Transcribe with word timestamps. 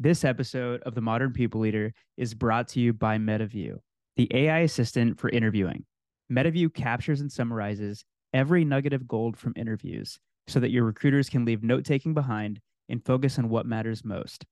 This 0.00 0.24
episode 0.24 0.82
of 0.82 0.96
The 0.96 1.00
Modern 1.00 1.32
People 1.32 1.60
Leader 1.60 1.92
is 2.16 2.34
brought 2.34 2.66
to 2.68 2.80
you 2.80 2.92
by 2.92 3.16
MetaView, 3.16 3.76
the 4.16 4.28
AI 4.34 4.58
assistant 4.58 5.20
for 5.20 5.30
interviewing. 5.30 5.84
MetaView 6.32 6.74
captures 6.74 7.20
and 7.20 7.30
summarizes 7.30 8.04
every 8.32 8.64
nugget 8.64 8.92
of 8.92 9.06
gold 9.06 9.36
from 9.36 9.52
interviews 9.54 10.18
so 10.48 10.58
that 10.58 10.72
your 10.72 10.82
recruiters 10.82 11.28
can 11.28 11.44
leave 11.44 11.62
note 11.62 11.84
taking 11.84 12.12
behind 12.12 12.58
and 12.88 13.04
focus 13.04 13.38
on 13.38 13.48
what 13.48 13.66
matters 13.66 14.04
most. 14.04 14.44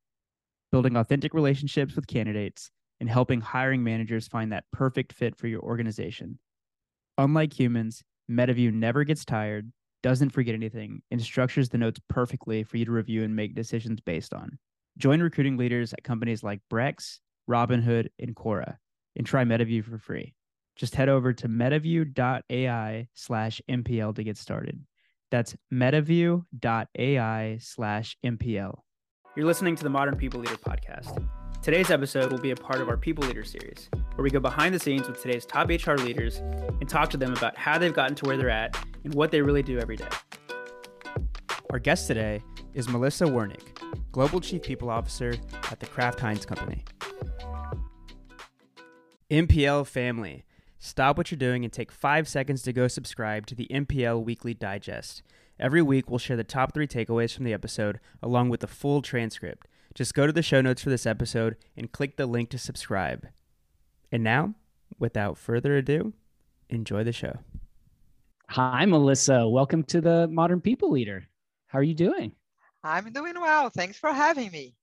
Building 0.70 0.96
authentic 0.96 1.34
relationships 1.34 1.96
with 1.96 2.06
candidates 2.06 2.70
and 3.00 3.10
helping 3.10 3.40
hiring 3.40 3.82
managers 3.82 4.28
find 4.28 4.52
that 4.52 4.70
perfect 4.72 5.12
fit 5.12 5.36
for 5.36 5.48
your 5.48 5.62
organization. 5.62 6.38
Unlike 7.18 7.58
humans, 7.58 8.04
MetaView 8.30 8.72
never 8.72 9.02
gets 9.02 9.24
tired, 9.24 9.72
doesn't 10.04 10.30
forget 10.30 10.54
anything, 10.54 11.02
and 11.10 11.20
structures 11.20 11.68
the 11.68 11.78
notes 11.78 11.98
perfectly 12.08 12.62
for 12.62 12.76
you 12.76 12.84
to 12.84 12.92
review 12.92 13.24
and 13.24 13.34
make 13.34 13.56
decisions 13.56 14.00
based 14.00 14.32
on. 14.32 14.56
Join 14.98 15.22
recruiting 15.22 15.56
leaders 15.56 15.92
at 15.92 16.04
companies 16.04 16.42
like 16.42 16.60
Brex, 16.70 17.18
Robinhood, 17.48 18.08
and 18.18 18.36
Quora, 18.36 18.76
and 19.16 19.26
try 19.26 19.44
MetaView 19.44 19.84
for 19.84 19.98
free. 19.98 20.34
Just 20.76 20.94
head 20.94 21.08
over 21.08 21.32
to 21.32 21.48
metaview.ai 21.48 23.08
slash 23.14 23.60
MPL 23.70 24.14
to 24.14 24.24
get 24.24 24.36
started. 24.36 24.84
That's 25.30 25.56
metaview.ai 25.72 27.58
slash 27.60 28.16
MPL. 28.24 28.78
You're 29.34 29.46
listening 29.46 29.76
to 29.76 29.82
the 29.82 29.90
Modern 29.90 30.16
People 30.16 30.40
Leader 30.40 30.56
podcast. 30.56 31.26
Today's 31.62 31.90
episode 31.90 32.30
will 32.30 32.40
be 32.40 32.50
a 32.50 32.56
part 32.56 32.80
of 32.80 32.88
our 32.88 32.98
People 32.98 33.24
Leader 33.26 33.44
series, 33.44 33.88
where 34.14 34.22
we 34.22 34.30
go 34.30 34.40
behind 34.40 34.74
the 34.74 34.78
scenes 34.78 35.08
with 35.08 35.22
today's 35.22 35.46
top 35.46 35.68
HR 35.68 35.94
leaders 35.94 36.38
and 36.80 36.88
talk 36.88 37.08
to 37.10 37.16
them 37.16 37.32
about 37.32 37.56
how 37.56 37.78
they've 37.78 37.94
gotten 37.94 38.14
to 38.16 38.26
where 38.26 38.36
they're 38.36 38.50
at 38.50 38.76
and 39.04 39.14
what 39.14 39.30
they 39.30 39.40
really 39.40 39.62
do 39.62 39.78
every 39.78 39.96
day. 39.96 40.08
Our 41.70 41.78
guest 41.78 42.08
today 42.08 42.42
is 42.74 42.88
Melissa 42.88 43.24
Werneck, 43.24 43.60
Global 44.12 44.40
Chief 44.40 44.62
People 44.62 44.88
Officer 44.88 45.34
at 45.70 45.78
the 45.78 45.86
Kraft 45.86 46.20
Heinz 46.20 46.46
Company. 46.46 46.84
MPL 49.30 49.86
family, 49.86 50.44
stop 50.78 51.18
what 51.18 51.30
you're 51.30 51.38
doing 51.38 51.64
and 51.64 51.72
take 51.72 51.92
five 51.92 52.26
seconds 52.26 52.62
to 52.62 52.72
go 52.72 52.88
subscribe 52.88 53.46
to 53.46 53.54
the 53.54 53.68
MPL 53.70 54.24
Weekly 54.24 54.54
Digest. 54.54 55.22
Every 55.60 55.82
week, 55.82 56.08
we'll 56.08 56.18
share 56.18 56.36
the 56.36 56.44
top 56.44 56.72
three 56.72 56.86
takeaways 56.86 57.34
from 57.34 57.44
the 57.44 57.52
episode 57.52 58.00
along 58.22 58.48
with 58.48 58.60
the 58.60 58.66
full 58.66 59.02
transcript. 59.02 59.68
Just 59.94 60.14
go 60.14 60.26
to 60.26 60.32
the 60.32 60.42
show 60.42 60.60
notes 60.60 60.82
for 60.82 60.90
this 60.90 61.06
episode 61.06 61.56
and 61.76 61.92
click 61.92 62.16
the 62.16 62.26
link 62.26 62.48
to 62.50 62.58
subscribe. 62.58 63.28
And 64.10 64.24
now, 64.24 64.54
without 64.98 65.36
further 65.36 65.76
ado, 65.76 66.14
enjoy 66.70 67.04
the 67.04 67.12
show. 67.12 67.38
Hi, 68.48 68.86
Melissa. 68.86 69.46
Welcome 69.46 69.84
to 69.84 70.00
the 70.00 70.26
Modern 70.28 70.60
People 70.60 70.90
Leader. 70.90 71.28
How 71.66 71.78
are 71.78 71.82
you 71.82 71.94
doing? 71.94 72.32
I'm 72.84 73.12
doing 73.12 73.34
well. 73.40 73.70
Thanks 73.70 73.98
for 73.98 74.12
having 74.12 74.50
me. 74.50 74.74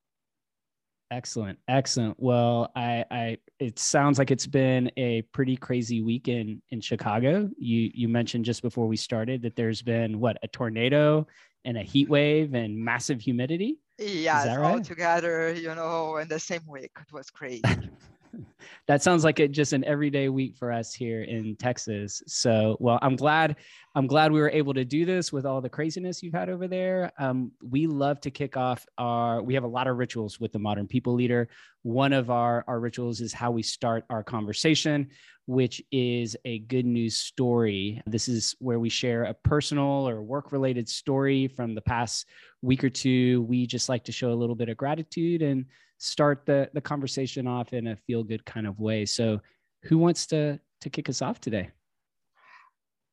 Excellent, 1.11 1.57
excellent. 1.67 2.15
Well, 2.19 2.71
I, 2.75 3.03
I, 3.09 3.37
it 3.59 3.79
sounds 3.79 4.19
like 4.19 4.29
it's 4.29 4.45
been 4.45 4.91
a 4.95 5.23
pretty 5.33 5.57
crazy 5.57 6.01
weekend 6.01 6.61
in 6.69 6.81
Chicago. 6.81 7.49
You, 7.57 7.89
you 7.93 8.07
mentioned 8.07 8.45
just 8.45 8.61
before 8.61 8.87
we 8.87 8.95
started 8.95 9.41
that 9.41 9.55
there's 9.55 9.81
been 9.81 10.19
what 10.19 10.37
a 10.43 10.47
tornado 10.47 11.25
and 11.65 11.77
a 11.77 11.81
heat 11.81 12.09
wave 12.09 12.53
and 12.53 12.77
massive 12.77 13.19
humidity. 13.21 13.79
Yes, 13.97 14.45
right? 14.45 14.59
all 14.59 14.81
together, 14.81 15.51
you 15.51 15.73
know, 15.73 16.17
in 16.17 16.27
the 16.27 16.39
same 16.39 16.61
week. 16.67 16.91
It 16.99 17.11
was 17.11 17.29
crazy. 17.31 17.63
that 18.87 19.01
sounds 19.01 19.23
like 19.23 19.39
it 19.39 19.51
just 19.51 19.73
an 19.73 19.83
everyday 19.85 20.29
week 20.29 20.55
for 20.55 20.71
us 20.71 20.93
here 20.93 21.23
in 21.23 21.55
Texas. 21.55 22.21
So, 22.27 22.77
well, 22.79 22.99
I'm 23.01 23.15
glad 23.15 23.55
I'm 23.95 24.07
glad 24.07 24.31
we 24.31 24.39
were 24.39 24.51
able 24.51 24.73
to 24.75 24.85
do 24.85 25.05
this 25.05 25.33
with 25.33 25.45
all 25.45 25.61
the 25.61 25.69
craziness 25.69 26.21
you've 26.21 26.33
had 26.33 26.49
over 26.49 26.67
there. 26.67 27.11
Um, 27.17 27.51
we 27.61 27.87
love 27.87 28.21
to 28.21 28.31
kick 28.31 28.55
off 28.55 28.85
our. 28.97 29.41
We 29.41 29.53
have 29.55 29.63
a 29.63 29.67
lot 29.67 29.87
of 29.87 29.97
rituals 29.97 30.39
with 30.39 30.51
the 30.51 30.59
Modern 30.59 30.87
People 30.87 31.13
Leader. 31.13 31.49
One 31.83 32.13
of 32.13 32.29
our 32.29 32.63
our 32.67 32.79
rituals 32.79 33.21
is 33.21 33.33
how 33.33 33.51
we 33.51 33.63
start 33.63 34.05
our 34.09 34.23
conversation, 34.23 35.09
which 35.47 35.81
is 35.91 36.37
a 36.45 36.59
good 36.59 36.85
news 36.85 37.15
story. 37.15 38.01
This 38.05 38.27
is 38.27 38.55
where 38.59 38.79
we 38.79 38.89
share 38.89 39.23
a 39.23 39.33
personal 39.33 40.07
or 40.07 40.21
work 40.21 40.51
related 40.51 40.87
story 40.87 41.47
from 41.47 41.73
the 41.73 41.81
past 41.81 42.27
week 42.61 42.83
or 42.83 42.89
two. 42.89 43.41
We 43.43 43.65
just 43.65 43.89
like 43.89 44.03
to 44.05 44.11
show 44.11 44.31
a 44.31 44.35
little 44.35 44.55
bit 44.55 44.69
of 44.69 44.77
gratitude 44.77 45.41
and 45.41 45.65
start 45.99 46.45
the 46.45 46.69
the 46.73 46.81
conversation 46.81 47.45
off 47.45 47.73
in 47.73 47.87
a 47.87 47.95
feel 47.95 48.23
good 48.23 48.43
kind 48.45 48.65
of 48.65 48.79
way. 48.79 49.05
So, 49.05 49.39
who 49.83 49.97
wants 49.97 50.25
to 50.27 50.59
to 50.81 50.89
kick 50.89 51.09
us 51.09 51.21
off 51.21 51.39
today? 51.39 51.69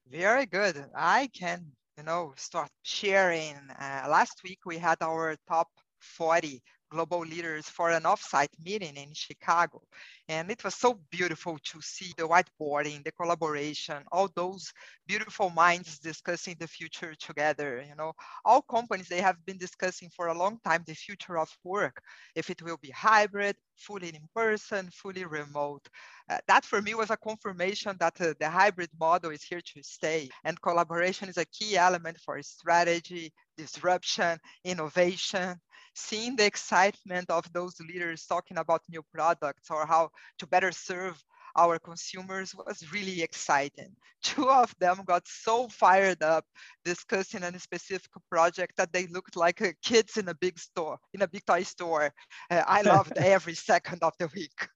Very 0.09 0.47
good. 0.47 0.85
I 0.95 1.29
can, 1.35 1.67
you 1.99 2.05
know, 2.05 2.33
start 2.37 2.71
sharing. 2.83 3.57
Uh, 3.79 4.07
last 4.09 4.41
week 4.45 4.61
we 4.65 4.79
had 4.79 4.99
our 5.03 5.37
top 5.49 5.69
40 6.01 6.63
global 6.91 7.21
leaders 7.21 7.69
for 7.69 7.91
an 7.91 8.05
offsite 8.05 8.53
meeting 8.65 8.97
in 8.97 9.13
Chicago. 9.13 9.83
And 10.29 10.51
it 10.51 10.65
was 10.65 10.75
so 10.75 11.01
beautiful 11.11 11.59
to 11.73 11.81
see 11.81 12.13
the 12.17 12.29
whiteboarding, 12.29 13.05
the 13.05 13.13
collaboration, 13.13 14.03
all 14.13 14.29
those 14.35 14.73
beautiful 15.07 15.51
minds 15.51 15.99
discussing 15.99 16.57
the 16.59 16.67
future 16.67 17.15
together. 17.15 17.85
You 17.89 17.95
know, 17.97 18.13
all 18.45 18.63
companies, 18.63 19.09
they 19.09 19.21
have 19.21 19.45
been 19.47 19.59
discussing 19.59 20.11
for 20.11 20.29
a 20.29 20.39
long 20.39 20.59
time 20.65 20.83
the 20.87 20.95
future 20.95 21.39
of 21.39 21.51
work, 21.65 22.03
if 22.35 22.51
it 22.51 22.63
will 22.63 22.79
be 22.81 22.91
hybrid, 22.91 23.57
fully 23.77 24.09
in 24.09 24.29
person, 24.35 24.91
fully 24.93 25.25
remote. 25.25 25.87
Uh, 26.29 26.39
that 26.49 26.65
for 26.65 26.83
me 26.83 26.95
was 26.95 27.11
a 27.11 27.17
confirmation 27.17 27.97
that 28.01 28.21
uh, 28.21 28.35
the 28.41 28.49
hybrid 28.49 28.91
model 28.99 29.31
is 29.31 29.45
here 29.45 29.61
to 29.61 29.83
stay 29.83 30.29
and 30.45 30.61
collaboration 30.61 31.29
is 31.29 31.37
a 31.37 31.45
key 31.47 31.77
element 31.77 32.19
for 32.19 32.43
strategy, 32.43 33.33
disruption, 33.57 34.39
innovation 34.65 35.61
seeing 35.97 36.37
the 36.37 36.45
excitement 36.45 37.31
of 37.31 37.51
those 37.53 37.81
leaders 37.81 38.27
talking 38.27 38.59
about 38.59 38.83
new 38.89 39.03
products 39.15 39.71
or 39.71 39.87
how 39.87 40.11
to 40.39 40.47
better 40.47 40.71
serve 40.71 41.23
our 41.57 41.79
consumers 41.79 42.55
was 42.55 42.93
really 42.93 43.23
exciting. 43.23 43.97
Two 44.23 44.51
of 44.51 44.75
them 44.79 45.01
got 45.07 45.27
so 45.27 45.69
fired 45.69 46.23
up 46.23 46.45
discussing 46.85 47.43
a 47.43 47.59
specific 47.59 48.11
project 48.31 48.77
that 48.77 48.93
they 48.93 49.07
looked 49.07 49.37
like 49.37 49.63
uh, 49.63 49.73
kids 49.83 50.19
in 50.19 50.29
a 50.29 50.35
big 50.35 50.59
store, 50.59 50.99
in 51.15 51.23
a 51.23 51.29
big 51.29 51.45
toy 51.47 51.63
store. 51.63 52.13
Uh, 52.51 52.63
I 52.67 52.83
loved 52.95 53.17
every 53.17 53.55
second 53.55 54.03
of 54.03 54.13
the 54.19 54.29
week. 54.35 54.69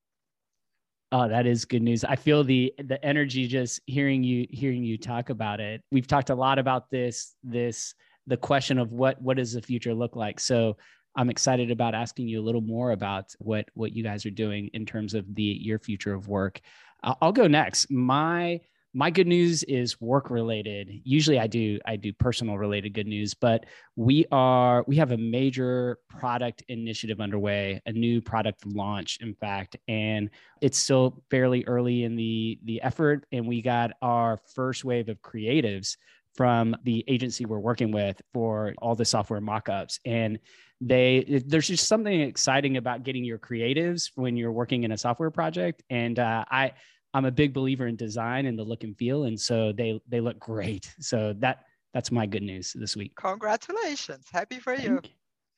Oh, 1.12 1.28
that 1.28 1.44
is 1.46 1.64
good 1.64 1.82
news. 1.82 2.04
I 2.04 2.16
feel 2.16 2.44
the 2.44 2.72
the 2.78 3.04
energy 3.04 3.48
just 3.48 3.80
hearing 3.86 4.22
you 4.22 4.46
hearing 4.48 4.84
you 4.84 4.96
talk 4.96 5.28
about 5.28 5.60
it. 5.60 5.82
We've 5.90 6.06
talked 6.06 6.30
a 6.30 6.34
lot 6.34 6.58
about 6.58 6.88
this 6.90 7.34
this 7.42 7.94
the 8.28 8.36
question 8.36 8.78
of 8.78 8.92
what 8.92 9.20
what 9.20 9.36
does 9.36 9.52
the 9.52 9.60
future 9.60 9.92
look 9.92 10.14
like. 10.14 10.38
So 10.38 10.76
I'm 11.16 11.30
excited 11.30 11.70
about 11.70 11.94
asking 11.94 12.28
you 12.28 12.40
a 12.40 12.44
little 12.44 12.60
more 12.60 12.92
about 12.92 13.34
what 13.38 13.68
what 13.74 13.92
you 13.92 14.02
guys 14.02 14.24
are 14.26 14.30
doing 14.30 14.70
in 14.74 14.86
terms 14.86 15.14
of 15.14 15.34
the 15.34 15.42
your 15.42 15.78
future 15.78 16.14
of 16.14 16.28
work. 16.28 16.60
I'll 17.02 17.32
go 17.32 17.46
next. 17.46 17.90
My 17.90 18.60
my 18.92 19.08
good 19.08 19.26
news 19.26 19.62
is 19.64 20.00
work 20.00 20.30
related. 20.30 20.90
Usually 21.04 21.38
I 21.38 21.46
do 21.46 21.78
I 21.86 21.96
do 21.96 22.12
personal 22.12 22.58
related 22.58 22.92
good 22.92 23.06
news, 23.06 23.34
but 23.34 23.66
we 23.96 24.26
are 24.32 24.84
we 24.88 24.96
have 24.96 25.12
a 25.12 25.16
major 25.16 25.98
product 26.08 26.64
initiative 26.68 27.20
underway, 27.20 27.80
a 27.86 27.92
new 27.92 28.20
product 28.20 28.66
launch 28.66 29.18
in 29.20 29.34
fact, 29.34 29.76
and 29.86 30.30
it's 30.60 30.78
still 30.78 31.22
fairly 31.30 31.64
early 31.66 32.04
in 32.04 32.16
the 32.16 32.58
the 32.64 32.82
effort 32.82 33.26
and 33.32 33.46
we 33.46 33.62
got 33.62 33.92
our 34.02 34.38
first 34.54 34.84
wave 34.84 35.08
of 35.08 35.20
creatives 35.22 35.96
from 36.34 36.76
the 36.84 37.04
agency 37.08 37.44
we're 37.44 37.58
working 37.58 37.90
with 37.90 38.20
for 38.32 38.74
all 38.78 38.94
the 38.94 39.04
software 39.04 39.40
mockups. 39.40 39.98
And 40.04 40.38
they 40.80 41.42
there's 41.46 41.68
just 41.68 41.86
something 41.86 42.20
exciting 42.20 42.76
about 42.76 43.02
getting 43.02 43.24
your 43.24 43.38
creatives 43.38 44.10
when 44.14 44.36
you're 44.36 44.52
working 44.52 44.84
in 44.84 44.92
a 44.92 44.98
software 44.98 45.30
project. 45.30 45.82
And 45.90 46.18
uh, 46.18 46.44
i 46.50 46.72
i'm 47.12 47.24
a 47.24 47.30
big 47.30 47.52
believer 47.52 47.88
in 47.88 47.96
design 47.96 48.46
and 48.46 48.58
the 48.58 48.62
look 48.62 48.84
and 48.84 48.96
feel. 48.96 49.24
And 49.24 49.38
so 49.38 49.72
they 49.72 50.00
they 50.08 50.20
look 50.20 50.38
great. 50.38 50.94
So 51.00 51.34
that 51.38 51.64
that's 51.92 52.10
my 52.12 52.24
good 52.24 52.42
news 52.42 52.72
this 52.74 52.96
week. 52.96 53.14
Congratulations. 53.16 54.26
Happy 54.32 54.58
for 54.60 54.76
Thank 54.76 54.88
you. 54.88 54.94
you. 54.94 55.00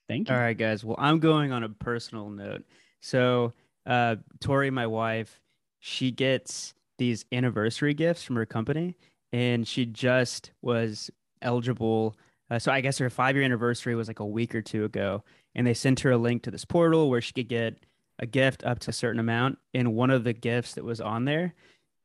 Thank 0.09 0.29
you. 0.29 0.35
All 0.35 0.41
right 0.41 0.57
guys. 0.57 0.85
Well 0.85 0.97
i'm 0.99 1.21
going 1.21 1.53
on 1.53 1.63
a 1.63 1.69
personal 1.69 2.31
note. 2.31 2.65
So 3.01 3.53
uh 3.87 4.17
tori 4.41 4.71
my 4.71 4.87
wife 4.87 5.41
she 5.81 6.11
gets 6.11 6.75
these 6.99 7.25
anniversary 7.33 7.95
gifts 7.95 8.23
from 8.23 8.37
her 8.37 8.47
company 8.47 8.97
and 9.33 9.67
she 9.67 9.87
just 9.87 10.53
was 10.61 11.11
eligible 11.41 12.17
uh, 12.53 12.59
so 12.59 12.71
I 12.71 12.83
guess 12.83 12.99
her 12.99 13.09
five 13.09 13.35
year 13.35 13.47
anniversary 13.47 13.95
was 13.95 14.09
like 14.09 14.21
a 14.21 14.27
week 14.27 14.55
or 14.55 14.61
two 14.61 14.85
ago, 14.85 15.25
and 15.55 15.67
they 15.67 15.73
sent 15.73 16.01
her 16.01 16.11
a 16.11 16.19
link 16.19 16.43
to 16.43 16.51
this 16.51 16.67
portal 16.67 17.09
where 17.09 17.23
she 17.23 17.33
could 17.33 17.49
get 17.49 17.79
a 18.19 18.27
gift 18.27 18.63
up 18.63 18.79
to 18.81 18.91
a 18.91 18.93
certain 18.93 19.21
amount. 19.21 19.59
And 19.73 19.95
one 19.95 20.11
of 20.11 20.23
the 20.23 20.35
gifts 20.35 20.75
that 20.75 20.85
was 20.85 21.01
on 21.01 21.25
there 21.25 21.55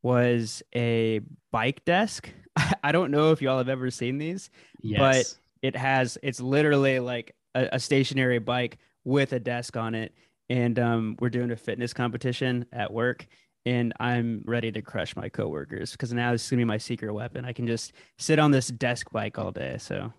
was 0.04 0.64
a 0.74 1.20
bike 1.52 1.84
desk. 1.84 2.30
I 2.84 2.94
don't 2.94 3.12
know 3.12 3.32
if 3.32 3.42
y'all 3.42 3.58
have 3.58 3.68
ever 3.68 3.92
seen 3.92 4.20
these, 4.20 4.50
yes. 4.82 5.00
but 5.00 5.68
it 5.68 5.76
has 5.76 6.18
it's 6.24 6.40
literally 6.40 7.00
like 7.00 7.36
a, 7.54 7.68
a, 7.74 7.80
stationary 7.80 8.40
bike 8.40 8.78
with 9.04 9.34
a 9.34 9.40
desk 9.42 9.76
on 9.76 9.96
it. 9.96 10.14
And 10.50 10.80
um, 10.80 11.18
we're 11.20 11.30
doing 11.30 11.52
a 11.52 11.58
fitness 11.58 11.94
competition 11.94 12.68
at 12.72 12.94
work, 12.94 13.28
and 13.68 13.94
I'm 14.00 14.44
ready 14.46 14.72
to 14.72 14.82
crush 14.82 15.14
my 15.18 15.28
coworkers 15.28 15.92
because 15.92 16.14
now 16.14 16.32
this 16.32 16.46
is 16.46 16.50
gonna 16.50 16.62
be 16.62 16.66
my 16.66 16.78
secret 16.78 17.14
weapon. 17.14 17.44
I 17.44 17.52
can 17.52 17.68
just 17.68 17.92
sit 18.18 18.40
on 18.40 18.50
this 18.50 18.70
desk 18.70 19.12
bike 19.12 19.38
all 19.38 19.52
day. 19.52 19.76
So 19.78 20.14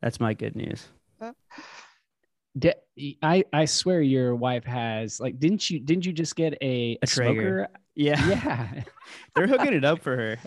that's 0.00 0.20
my 0.20 0.32
good 0.32 0.54
news. 0.54 0.86
I 3.20 3.44
I 3.52 3.64
swear 3.64 4.00
your 4.00 4.36
wife 4.36 4.62
has 4.64 5.18
like 5.18 5.40
didn't 5.40 5.68
you 5.68 5.80
didn't 5.80 6.06
you 6.06 6.12
just 6.12 6.36
get 6.36 6.56
a, 6.62 6.96
a, 7.02 7.06
smoker? 7.08 7.66
Yeah, 7.96 8.24
Yeah. 8.28 8.82
they're 9.34 9.48
hooking 9.48 9.72
it 9.72 9.84
up 9.84 10.00
for 10.00 10.16
her. 10.16 10.38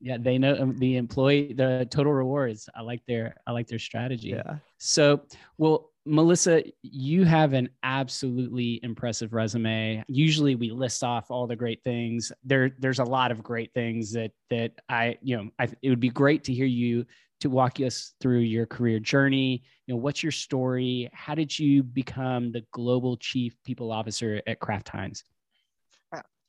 Yeah, 0.00 0.16
they 0.18 0.38
know 0.38 0.56
um, 0.58 0.78
the 0.78 0.96
employee 0.96 1.52
the 1.52 1.86
total 1.90 2.12
rewards. 2.12 2.68
I 2.74 2.80
like 2.80 3.02
their 3.06 3.36
I 3.46 3.52
like 3.52 3.66
their 3.66 3.78
strategy. 3.78 4.30
Yeah. 4.30 4.56
So, 4.78 5.22
well, 5.58 5.90
Melissa, 6.06 6.62
you 6.82 7.24
have 7.24 7.52
an 7.52 7.68
absolutely 7.82 8.80
impressive 8.82 9.34
resume. 9.34 10.02
Usually 10.08 10.54
we 10.54 10.70
list 10.70 11.04
off 11.04 11.30
all 11.30 11.46
the 11.46 11.56
great 11.56 11.84
things. 11.84 12.32
There 12.44 12.70
there's 12.78 12.98
a 12.98 13.04
lot 13.04 13.30
of 13.30 13.42
great 13.42 13.72
things 13.74 14.12
that 14.12 14.32
that 14.48 14.72
I, 14.88 15.18
you 15.22 15.36
know, 15.36 15.50
I, 15.58 15.68
it 15.82 15.90
would 15.90 16.00
be 16.00 16.08
great 16.08 16.44
to 16.44 16.54
hear 16.54 16.66
you 16.66 17.04
to 17.40 17.50
walk 17.50 17.80
us 17.80 18.14
through 18.20 18.40
your 18.40 18.66
career 18.66 18.98
journey. 18.98 19.62
You 19.86 19.94
know, 19.94 20.00
what's 20.00 20.22
your 20.22 20.32
story? 20.32 21.10
How 21.12 21.34
did 21.34 21.58
you 21.58 21.82
become 21.82 22.52
the 22.52 22.64
global 22.72 23.16
chief 23.16 23.56
people 23.64 23.92
officer 23.92 24.40
at 24.46 24.60
Kraft 24.60 24.88
Heinz? 24.88 25.24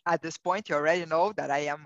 At 0.08 0.22
this 0.24 0.38
point, 0.38 0.68
you 0.68 0.76
already 0.76 1.06
know 1.06 1.32
that 1.38 1.52
I 1.52 1.60
am 1.60 1.86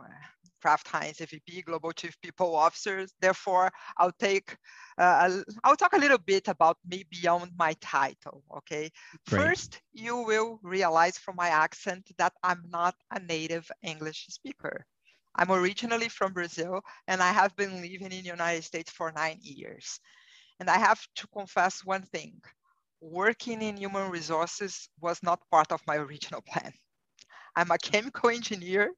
Kraft 0.65 0.87
Heinz 0.87 1.19
EVP, 1.19 1.63
Global 1.63 1.91
Chief 1.91 2.19
People 2.21 2.55
Officer. 2.55 3.05
Therefore, 3.21 3.71
I'll 3.97 4.17
take, 4.17 4.57
uh, 4.97 5.41
I'll 5.63 5.75
talk 5.75 5.93
a 5.93 5.99
little 5.99 6.17
bit 6.17 6.47
about 6.47 6.79
me 6.89 7.05
beyond 7.11 7.51
my 7.55 7.75
title. 7.81 8.43
Okay. 8.57 8.89
Great. 9.29 9.41
First, 9.43 9.81
you 9.93 10.17
will 10.23 10.59
realize 10.63 11.19
from 11.19 11.35
my 11.35 11.49
accent 11.49 12.09
that 12.17 12.33
I'm 12.41 12.63
not 12.71 12.95
a 13.11 13.19
native 13.19 13.69
English 13.83 14.25
speaker. 14.29 14.87
I'm 15.35 15.51
originally 15.51 16.09
from 16.09 16.33
Brazil 16.33 16.81
and 17.07 17.21
I 17.21 17.31
have 17.31 17.55
been 17.55 17.75
living 17.83 18.11
in 18.11 18.23
the 18.23 18.33
United 18.37 18.63
States 18.63 18.89
for 18.91 19.11
nine 19.11 19.37
years. 19.43 19.99
And 20.59 20.67
I 20.67 20.79
have 20.79 21.05
to 21.17 21.27
confess 21.27 21.85
one 21.85 22.07
thing 22.07 22.41
working 23.01 23.61
in 23.61 23.77
human 23.77 24.09
resources 24.09 24.89
was 24.99 25.21
not 25.21 25.47
part 25.51 25.71
of 25.71 25.85
my 25.85 25.97
original 25.97 26.41
plan. 26.49 26.73
I'm 27.55 27.69
a 27.69 27.77
chemical 27.77 28.31
engineer 28.31 28.89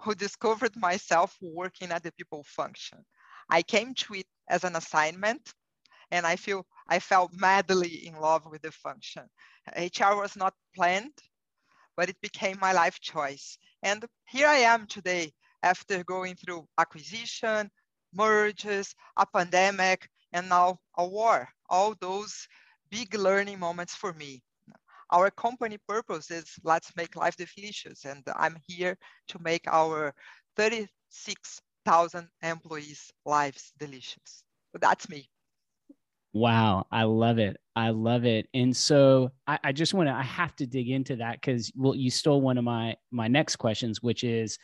who 0.00 0.14
discovered 0.14 0.76
myself 0.76 1.36
working 1.40 1.90
at 1.92 2.02
the 2.02 2.12
people 2.12 2.44
function. 2.44 3.04
I 3.50 3.62
came 3.62 3.94
to 3.94 4.14
it 4.14 4.26
as 4.48 4.64
an 4.64 4.76
assignment 4.76 5.52
and 6.10 6.26
I 6.26 6.36
feel 6.36 6.66
I 6.88 6.98
fell 7.00 7.30
madly 7.32 8.06
in 8.06 8.14
love 8.16 8.46
with 8.46 8.62
the 8.62 8.72
function. 8.72 9.24
HR 9.76 10.16
was 10.16 10.36
not 10.36 10.54
planned, 10.74 11.12
but 11.96 12.08
it 12.08 12.20
became 12.20 12.58
my 12.60 12.72
life 12.72 13.00
choice. 13.00 13.58
And 13.82 14.04
here 14.26 14.48
I 14.48 14.58
am 14.58 14.86
today 14.86 15.32
after 15.62 16.04
going 16.04 16.36
through 16.36 16.68
acquisition, 16.78 17.70
mergers, 18.14 18.94
a 19.16 19.26
pandemic, 19.26 20.08
and 20.32 20.48
now 20.48 20.80
a 20.96 21.06
war. 21.06 21.48
All 21.68 21.94
those 22.00 22.48
big 22.90 23.14
learning 23.14 23.58
moments 23.58 23.94
for 23.94 24.12
me. 24.14 24.42
Our 25.10 25.30
company 25.30 25.78
purpose 25.88 26.30
is 26.30 26.50
let's 26.64 26.94
make 26.96 27.16
life 27.16 27.36
delicious. 27.36 28.04
And 28.04 28.22
I'm 28.36 28.56
here 28.66 28.96
to 29.28 29.38
make 29.40 29.66
our 29.66 30.14
36,000 30.56 32.28
employees' 32.42 33.10
lives 33.24 33.72
delicious. 33.78 34.44
So 34.72 34.78
that's 34.80 35.08
me. 35.08 35.28
Wow, 36.34 36.86
I 36.92 37.04
love 37.04 37.38
it. 37.38 37.56
I 37.74 37.90
love 37.90 38.24
it. 38.24 38.48
And 38.52 38.76
so 38.76 39.30
I, 39.46 39.58
I 39.64 39.72
just 39.72 39.94
want 39.94 40.08
to 40.08 40.12
I 40.12 40.22
have 40.22 40.54
to 40.56 40.66
dig 40.66 40.90
into 40.90 41.16
that 41.16 41.40
because 41.40 41.72
well, 41.74 41.94
you 41.94 42.10
stole 42.10 42.40
one 42.40 42.58
of 42.58 42.64
my 42.64 42.96
my 43.10 43.28
next 43.28 43.56
questions, 43.56 44.02
which 44.02 44.24
is 44.24 44.58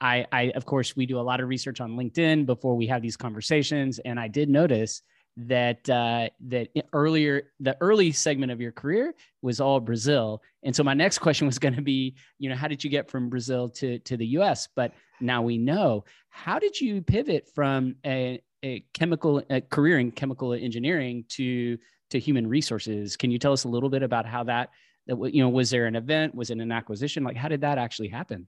I, 0.00 0.26
I, 0.32 0.52
of 0.54 0.64
course, 0.64 0.96
we 0.96 1.04
do 1.04 1.20
a 1.20 1.20
lot 1.20 1.40
of 1.40 1.48
research 1.48 1.80
on 1.80 1.90
LinkedIn 1.90 2.46
before 2.46 2.74
we 2.74 2.86
have 2.86 3.02
these 3.02 3.18
conversations, 3.18 3.98
and 3.98 4.18
I 4.18 4.28
did 4.28 4.48
notice 4.48 5.02
that 5.46 5.88
uh, 5.88 6.28
that 6.48 6.68
earlier 6.92 7.52
the 7.60 7.76
early 7.80 8.12
segment 8.12 8.52
of 8.52 8.60
your 8.60 8.72
career 8.72 9.14
was 9.42 9.60
all 9.60 9.80
Brazil, 9.80 10.42
and 10.62 10.74
so 10.74 10.82
my 10.82 10.94
next 10.94 11.18
question 11.18 11.46
was 11.46 11.58
going 11.64 11.74
to 11.74 11.82
be, 11.82 12.14
you 12.38 12.48
know, 12.48 12.56
how 12.56 12.68
did 12.68 12.84
you 12.84 12.90
get 12.90 13.10
from 13.10 13.28
Brazil 13.28 13.68
to 13.68 13.98
to 14.00 14.16
the 14.16 14.26
U.S.? 14.26 14.68
But 14.74 14.92
now 15.20 15.42
we 15.42 15.58
know 15.58 16.04
how 16.28 16.58
did 16.58 16.80
you 16.80 17.02
pivot 17.02 17.48
from 17.54 17.96
a, 18.04 18.42
a 18.62 18.84
chemical 18.94 19.42
a 19.50 19.60
career 19.60 19.98
in 19.98 20.10
chemical 20.12 20.52
engineering 20.52 21.24
to 21.30 21.78
to 22.10 22.18
human 22.18 22.46
resources? 22.46 23.16
Can 23.16 23.30
you 23.30 23.38
tell 23.38 23.52
us 23.52 23.64
a 23.64 23.68
little 23.68 23.90
bit 23.90 24.02
about 24.02 24.26
how 24.26 24.44
that 24.44 24.70
that 25.06 25.34
you 25.34 25.42
know 25.42 25.48
was 25.48 25.70
there 25.70 25.86
an 25.86 25.96
event? 25.96 26.34
Was 26.34 26.50
it 26.50 26.58
an 26.58 26.72
acquisition? 26.72 27.24
Like 27.24 27.36
how 27.36 27.48
did 27.48 27.62
that 27.62 27.78
actually 27.78 28.08
happen? 28.08 28.46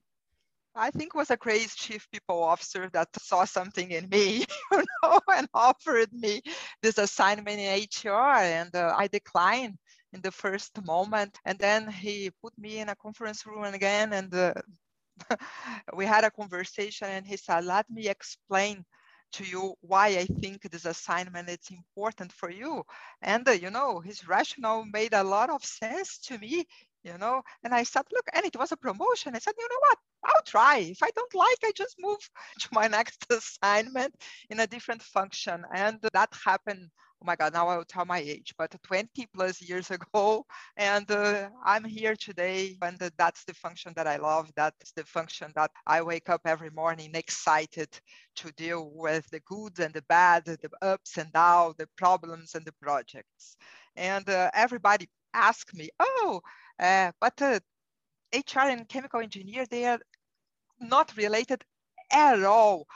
I 0.75 0.89
think 0.91 1.13
was 1.13 1.29
a 1.29 1.37
crazy 1.37 1.69
chief 1.75 2.07
people 2.11 2.43
officer 2.43 2.89
that 2.93 3.09
saw 3.19 3.45
something 3.45 3.91
in 3.91 4.09
me, 4.09 4.45
you 4.71 4.83
know, 5.03 5.19
and 5.35 5.47
offered 5.53 6.11
me 6.13 6.41
this 6.81 6.97
assignment 6.97 7.59
in 7.59 7.69
HR, 7.69 8.37
and 8.37 8.75
uh, 8.75 8.93
I 8.97 9.07
declined 9.07 9.77
in 10.13 10.21
the 10.21 10.31
first 10.31 10.83
moment. 10.83 11.37
And 11.45 11.59
then 11.59 11.89
he 11.91 12.31
put 12.41 12.57
me 12.57 12.79
in 12.79 12.89
a 12.89 12.95
conference 12.95 13.45
room 13.45 13.63
again, 13.65 14.13
and 14.13 14.33
uh, 14.33 14.53
we 15.95 16.05
had 16.05 16.23
a 16.23 16.31
conversation, 16.31 17.07
and 17.09 17.25
he 17.25 17.37
said, 17.37 17.65
"Let 17.65 17.89
me 17.89 18.07
explain." 18.07 18.85
to 19.33 19.43
you 19.43 19.73
why 19.81 20.09
I 20.09 20.25
think 20.25 20.61
this 20.61 20.85
assignment 20.85 21.49
is 21.49 21.71
important 21.71 22.31
for 22.31 22.51
you. 22.51 22.83
And 23.21 23.47
uh, 23.49 23.53
you 23.53 23.71
know, 23.71 23.99
his 23.99 24.27
rationale 24.27 24.85
made 24.85 25.15
a 25.15 25.23
lot 25.23 25.49
of 25.49 25.65
sense 25.65 26.19
to 26.27 26.37
me 26.37 26.67
you 27.03 27.17
know? 27.17 27.41
And 27.63 27.73
i 27.73 27.83
said 27.83 28.03
look 28.11 28.27
and 28.33 28.45
it 28.45 28.55
was 28.57 28.71
a 28.71 28.77
promotion. 28.77 29.35
I 29.35 29.39
said 29.39 29.53
you 29.57 29.67
know 29.69 29.79
what? 29.89 29.97
I'll 30.25 30.43
try. 30.43 30.77
If 30.77 31.03
i 31.03 31.09
don't 31.15 31.35
like 31.35 31.59
i 31.65 31.71
just 31.75 31.95
move 31.99 32.19
to 32.59 32.67
my 32.71 32.87
next 32.87 33.25
assignment 33.31 34.13
in 34.49 34.59
a 34.59 34.67
different 34.67 35.01
function. 35.01 35.63
And 35.73 35.99
that 36.13 36.29
happened 36.45 36.89
oh 37.21 37.25
my 37.25 37.35
god 37.37 37.53
now 37.53 37.67
i 37.69 37.77
will 37.77 37.85
tell 37.85 38.03
my 38.05 38.19
age 38.19 38.53
but 38.57 38.75
20 38.83 39.27
plus 39.33 39.61
years 39.61 39.91
ago. 39.97 40.45
And 40.77 41.09
uh, 41.11 41.49
i'm 41.65 41.83
here 41.83 42.15
today 42.15 42.77
and 42.81 42.97
that's 43.17 43.43
the 43.45 43.53
function 43.53 43.93
that 43.95 44.07
i 44.07 44.17
love. 44.17 44.51
That's 44.55 44.91
the 44.93 45.03
function 45.05 45.51
that 45.55 45.71
i 45.87 46.01
wake 46.01 46.29
up 46.29 46.41
every 46.45 46.69
morning 46.69 47.11
excited 47.15 47.89
to 48.35 48.51
deal 48.53 48.91
with 48.93 49.27
the 49.29 49.41
good 49.41 49.79
and 49.79 49.93
the 49.93 50.03
bad 50.09 50.45
the 50.45 50.69
ups 50.81 51.17
and 51.17 51.31
downs 51.33 51.75
the 51.77 51.87
problems 51.97 52.55
and 52.55 52.65
the 52.65 52.73
projects. 52.81 53.57
And 53.95 54.27
uh, 54.29 54.49
everybody 54.53 55.07
ask 55.33 55.73
me 55.73 55.89
oh 55.99 56.41
uh, 56.79 57.11
but 57.19 57.41
uh, 57.41 57.59
HR 58.33 58.67
and 58.69 58.87
chemical 58.87 59.19
engineer, 59.19 59.65
they 59.65 59.85
are 59.85 59.99
not 60.79 61.15
related 61.17 61.63
at 62.11 62.43
all. 62.43 62.87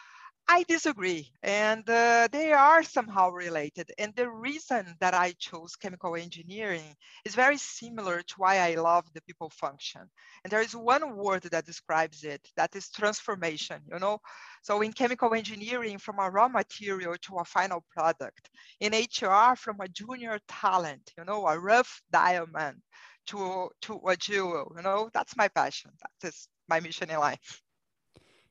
I 0.50 0.63
disagree, 0.63 1.29
and 1.44 1.88
uh, 1.89 2.29
they 2.31 2.53
are 2.53 2.81
somehow 2.81 3.31
related. 3.31 3.91
And 3.97 4.15
the 4.15 4.29
reason 4.29 4.95
that 5.01 5.13
I 5.13 5.33
chose 5.38 5.75
chemical 5.75 6.15
engineering 6.15 6.95
is 7.25 7.35
very 7.35 7.57
similar 7.57 8.21
to 8.21 8.33
why 8.38 8.59
I 8.59 8.75
love 8.75 9.03
the 9.13 9.21
people 9.24 9.50
function. 9.50 10.03
And 10.43 10.51
there 10.51 10.62
is 10.62 10.74
one 10.74 11.17
word 11.17 11.43
that 11.43 11.65
describes 11.65 12.24
it, 12.24 12.48
that 12.55 12.74
is 12.77 12.89
transformation, 12.89 13.81
you 13.91 14.00
know? 14.00 14.19
So 14.63 14.81
in 14.81 14.93
chemical 14.93 15.34
engineering, 15.34 15.98
from 15.98 16.19
a 16.19 16.29
raw 16.29 16.48
material 16.48 17.15
to 17.24 17.39
a 17.39 17.46
final 17.46 17.84
product. 17.93 18.50
In 18.79 18.93
HR, 18.93 19.57
from 19.57 19.81
a 19.81 19.89
junior 19.89 20.39
talent, 20.48 21.12
you 21.17 21.25
know, 21.25 21.46
a 21.46 21.60
rough 21.60 22.01
diamond 22.10 22.81
to 23.27 23.69
to 23.81 24.01
a 24.07 24.15
jewel 24.15 24.74
you 24.75 24.81
know? 24.81 25.10
That's 25.13 25.36
my 25.38 25.48
passion. 25.48 25.91
That 26.01 26.27
is 26.27 26.48
my 26.67 26.79
mission 26.79 27.10
in 27.10 27.19
life. 27.19 27.62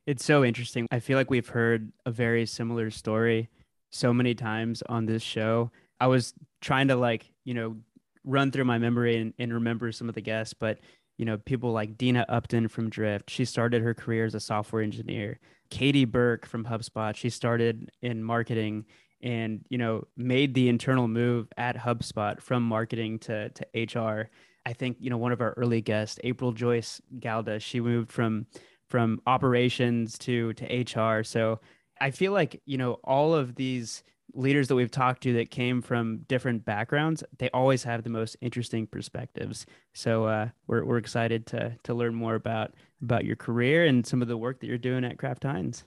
It's 0.05 0.23
so 0.23 0.45
interesting. 0.45 0.87
I 0.91 0.99
feel 0.99 1.17
like 1.17 1.29
we've 1.29 1.47
heard 1.47 1.91
a 2.05 2.11
very 2.11 2.45
similar 2.45 2.89
story 2.91 3.49
so 3.89 4.13
many 4.13 4.33
times 4.33 4.81
on 4.87 5.05
this 5.05 5.21
show. 5.21 5.71
I 5.99 6.07
was 6.07 6.33
trying 6.61 6.87
to 6.87 6.95
like 6.95 7.31
you 7.43 7.53
know 7.53 7.77
run 8.23 8.51
through 8.51 8.65
my 8.65 8.77
memory 8.77 9.17
and, 9.17 9.33
and 9.39 9.53
remember 9.53 9.91
some 9.91 10.09
of 10.09 10.15
the 10.15 10.21
guests 10.21 10.53
but 10.53 10.79
you 11.17 11.23
know 11.25 11.37
people 11.37 11.71
like 11.71 11.97
Dena 11.97 12.25
Upton 12.29 12.67
from 12.67 12.89
drift. 12.89 13.29
She 13.29 13.45
started 13.45 13.81
her 13.81 13.93
career 13.93 14.25
as 14.25 14.35
a 14.35 14.39
software 14.39 14.81
engineer. 14.81 15.39
Katie 15.69 16.05
burke 16.05 16.45
from 16.45 16.65
hubspot. 16.65 17.15
She 17.15 17.29
started 17.29 17.91
in 18.01 18.23
marketing 18.23 18.85
and 19.21 19.65
you 19.69 19.77
know 19.77 20.05
made 20.15 20.53
the 20.53 20.69
internal 20.69 21.07
move 21.07 21.47
at 21.57 21.75
hubspot 21.75 22.39
from 22.39 22.63
marketing 22.63 23.19
to 23.19 23.49
to 23.49 23.99
hr 23.99 24.29
I 24.67 24.73
think 24.73 24.97
you 24.99 25.09
know 25.09 25.17
one 25.17 25.31
of 25.31 25.39
our 25.39 25.53
early 25.53 25.81
guests, 25.81 26.19
April 26.25 26.51
Joyce 26.51 27.01
Galda, 27.19 27.61
she 27.61 27.79
moved 27.79 28.11
from 28.11 28.47
from 28.89 29.21
operations 29.25 30.17
to 30.19 30.51
to 30.53 30.65
HR. 30.99 31.23
So 31.23 31.61
I 32.01 32.11
feel 32.11 32.33
like 32.33 32.61
you 32.65 32.77
know 32.77 32.99
all 33.05 33.33
of 33.33 33.55
these 33.55 34.03
leaders 34.33 34.67
that 34.67 34.75
we've 34.75 34.91
talked 34.91 35.23
to 35.23 35.31
that 35.33 35.51
came 35.51 35.81
from 35.81 36.17
different 36.27 36.65
backgrounds, 36.65 37.23
they 37.39 37.49
always 37.51 37.83
have 37.85 38.03
the 38.03 38.09
most 38.09 38.35
interesting 38.41 38.85
perspectives. 38.85 39.65
So 39.93 40.25
uh, 40.25 40.49
we're 40.67 40.83
we're 40.83 40.97
excited 40.97 41.45
to 41.47 41.77
to 41.83 41.93
learn 41.93 42.13
more 42.13 42.35
about 42.35 42.73
about 43.01 43.23
your 43.23 43.37
career 43.37 43.85
and 43.85 44.05
some 44.05 44.21
of 44.21 44.27
the 44.27 44.37
work 44.37 44.59
that 44.59 44.67
you're 44.67 44.77
doing 44.77 45.05
at 45.05 45.17
Kraft 45.17 45.43
Heinz. 45.43 45.85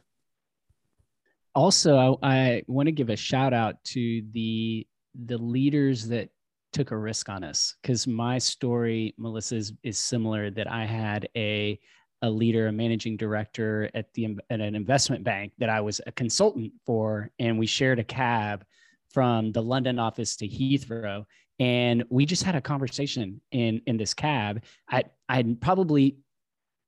Also, 1.54 2.18
I, 2.22 2.32
I 2.32 2.62
want 2.66 2.86
to 2.86 2.92
give 2.92 3.10
a 3.10 3.16
shout 3.16 3.52
out 3.52 3.84
to 3.92 4.22
the 4.32 4.86
the 5.26 5.36
leaders 5.36 6.08
that 6.08 6.30
took 6.72 6.90
a 6.90 6.96
risk 6.96 7.28
on 7.28 7.44
us 7.44 7.76
because 7.82 8.06
my 8.06 8.38
story, 8.38 9.14
Melissa, 9.18 9.56
is, 9.56 9.72
is 9.82 9.98
similar. 9.98 10.50
That 10.50 10.70
I 10.70 10.84
had 10.84 11.28
a 11.36 11.78
a 12.22 12.30
leader, 12.30 12.66
a 12.68 12.72
managing 12.72 13.16
director 13.16 13.90
at 13.94 14.12
the 14.14 14.36
at 14.50 14.60
an 14.60 14.74
investment 14.74 15.24
bank 15.24 15.52
that 15.58 15.70
I 15.70 15.80
was 15.80 16.00
a 16.06 16.12
consultant 16.12 16.72
for, 16.84 17.30
and 17.38 17.58
we 17.58 17.66
shared 17.66 17.98
a 17.98 18.04
cab 18.04 18.64
from 19.10 19.52
the 19.52 19.62
London 19.62 19.98
office 19.98 20.36
to 20.36 20.46
Heathrow. 20.48 21.24
and 21.58 22.04
we 22.08 22.24
just 22.24 22.42
had 22.42 22.56
a 22.56 22.60
conversation 22.60 23.40
in 23.52 23.82
in 23.86 23.96
this 23.96 24.14
cab. 24.14 24.62
I 24.88 25.04
I'd 25.28 25.60
probably 25.60 26.16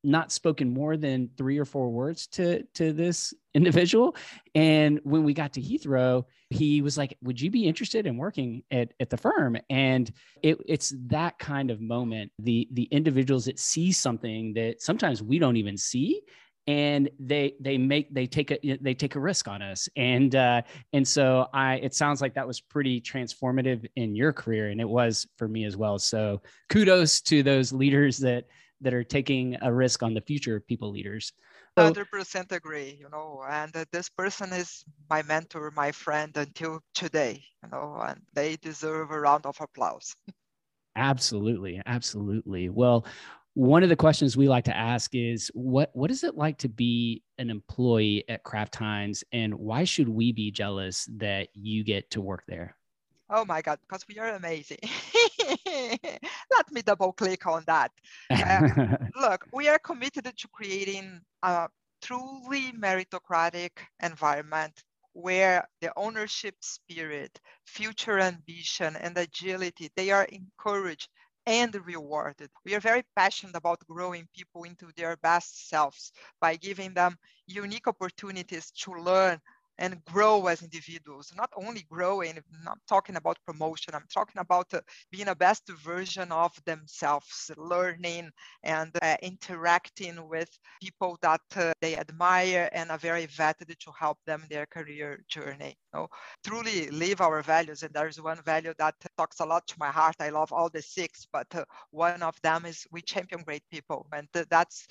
not 0.04 0.32
spoken 0.32 0.70
more 0.70 0.96
than 0.96 1.30
three 1.36 1.58
or 1.58 1.64
four 1.64 1.90
words 1.90 2.26
to 2.28 2.62
to 2.74 2.92
this 2.92 3.34
individual. 3.54 4.16
And 4.54 5.00
when 5.04 5.24
we 5.24 5.34
got 5.34 5.52
to 5.54 5.60
heathrow 5.60 6.24
he 6.52 6.82
was 6.82 6.96
like 6.96 7.16
would 7.22 7.40
you 7.40 7.50
be 7.50 7.66
interested 7.66 8.06
in 8.06 8.16
working 8.16 8.62
at, 8.70 8.92
at 9.00 9.10
the 9.10 9.16
firm? 9.16 9.56
And 9.70 10.12
it, 10.42 10.58
it's 10.66 10.94
that 11.06 11.38
kind 11.38 11.70
of 11.70 11.80
moment 11.80 12.30
the 12.38 12.68
the 12.72 12.84
individuals 12.84 13.46
that 13.46 13.58
see 13.58 13.90
something 13.90 14.54
that 14.54 14.82
sometimes 14.82 15.22
we 15.22 15.38
don't 15.38 15.56
even 15.56 15.76
see 15.76 16.22
and 16.68 17.10
they 17.18 17.54
they 17.60 17.76
make 17.76 18.14
they 18.14 18.26
take 18.26 18.52
a 18.52 18.78
they 18.80 18.94
take 18.94 19.16
a 19.16 19.20
risk 19.20 19.48
on 19.48 19.62
us. 19.62 19.88
And 19.96 20.36
uh 20.36 20.62
and 20.92 21.06
so 21.06 21.48
i 21.52 21.76
it 21.76 21.94
sounds 21.94 22.20
like 22.20 22.34
that 22.34 22.46
was 22.46 22.60
pretty 22.60 23.00
transformative 23.00 23.88
in 23.96 24.14
your 24.14 24.32
career 24.32 24.68
and 24.68 24.80
it 24.80 24.88
was 24.88 25.26
for 25.36 25.48
me 25.48 25.64
as 25.64 25.76
well. 25.76 25.98
So 25.98 26.42
kudos 26.68 27.20
to 27.22 27.42
those 27.42 27.72
leaders 27.72 28.18
that 28.18 28.44
that 28.82 28.94
are 28.94 29.04
taking 29.04 29.56
a 29.62 29.72
risk 29.72 30.02
on 30.02 30.14
the 30.14 30.20
future 30.20 30.56
of 30.56 30.66
people 30.66 30.90
leaders. 30.90 31.32
So, 31.78 31.84
100% 31.84 32.52
agree, 32.52 32.96
you 33.00 33.08
know, 33.08 33.42
and 33.48 33.74
uh, 33.76 33.84
this 33.92 34.08
person 34.08 34.52
is 34.52 34.84
my 35.08 35.22
mentor, 35.22 35.70
my 35.70 35.92
friend 35.92 36.36
until 36.36 36.80
today, 36.94 37.44
you 37.62 37.68
know, 37.70 37.96
and 38.00 38.20
they 38.32 38.56
deserve 38.56 39.10
a 39.12 39.20
round 39.20 39.46
of 39.46 39.56
applause. 39.60 40.14
absolutely, 40.96 41.80
absolutely. 41.86 42.68
Well, 42.68 43.06
one 43.54 43.82
of 43.82 43.88
the 43.90 43.96
questions 43.96 44.36
we 44.36 44.48
like 44.48 44.64
to 44.64 44.76
ask 44.76 45.14
is 45.14 45.50
what 45.54 45.90
what 45.94 46.10
is 46.10 46.24
it 46.24 46.36
like 46.36 46.58
to 46.58 46.68
be 46.68 47.22
an 47.38 47.50
employee 47.50 48.24
at 48.28 48.44
Kraft 48.44 48.76
Heinz 48.76 49.24
and 49.32 49.54
why 49.54 49.84
should 49.84 50.08
we 50.08 50.32
be 50.32 50.50
jealous 50.50 51.08
that 51.18 51.48
you 51.52 51.84
get 51.84 52.10
to 52.12 52.22
work 52.22 52.44
there? 52.48 52.76
Oh 53.30 53.44
my 53.46 53.62
God, 53.62 53.78
because 53.80 54.06
we 54.08 54.18
are 54.18 54.34
amazing. 54.34 54.78
Let 56.56 56.72
me 56.72 56.82
double 56.82 57.12
click 57.12 57.46
on 57.46 57.64
that. 57.66 57.90
Uh, 58.30 58.62
look, 59.20 59.46
we 59.52 59.68
are 59.68 59.78
committed 59.78 60.24
to 60.24 60.48
creating 60.48 61.20
a 61.42 61.68
truly 62.02 62.72
meritocratic 62.72 63.70
environment 64.02 64.82
where 65.14 65.66
the 65.80 65.92
ownership 65.96 66.54
spirit, 66.60 67.40
future 67.66 68.18
ambition, 68.18 68.96
and 68.96 69.16
agility, 69.16 69.90
they 69.96 70.10
are 70.10 70.24
encouraged 70.24 71.08
and 71.46 71.74
rewarded. 71.86 72.50
We 72.64 72.74
are 72.74 72.80
very 72.80 73.02
passionate 73.16 73.56
about 73.56 73.86
growing 73.88 74.28
people 74.34 74.64
into 74.64 74.88
their 74.96 75.16
best 75.16 75.68
selves 75.68 76.12
by 76.40 76.56
giving 76.56 76.94
them 76.94 77.16
unique 77.46 77.88
opportunities 77.88 78.70
to 78.82 78.92
learn 78.92 79.40
and 79.82 80.02
grow 80.06 80.46
as 80.46 80.62
individuals 80.62 81.32
not 81.36 81.50
only 81.56 81.84
growing 81.90 82.38
i'm 82.68 82.80
talking 82.88 83.16
about 83.16 83.36
promotion 83.46 83.94
i'm 83.94 84.06
talking 84.12 84.40
about 84.40 84.72
uh, 84.74 84.80
being 85.10 85.28
a 85.28 85.34
best 85.34 85.68
version 85.84 86.32
of 86.32 86.52
themselves 86.64 87.50
learning 87.56 88.30
and 88.62 88.90
uh, 89.02 89.16
interacting 89.22 90.28
with 90.28 90.48
people 90.80 91.18
that 91.22 91.40
uh, 91.56 91.72
they 91.80 91.96
admire 91.96 92.68
and 92.72 92.90
are 92.90 92.98
very 92.98 93.26
vetted 93.26 93.76
to 93.78 93.90
help 93.98 94.18
them 94.26 94.44
their 94.50 94.66
career 94.66 95.22
journey. 95.28 95.76
You 95.92 96.00
know, 96.00 96.08
truly 96.44 96.88
live 96.90 97.20
our 97.20 97.42
values 97.42 97.82
and 97.82 97.92
there's 97.92 98.20
one 98.20 98.40
value 98.42 98.72
that 98.78 98.94
talks 99.16 99.40
a 99.40 99.44
lot 99.44 99.66
to 99.68 99.74
my 99.78 99.88
heart. 99.90 100.16
I 100.20 100.30
love 100.30 100.52
all 100.52 100.70
the 100.70 100.82
six 100.82 101.26
but 101.32 101.46
uh, 101.54 101.64
one 101.90 102.22
of 102.22 102.40
them 102.42 102.64
is 102.66 102.86
we 102.90 103.02
champion 103.02 103.42
great 103.42 103.64
people 103.70 104.06
and 104.12 104.28
that's 104.50 104.86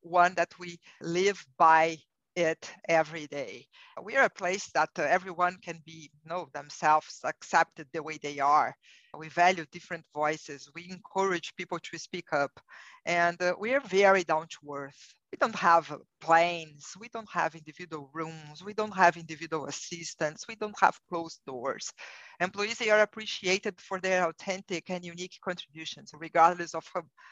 one 0.00 0.34
that 0.34 0.52
we 0.58 0.78
live 1.00 1.44
by 1.58 1.96
it 2.36 2.70
every 2.88 3.26
day. 3.26 3.66
We 4.02 4.16
are 4.16 4.24
a 4.24 4.30
place 4.30 4.70
that 4.74 4.90
uh, 4.98 5.02
everyone 5.02 5.58
can 5.62 5.82
be 5.86 6.10
you 6.12 6.30
know 6.30 6.48
themselves, 6.54 7.20
accepted 7.24 7.88
the 7.92 8.02
way 8.02 8.18
they 8.22 8.38
are. 8.40 8.74
We 9.16 9.28
value 9.28 9.64
different 9.72 10.04
voices. 10.14 10.70
We 10.74 10.88
encourage 10.90 11.54
people 11.56 11.78
to 11.80 11.98
speak 11.98 12.32
up, 12.32 12.52
and 13.06 13.40
uh, 13.42 13.54
we 13.58 13.74
are 13.74 13.80
very 13.80 14.24
down 14.24 14.46
to 14.48 14.74
earth. 14.74 15.14
We 15.32 15.38
don't 15.40 15.56
have 15.56 15.90
planes. 16.20 16.92
We 17.00 17.08
don't 17.08 17.30
have 17.30 17.54
individual 17.54 18.10
rooms. 18.12 18.62
We 18.62 18.74
don't 18.74 18.94
have 18.94 19.16
individual 19.16 19.66
assistants. 19.66 20.46
We 20.46 20.56
don't 20.56 20.78
have 20.78 21.00
closed 21.08 21.40
doors. 21.46 21.90
Employees 22.38 22.82
are 22.82 23.00
appreciated 23.00 23.80
for 23.80 23.98
their 23.98 24.28
authentic 24.28 24.90
and 24.90 25.02
unique 25.02 25.38
contributions, 25.42 26.12
regardless 26.12 26.74
of 26.74 26.84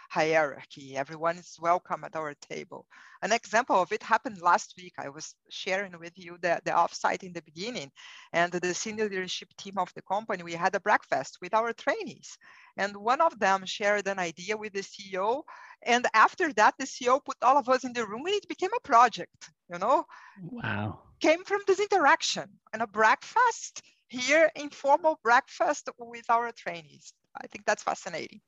hierarchy. 0.09 0.97
Everyone 0.97 1.37
is 1.37 1.59
welcome 1.61 2.05
at 2.05 2.17
our 2.17 2.33
table. 2.49 2.87
An 3.23 3.33
example 3.33 3.77
of 3.77 3.93
it 3.93 4.03
happened 4.03 4.41
last 4.41 4.75
week. 4.79 4.95
I 4.99 5.11
was 5.11 5.35
sharing 5.51 5.93
with 5.99 6.15
you 6.17 6.39
the, 6.41 6.61
the 6.65 6.71
offsite 6.71 7.23
in 7.23 7.35
the 7.35 7.43
beginning, 7.43 7.91
and 8.33 8.51
the 8.51 8.73
senior 8.73 9.11
leadership 9.11 9.49
team 9.59 9.75
of 9.77 9.93
the 9.95 10.03
company, 10.03 10.43
we 10.43 10.55
had 10.55 10.75
a 10.75 10.81
breakfast 10.81 11.37
with 11.43 11.53
our 11.53 11.75
trainees. 11.75 12.39
And 12.81 12.97
one 12.97 13.21
of 13.21 13.39
them 13.39 13.67
shared 13.67 14.07
an 14.09 14.19
idea 14.19 14.57
with 14.57 14.73
the 14.73 14.81
CEO. 14.81 15.43
And 15.85 16.07
after 16.15 16.51
that, 16.55 16.75
the 16.79 16.87
CEO 16.87 17.23
put 17.23 17.37
all 17.43 17.59
of 17.59 17.69
us 17.69 17.85
in 17.85 17.93
the 17.93 18.07
room 18.07 18.25
and 18.25 18.35
it 18.35 18.49
became 18.49 18.71
a 18.75 18.81
project, 18.81 19.51
you 19.71 19.79
know? 19.79 20.07
Wow. 20.41 21.01
Came 21.21 21.45
from 21.45 21.61
this 21.67 21.79
interaction 21.79 22.49
and 22.73 22.81
a 22.81 22.87
breakfast 22.87 23.83
here, 24.09 24.51
informal 24.57 25.21
breakfast 25.23 25.91
with 25.99 26.25
our 26.31 26.53
trainees. 26.53 27.13
I 27.37 27.47
think 27.49 27.67
that's 27.67 27.83
fascinating. 27.83 28.41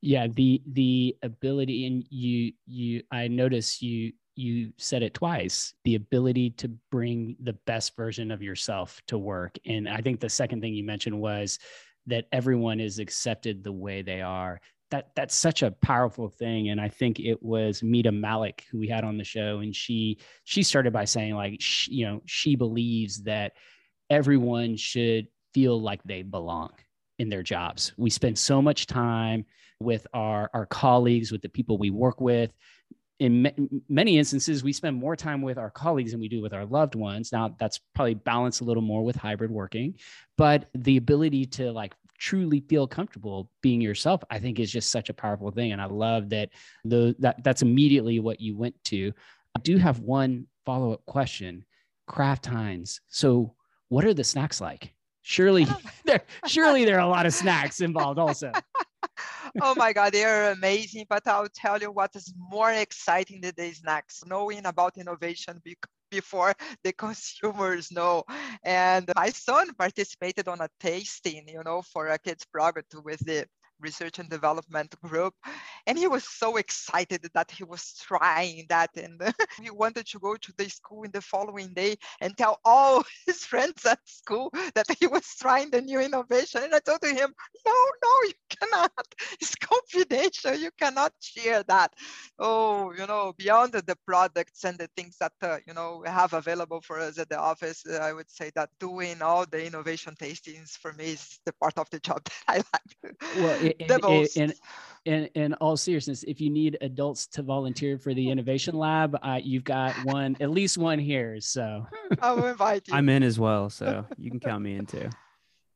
Yeah, 0.00 0.28
the 0.28 0.62
the 0.66 1.16
ability 1.22 1.86
and 1.86 2.04
you 2.08 2.52
you 2.66 3.02
I 3.10 3.28
notice 3.28 3.82
you 3.82 4.12
you 4.34 4.72
said 4.78 5.02
it 5.02 5.12
twice 5.12 5.74
the 5.84 5.96
ability 5.96 6.50
to 6.50 6.68
bring 6.90 7.36
the 7.42 7.52
best 7.66 7.94
version 7.96 8.30
of 8.30 8.42
yourself 8.42 9.00
to 9.06 9.18
work 9.18 9.58
and 9.66 9.86
i 9.86 10.00
think 10.00 10.20
the 10.20 10.28
second 10.28 10.62
thing 10.62 10.72
you 10.74 10.84
mentioned 10.84 11.20
was 11.20 11.58
that 12.06 12.26
everyone 12.32 12.80
is 12.80 12.98
accepted 12.98 13.62
the 13.62 13.72
way 13.72 14.02
they 14.02 14.20
are. 14.20 14.60
That 14.90 15.10
that's 15.14 15.34
such 15.34 15.62
a 15.62 15.70
powerful 15.70 16.28
thing. 16.28 16.68
And 16.68 16.80
i 16.80 16.88
think 16.88 17.18
it 17.18 17.42
was 17.42 17.82
Mita 17.82 18.10
Mallick 18.10 18.62
who 18.70 18.78
we 18.78 18.88
had 18.88 19.04
on 19.04 19.16
the 19.16 19.24
show 19.24 19.60
and 19.60 19.74
she 19.74 20.18
she 20.44 20.62
started 20.62 20.92
by 20.92 21.04
saying 21.04 21.34
like 21.34 21.56
she, 21.60 21.92
you 21.92 22.06
know 22.06 22.20
she 22.26 22.56
believes 22.56 23.22
that 23.22 23.52
everyone 24.10 24.76
should 24.76 25.28
feel 25.54 25.80
like 25.80 26.02
they 26.04 26.22
belong 26.22 26.72
in 27.18 27.28
their 27.28 27.42
jobs. 27.42 27.92
We 27.96 28.10
spend 28.10 28.38
so 28.38 28.60
much 28.60 28.86
time 28.86 29.46
with 29.80 30.06
our 30.12 30.50
our 30.54 30.66
colleagues 30.66 31.32
with 31.32 31.42
the 31.42 31.48
people 31.48 31.78
we 31.78 31.90
work 31.90 32.20
with 32.20 32.52
in 33.22 33.82
many 33.88 34.18
instances, 34.18 34.64
we 34.64 34.72
spend 34.72 34.96
more 34.96 35.14
time 35.14 35.42
with 35.42 35.56
our 35.56 35.70
colleagues 35.70 36.10
than 36.10 36.20
we 36.20 36.28
do 36.28 36.42
with 36.42 36.52
our 36.52 36.66
loved 36.66 36.96
ones. 36.96 37.30
Now, 37.30 37.54
that's 37.60 37.78
probably 37.94 38.14
balanced 38.14 38.62
a 38.62 38.64
little 38.64 38.82
more 38.82 39.04
with 39.04 39.14
hybrid 39.14 39.52
working, 39.52 39.94
but 40.36 40.68
the 40.74 40.96
ability 40.96 41.46
to 41.46 41.70
like 41.70 41.94
truly 42.18 42.64
feel 42.68 42.88
comfortable 42.88 43.48
being 43.62 43.80
yourself, 43.80 44.24
I 44.28 44.40
think 44.40 44.58
is 44.58 44.72
just 44.72 44.90
such 44.90 45.08
a 45.08 45.14
powerful 45.14 45.52
thing. 45.52 45.70
And 45.70 45.80
I 45.80 45.84
love 45.84 46.30
that 46.30 46.48
the 46.84 47.14
that 47.20 47.44
that's 47.44 47.62
immediately 47.62 48.18
what 48.18 48.40
you 48.40 48.56
went 48.56 48.74
to. 48.86 49.12
I 49.56 49.60
do 49.60 49.76
have 49.76 50.00
one 50.00 50.48
follow 50.66 50.92
up 50.92 51.06
question. 51.06 51.64
Kraft 52.08 52.46
Heinz. 52.46 53.00
So, 53.06 53.54
what 53.88 54.04
are 54.04 54.14
the 54.14 54.24
snacks 54.24 54.60
like? 54.60 54.94
Surely, 55.22 55.68
there 56.04 56.22
surely 56.48 56.84
there 56.84 56.96
are 56.96 57.06
a 57.06 57.08
lot 57.08 57.26
of 57.26 57.34
snacks 57.34 57.80
involved 57.80 58.18
also 58.18 58.50
oh 59.60 59.74
my 59.74 59.92
God, 59.92 60.12
they 60.12 60.24
are 60.24 60.52
amazing. 60.52 61.06
But 61.08 61.26
I'll 61.26 61.48
tell 61.48 61.78
you 61.80 61.90
what 61.90 62.14
is 62.14 62.32
more 62.36 62.72
exciting 62.72 63.40
the 63.40 63.52
days 63.52 63.82
next, 63.84 64.26
knowing 64.26 64.66
about 64.66 64.96
innovation 64.96 65.60
before 66.10 66.54
the 66.84 66.92
consumers 67.04 67.90
know. 67.90 68.24
And 68.64 69.10
my 69.16 69.30
son 69.30 69.74
participated 69.74 70.48
on 70.48 70.60
a 70.60 70.68
tasting, 70.80 71.48
you 71.48 71.62
know, 71.64 71.82
for 71.82 72.08
a 72.08 72.18
kids 72.18 72.44
product 72.44 72.94
with 73.04 73.20
the 73.20 73.46
research 73.82 74.18
and 74.18 74.28
development 74.28 74.94
group. 75.02 75.34
And 75.86 75.98
he 75.98 76.06
was 76.06 76.24
so 76.24 76.56
excited 76.56 77.28
that 77.34 77.50
he 77.50 77.64
was 77.64 77.94
trying 78.00 78.66
that. 78.68 78.90
And 78.96 79.20
he 79.62 79.70
wanted 79.70 80.06
to 80.06 80.18
go 80.18 80.36
to 80.36 80.52
the 80.56 80.68
school 80.70 81.02
in 81.02 81.10
the 81.10 81.20
following 81.20 81.72
day 81.74 81.96
and 82.20 82.36
tell 82.36 82.60
all 82.64 83.04
his 83.26 83.44
friends 83.44 83.84
at 83.84 83.98
school 84.04 84.50
that 84.74 84.86
he 84.98 85.06
was 85.06 85.26
trying 85.40 85.70
the 85.70 85.82
new 85.82 86.00
innovation. 86.00 86.62
And 86.64 86.74
I 86.74 86.78
told 86.78 87.04
him, 87.04 87.34
no, 87.66 87.74
no, 88.04 88.10
you 88.24 88.32
cannot. 88.60 88.92
It's 89.40 89.54
confidential. 89.56 90.54
You 90.54 90.70
cannot 90.78 91.12
share 91.20 91.62
that. 91.64 91.92
Oh, 92.38 92.92
you 92.92 93.06
know, 93.06 93.32
beyond 93.36 93.72
the 93.72 93.96
products 94.06 94.64
and 94.64 94.78
the 94.78 94.88
things 94.96 95.16
that, 95.18 95.32
uh, 95.42 95.58
you 95.66 95.74
know, 95.74 96.00
we 96.02 96.08
have 96.08 96.32
available 96.32 96.80
for 96.80 96.98
us 97.00 97.18
at 97.18 97.28
the 97.28 97.38
office, 97.38 97.84
uh, 97.86 97.96
I 97.96 98.12
would 98.12 98.30
say 98.30 98.50
that 98.54 98.70
doing 98.78 99.22
all 99.22 99.46
the 99.46 99.64
innovation 99.64 100.14
tastings 100.14 100.70
for 100.70 100.92
me 100.92 101.12
is 101.12 101.40
the 101.44 101.52
part 101.54 101.78
of 101.78 101.88
the 101.90 102.00
job 102.00 102.22
that 102.24 102.44
I 102.48 102.56
like. 102.56 103.14
Well, 103.32 103.58
in, 103.78 104.26
in, 104.36 104.52
in, 105.04 105.24
in, 105.34 105.54
all 105.54 105.76
seriousness, 105.76 106.22
if 106.24 106.40
you 106.40 106.50
need 106.50 106.78
adults 106.80 107.26
to 107.28 107.42
volunteer 107.42 107.98
for 107.98 108.14
the 108.14 108.30
innovation 108.30 108.76
lab, 108.76 109.18
uh, 109.22 109.40
you've 109.42 109.64
got 109.64 109.94
one, 110.04 110.36
at 110.40 110.50
least 110.50 110.78
one 110.78 110.98
here. 110.98 111.40
So 111.40 111.86
I 112.20 112.32
will 112.32 112.46
invite 112.46 112.88
you. 112.88 112.94
I'm 112.94 113.08
in 113.08 113.22
as 113.22 113.38
well, 113.38 113.70
so 113.70 114.06
you 114.18 114.30
can 114.30 114.40
count 114.40 114.62
me 114.62 114.76
in 114.76 114.86
too. 114.86 115.08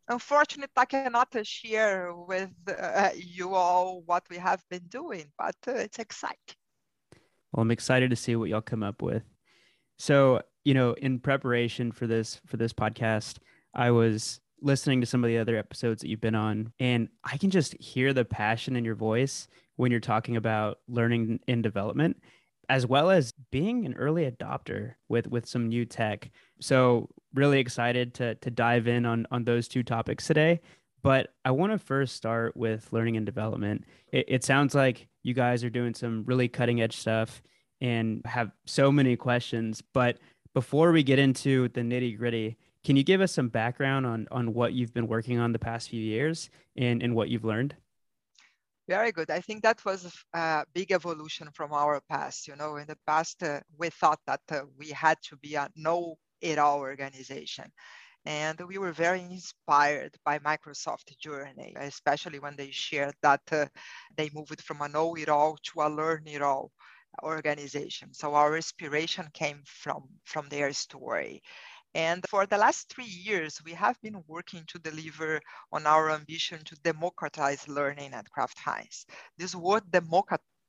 Unfortunately, 0.09 0.71
I 0.77 0.85
cannot 0.85 1.35
share 1.45 2.15
with 2.15 2.51
uh, 2.69 3.11
you 3.17 3.55
all 3.55 4.03
what 4.07 4.25
we 4.31 4.37
have 4.37 4.63
been 4.71 4.85
doing, 4.89 5.27
but 5.37 5.57
uh, 5.67 5.73
it's 5.73 5.99
exciting. 5.99 6.55
Well, 7.53 7.63
I'm 7.63 7.73
excited 7.73 8.11
to 8.11 8.17
see 8.17 8.37
what 8.37 8.49
y'all 8.49 8.61
come 8.61 8.85
up 8.85 9.03
with. 9.03 9.25
So, 9.99 10.43
you 10.65 10.75
know, 10.75 10.93
in 10.93 11.19
preparation 11.19 11.91
for 11.91 12.07
this 12.07 12.41
for 12.47 12.57
this 12.57 12.73
podcast, 12.73 13.39
I 13.75 13.91
was 13.91 14.41
listening 14.61 15.01
to 15.01 15.07
some 15.07 15.23
of 15.23 15.29
the 15.29 15.39
other 15.39 15.57
episodes 15.57 16.03
that 16.03 16.09
you've 16.09 16.21
been 16.21 16.35
on, 16.35 16.73
and 16.81 17.09
I 17.25 17.37
can 17.37 17.51
just 17.51 17.75
hear 17.81 18.13
the 18.13 18.25
passion 18.25 18.77
in 18.77 18.85
your 18.85 18.95
voice 18.95 19.49
when 19.77 19.91
you're 19.91 20.01
talking 20.01 20.37
about 20.37 20.79
learning 20.89 21.41
and 21.47 21.63
development, 21.63 22.23
as 22.69 22.87
well 22.87 23.11
as 23.11 23.33
being 23.51 23.87
an 23.87 23.95
early 23.95 24.31
adopter 24.31 24.95
with 25.09 25.27
with 25.29 25.47
some 25.47 25.69
new 25.69 25.85
tech. 25.85 26.31
So 26.61 27.09
really 27.35 27.61
excited 27.61 28.15
to 28.15 28.35
to 28.37 28.51
dive 28.51 28.89
in 28.89 29.05
on 29.07 29.27
on 29.31 29.45
those 29.45 29.69
two 29.69 29.83
topics 29.83 30.27
today. 30.27 30.61
But 31.03 31.29
I 31.45 31.53
want 31.53 31.73
to 31.73 31.79
first 31.79 32.17
start 32.17 32.57
with 32.57 32.93
learning 32.93 33.17
and 33.17 33.25
development. 33.25 33.85
It, 34.11 34.25
it 34.27 34.45
sounds 34.45 34.75
like 34.75 35.07
you 35.23 35.35
guys 35.35 35.63
are 35.63 35.71
doing 35.71 35.95
some 35.95 36.25
really 36.27 36.49
cutting 36.49 36.81
edge 36.81 36.97
stuff 36.97 37.43
and 37.81 38.23
have 38.25 38.51
so 38.65 38.91
many 38.91 39.15
questions. 39.15 39.83
But 39.93 40.19
before 40.53 40.91
we 40.91 41.03
get 41.03 41.19
into 41.19 41.69
the 41.69 41.83
nitty 41.83 42.17
gritty, 42.19 42.57
can 42.87 42.97
you 42.97 43.03
give 43.03 43.21
us 43.21 43.33
some 43.33 43.49
background 43.49 44.07
on 44.07 44.29
on 44.31 44.55
what 44.55 44.73
you've 44.73 44.95
been 44.95 45.09
working 45.09 45.41
on 45.41 45.51
the 45.53 45.59
past 45.59 45.89
few 45.89 46.01
years 46.01 46.51
and 46.77 47.03
and 47.03 47.17
what 47.17 47.29
you've 47.29 47.45
learned? 47.45 47.75
Very 48.89 49.11
good. 49.11 49.29
I 49.29 49.41
think 49.41 49.65
that 49.65 49.85
was 49.85 50.01
a 50.33 50.65
big 50.73 50.93
evolution 50.93 51.49
from 51.53 51.73
our 51.73 52.01
past. 52.09 52.47
You 52.47 52.55
know, 52.55 52.77
in 52.77 52.87
the 52.87 52.99
past, 53.05 53.43
uh, 53.43 53.59
we 53.77 53.91
thought 53.91 54.21
that 54.29 54.45
uh, 54.53 54.61
we 54.79 54.91
had 54.91 55.19
to 55.29 55.37
be 55.37 55.57
a 55.57 55.69
know-it-all 55.75 56.79
organization. 56.79 57.65
And 58.25 58.61
we 58.71 58.79
were 58.79 58.93
very 58.93 59.21
inspired 59.21 60.15
by 60.25 60.39
Microsoft 60.39 61.09
journey, 61.19 61.75
especially 61.77 62.39
when 62.39 62.55
they 62.57 62.71
shared 62.71 63.17
that 63.23 63.43
uh, 63.51 63.67
they 64.17 64.31
moved 64.33 64.61
from 64.63 64.81
a 64.83 64.89
know-it-all 64.89 65.59
to 65.69 65.81
a 65.81 65.89
learn-it-all 65.89 66.71
organization. 67.25 68.15
So 68.15 68.35
our 68.35 68.55
inspiration 68.55 69.27
came 69.33 69.61
from, 69.65 70.03
from 70.25 70.49
their 70.49 70.73
story. 70.73 71.43
And 71.97 72.23
for 72.29 72.45
the 72.45 72.59
last 72.59 72.91
three 72.91 73.07
years, 73.07 73.63
we 73.65 73.73
have 73.73 73.99
been 74.03 74.23
working 74.29 74.65
to 74.67 74.79
deliver 74.79 75.41
on 75.73 75.87
our 75.87 76.11
ambition 76.11 76.63
to 76.65 76.77
democratize 76.85 77.67
learning 77.69 78.13
at 78.13 78.31
Kraft 78.31 78.59
Heinz. 78.59 79.07
This 79.39 79.55
word 79.55 79.85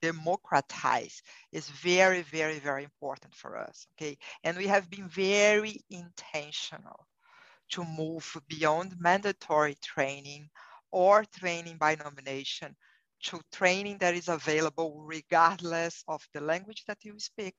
democratize 0.02 1.22
is 1.52 1.68
very, 1.68 2.22
very, 2.22 2.60
very 2.60 2.86
important 2.86 3.36
for 3.36 3.58
us, 3.58 3.88
okay? 3.94 4.18
And 4.46 4.56
we 4.56 4.68
have 4.68 4.90
been 4.90 5.10
very 5.10 5.82
intentional 5.90 7.06
to 7.72 7.84
move 7.84 8.38
beyond 8.48 8.96
mandatory 8.98 9.76
training 9.84 10.48
or 10.92 11.26
training 11.26 11.76
by 11.76 11.96
nomination 11.96 12.74
to 13.24 13.42
training 13.52 13.98
that 13.98 14.14
is 14.14 14.30
available 14.30 15.04
regardless 15.04 16.06
of 16.08 16.26
the 16.34 16.40
language 16.40 16.86
that 16.88 17.04
you 17.04 17.20
speak, 17.20 17.56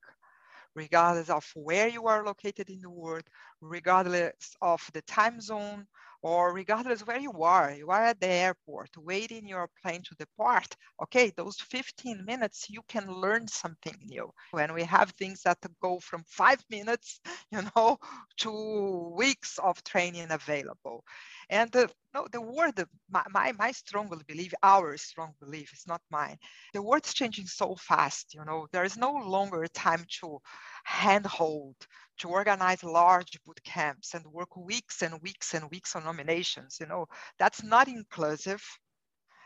regardless 0.79 1.29
of 1.29 1.45
where 1.55 1.87
you 1.89 2.07
are 2.07 2.25
located 2.25 2.69
in 2.69 2.81
the 2.81 2.89
world, 2.89 3.25
regardless 3.61 4.55
of 4.61 4.81
the 4.93 5.01
time 5.03 5.41
zone, 5.41 5.87
or 6.21 6.53
regardless 6.53 7.05
where 7.05 7.19
you 7.19 7.31
are, 7.43 7.71
you 7.71 7.89
are 7.89 8.05
at 8.05 8.19
the 8.19 8.27
airport 8.27 8.89
waiting 8.97 9.47
your 9.47 9.69
plane 9.81 10.01
to 10.03 10.15
depart. 10.15 10.75
Okay, 11.03 11.31
those 11.37 11.59
15 11.59 12.25
minutes, 12.25 12.67
you 12.69 12.81
can 12.87 13.07
learn 13.11 13.47
something 13.47 13.95
new. 14.05 14.31
When 14.51 14.73
we 14.73 14.83
have 14.83 15.11
things 15.11 15.41
that 15.43 15.57
go 15.81 15.99
from 15.99 16.23
five 16.27 16.63
minutes, 16.69 17.19
you 17.51 17.61
know, 17.75 17.97
to 18.39 19.13
weeks 19.17 19.57
of 19.59 19.83
training 19.83 20.27
available. 20.31 21.03
And 21.49 21.71
the, 21.71 21.89
no, 22.13 22.27
the 22.31 22.41
word, 22.41 22.83
my, 23.09 23.23
my, 23.31 23.51
my 23.53 23.71
strong 23.71 24.09
belief, 24.27 24.53
our 24.63 24.97
strong 24.97 25.33
belief, 25.39 25.73
is 25.73 25.85
not 25.87 26.01
mine. 26.11 26.37
The 26.73 26.81
world's 26.81 27.13
changing 27.13 27.47
so 27.47 27.75
fast, 27.75 28.33
you 28.33 28.43
know, 28.45 28.67
there 28.71 28.83
is 28.83 28.97
no 28.97 29.13
longer 29.13 29.65
time 29.67 30.05
to 30.21 30.39
handhold, 30.83 31.75
to 32.19 32.29
organize 32.29 32.83
large 32.83 33.39
boot 33.45 33.61
camps 33.63 34.13
and 34.13 34.25
work 34.27 34.55
weeks 34.57 35.01
and 35.01 35.21
weeks 35.21 35.53
and 35.53 35.69
weeks 35.71 35.95
on 35.95 36.03
nominations. 36.05 36.77
You 36.79 36.87
know, 36.87 37.07
that's 37.37 37.63
not 37.63 37.87
inclusive 37.87 38.63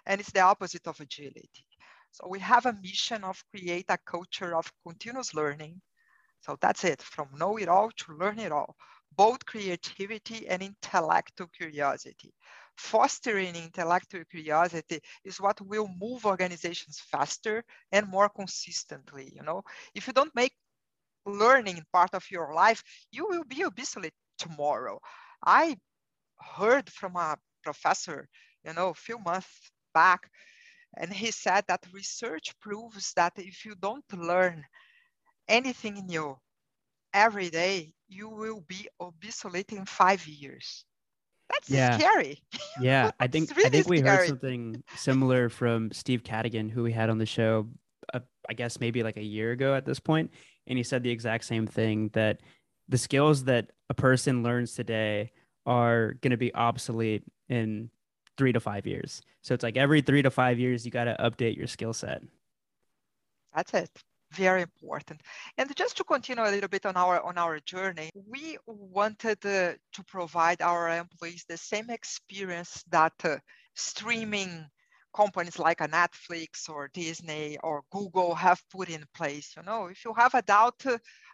and 0.05 0.19
it's 0.19 0.31
the 0.31 0.41
opposite 0.41 0.87
of 0.87 0.99
agility. 0.99 1.65
So 2.11 2.27
we 2.27 2.39
have 2.39 2.65
a 2.65 2.73
mission 2.81 3.23
of 3.23 3.43
create 3.51 3.85
a 3.89 3.97
culture 4.05 4.55
of 4.55 4.71
continuous 4.85 5.33
learning. 5.33 5.81
So 6.41 6.57
that's 6.61 6.83
it, 6.83 7.01
from 7.01 7.29
know 7.37 7.57
it 7.57 7.69
all 7.69 7.91
to 7.91 8.13
learn 8.13 8.39
it 8.39 8.51
all, 8.51 8.75
both 9.15 9.45
creativity 9.45 10.47
and 10.47 10.61
intellectual 10.61 11.47
curiosity. 11.47 12.33
Fostering 12.77 13.55
intellectual 13.55 14.23
curiosity 14.25 14.99
is 15.23 15.39
what 15.41 15.61
will 15.61 15.87
move 15.99 16.25
organizations 16.25 16.99
faster 16.99 17.63
and 17.91 18.07
more 18.07 18.29
consistently. 18.29 19.31
You 19.35 19.43
know, 19.43 19.63
if 19.95 20.07
you 20.07 20.13
don't 20.13 20.35
make 20.35 20.53
learning 21.25 21.83
part 21.91 22.13
of 22.13 22.23
your 22.29 22.53
life, 22.53 22.83
you 23.11 23.27
will 23.27 23.43
be 23.43 23.63
obsolete 23.63 24.13
tomorrow. 24.37 24.99
I 25.45 25.77
heard 26.37 26.89
from 26.89 27.15
a 27.15 27.37
professor, 27.63 28.27
you 28.65 28.73
know, 28.73 28.89
a 28.89 28.93
few 28.93 29.17
months 29.19 29.71
back, 29.93 30.29
and 30.97 31.11
he 31.11 31.31
said 31.31 31.65
that 31.67 31.85
research 31.91 32.53
proves 32.59 33.13
that 33.15 33.33
if 33.37 33.65
you 33.65 33.75
don't 33.75 34.05
learn 34.13 34.63
anything 35.47 36.05
new 36.05 36.37
every 37.13 37.49
day, 37.49 37.93
you 38.07 38.29
will 38.29 38.61
be 38.67 38.87
obsolete 38.99 39.71
in 39.71 39.85
five 39.85 40.25
years. 40.27 40.85
That's 41.49 41.69
yeah. 41.69 41.97
scary. 41.97 42.39
Yeah, 42.81 43.11
I 43.19 43.27
think 43.27 43.55
really 43.55 43.67
I 43.67 43.69
think 43.69 43.87
we 43.87 43.97
scary. 43.99 44.17
heard 44.17 44.27
something 44.27 44.83
similar 44.95 45.49
from 45.49 45.91
Steve 45.91 46.23
Cadigan, 46.23 46.71
who 46.71 46.81
we 46.81 46.91
had 46.91 47.11
on 47.11 47.19
the 47.19 47.25
show. 47.25 47.67
Uh, 48.11 48.19
I 48.49 48.53
guess 48.53 48.79
maybe 48.79 49.03
like 49.03 49.17
a 49.17 49.23
year 49.23 49.51
ago 49.51 49.75
at 49.75 49.85
this 49.85 49.99
point, 49.99 50.31
and 50.67 50.77
he 50.77 50.83
said 50.83 51.03
the 51.03 51.11
exact 51.11 51.45
same 51.45 51.67
thing 51.67 52.09
that 52.13 52.41
the 52.89 52.97
skills 52.97 53.45
that 53.45 53.71
a 53.89 53.93
person 53.93 54.43
learns 54.43 54.73
today 54.73 55.31
are 55.65 56.13
going 56.21 56.31
to 56.31 56.37
be 56.37 56.53
obsolete 56.53 57.23
in 57.49 57.89
three 58.37 58.51
to 58.51 58.59
five 58.59 58.85
years. 58.85 59.21
So 59.41 59.53
it's 59.53 59.63
like 59.63 59.77
every 59.77 60.01
three 60.01 60.21
to 60.21 60.31
five 60.31 60.59
years, 60.59 60.85
you 60.85 60.91
got 60.91 61.05
to 61.05 61.15
update 61.19 61.55
your 61.57 61.67
skill 61.67 61.93
set. 61.93 62.21
That's 63.55 63.73
it. 63.73 63.89
Very 64.31 64.63
important. 64.63 65.21
And 65.57 65.73
just 65.75 65.97
to 65.97 66.03
continue 66.03 66.43
a 66.43 66.49
little 66.49 66.69
bit 66.69 66.87
on 66.87 66.97
our 66.97 67.21
on 67.21 67.37
our 67.37 67.59
journey, 67.59 68.09
we 68.15 68.57
wanted 68.65 69.45
uh, 69.45 69.73
to 69.93 70.03
provide 70.07 70.61
our 70.61 70.89
employees 70.89 71.45
the 71.47 71.57
same 71.57 71.91
experience 71.91 72.83
that 72.89 73.13
uh, 73.23 73.37
streaming 73.75 74.65
companies 75.15 75.59
like 75.59 75.81
a 75.81 75.87
Netflix 75.87 76.69
or 76.69 76.89
Disney 76.93 77.57
or 77.63 77.83
Google 77.91 78.35
have 78.35 78.61
put 78.69 78.89
in 78.89 79.03
place. 79.15 79.53
You 79.57 79.63
know, 79.63 79.87
if 79.87 80.03
you 80.05 80.13
have 80.17 80.33
a 80.35 80.41
doubt 80.41 80.83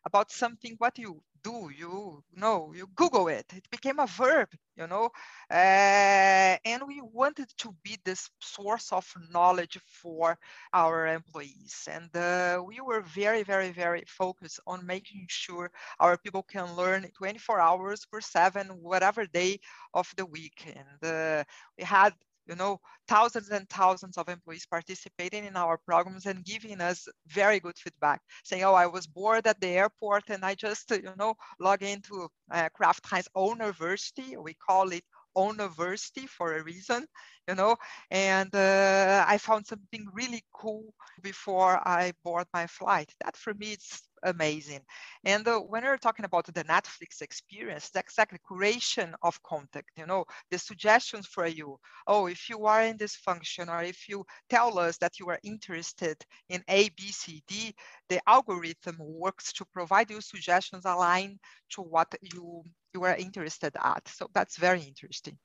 about 0.06 0.32
something, 0.32 0.76
what 0.78 0.98
you 0.98 1.22
do, 1.44 1.70
you 1.76 2.24
know, 2.36 2.74
you 2.76 2.88
Google 2.96 3.28
it. 3.30 3.46
It 3.56 3.70
became 3.72 4.00
a 4.00 4.08
verb, 4.08 4.50
you 4.76 4.88
know, 4.88 5.10
uh, 5.50 6.58
and 6.66 6.84
we 6.88 7.02
wanted 7.02 7.48
to 7.60 7.74
be 7.84 7.98
this 8.04 8.30
source 8.42 8.92
of 8.92 9.06
knowledge 9.32 9.78
for 10.02 10.38
our 10.74 11.08
employees. 11.08 11.88
And 11.90 12.14
uh, 12.16 12.62
we 12.66 12.82
were 12.82 13.02
very, 13.02 13.44
very, 13.44 13.72
very 13.72 14.04
focused 14.08 14.60
on 14.68 14.86
making 14.86 15.26
sure 15.30 15.72
our 16.00 16.18
people 16.18 16.44
can 16.44 16.76
learn 16.76 17.10
24 17.18 17.60
hours 17.60 18.06
per 18.06 18.22
seven, 18.22 18.68
whatever 18.82 19.26
day 19.26 19.60
of 19.94 20.12
the 20.18 20.26
week. 20.26 20.64
And 20.76 21.12
uh, 21.12 21.44
we 21.78 21.84
had 21.84 22.14
you 22.50 22.56
know, 22.56 22.80
thousands 23.08 23.50
and 23.50 23.70
thousands 23.70 24.18
of 24.18 24.28
employees 24.28 24.66
participating 24.66 25.46
in 25.46 25.56
our 25.56 25.78
programs 25.78 26.26
and 26.26 26.44
giving 26.44 26.82
us 26.82 27.08
very 27.28 27.60
good 27.60 27.78
feedback, 27.78 28.22
saying, 28.44 28.64
oh, 28.64 28.74
I 28.74 28.88
was 28.88 29.08
bored 29.08 29.46
at 29.48 29.62
the 29.62 29.68
airport 29.68 30.24
and 30.30 30.44
I 30.44 30.56
just, 30.56 30.90
you 30.92 31.14
know, 31.18 31.36
log 31.60 31.84
into 31.84 32.28
uh, 32.52 32.70
Kraft 32.74 33.06
Heinz 33.06 33.28
University. 33.36 34.36
We 34.36 34.56
call 34.56 34.90
it 34.92 35.04
university 35.38 36.28
for 36.28 36.58
a 36.58 36.64
reason, 36.64 37.06
you 37.50 37.56
know, 37.56 37.76
and 38.12 38.54
uh, 38.56 39.26
I 39.28 39.38
found 39.40 39.66
something 39.66 40.06
really 40.14 40.44
cool 40.54 40.94
before 41.24 41.82
I 41.88 42.14
board 42.24 42.48
my 42.54 42.68
flight. 42.68 43.12
That 43.24 43.36
for 43.36 43.54
me, 43.56 43.74
it's 43.74 44.04
amazing. 44.24 44.82
And 45.26 45.48
uh, 45.48 45.60
when 45.60 45.84
we're 45.84 45.98
talking 45.98 46.26
about 46.26 46.46
the 46.46 46.64
Netflix 46.64 47.22
experience, 47.22 47.90
that's 47.90 48.14
exactly 48.14 48.40
curation 48.50 49.14
of 49.24 49.42
content, 49.44 49.86
you 49.98 50.06
know, 50.06 50.26
the 50.52 50.60
suggestions 50.60 51.28
for 51.28 51.48
you. 51.48 51.78
Oh, 52.08 52.28
if 52.28 52.50
you 52.50 52.66
are 52.66 52.84
in 52.84 52.98
this 52.98 53.16
function 53.16 53.70
or 53.70 53.84
if 53.84 54.08
you 54.10 54.26
tell 54.50 54.78
us 54.80 54.98
that 54.98 55.20
you 55.20 55.30
are 55.30 55.40
interested 55.44 56.18
in 56.50 56.64
A, 56.70 56.90
B, 56.90 57.12
C, 57.12 57.44
D, 57.48 57.74
the 58.10 58.22
algorithm 58.28 58.98
works 59.00 59.54
to 59.54 59.66
provide 59.74 60.12
you 60.12 60.22
suggestions 60.22 60.86
aligned 60.86 61.40
to 61.72 61.82
what 61.82 62.14
you, 62.22 62.64
you 62.94 63.04
are 63.04 63.16
interested 63.16 63.76
at. 63.84 64.08
So 64.08 64.30
that's 64.34 64.58
very 64.58 64.82
interesting. 64.82 65.38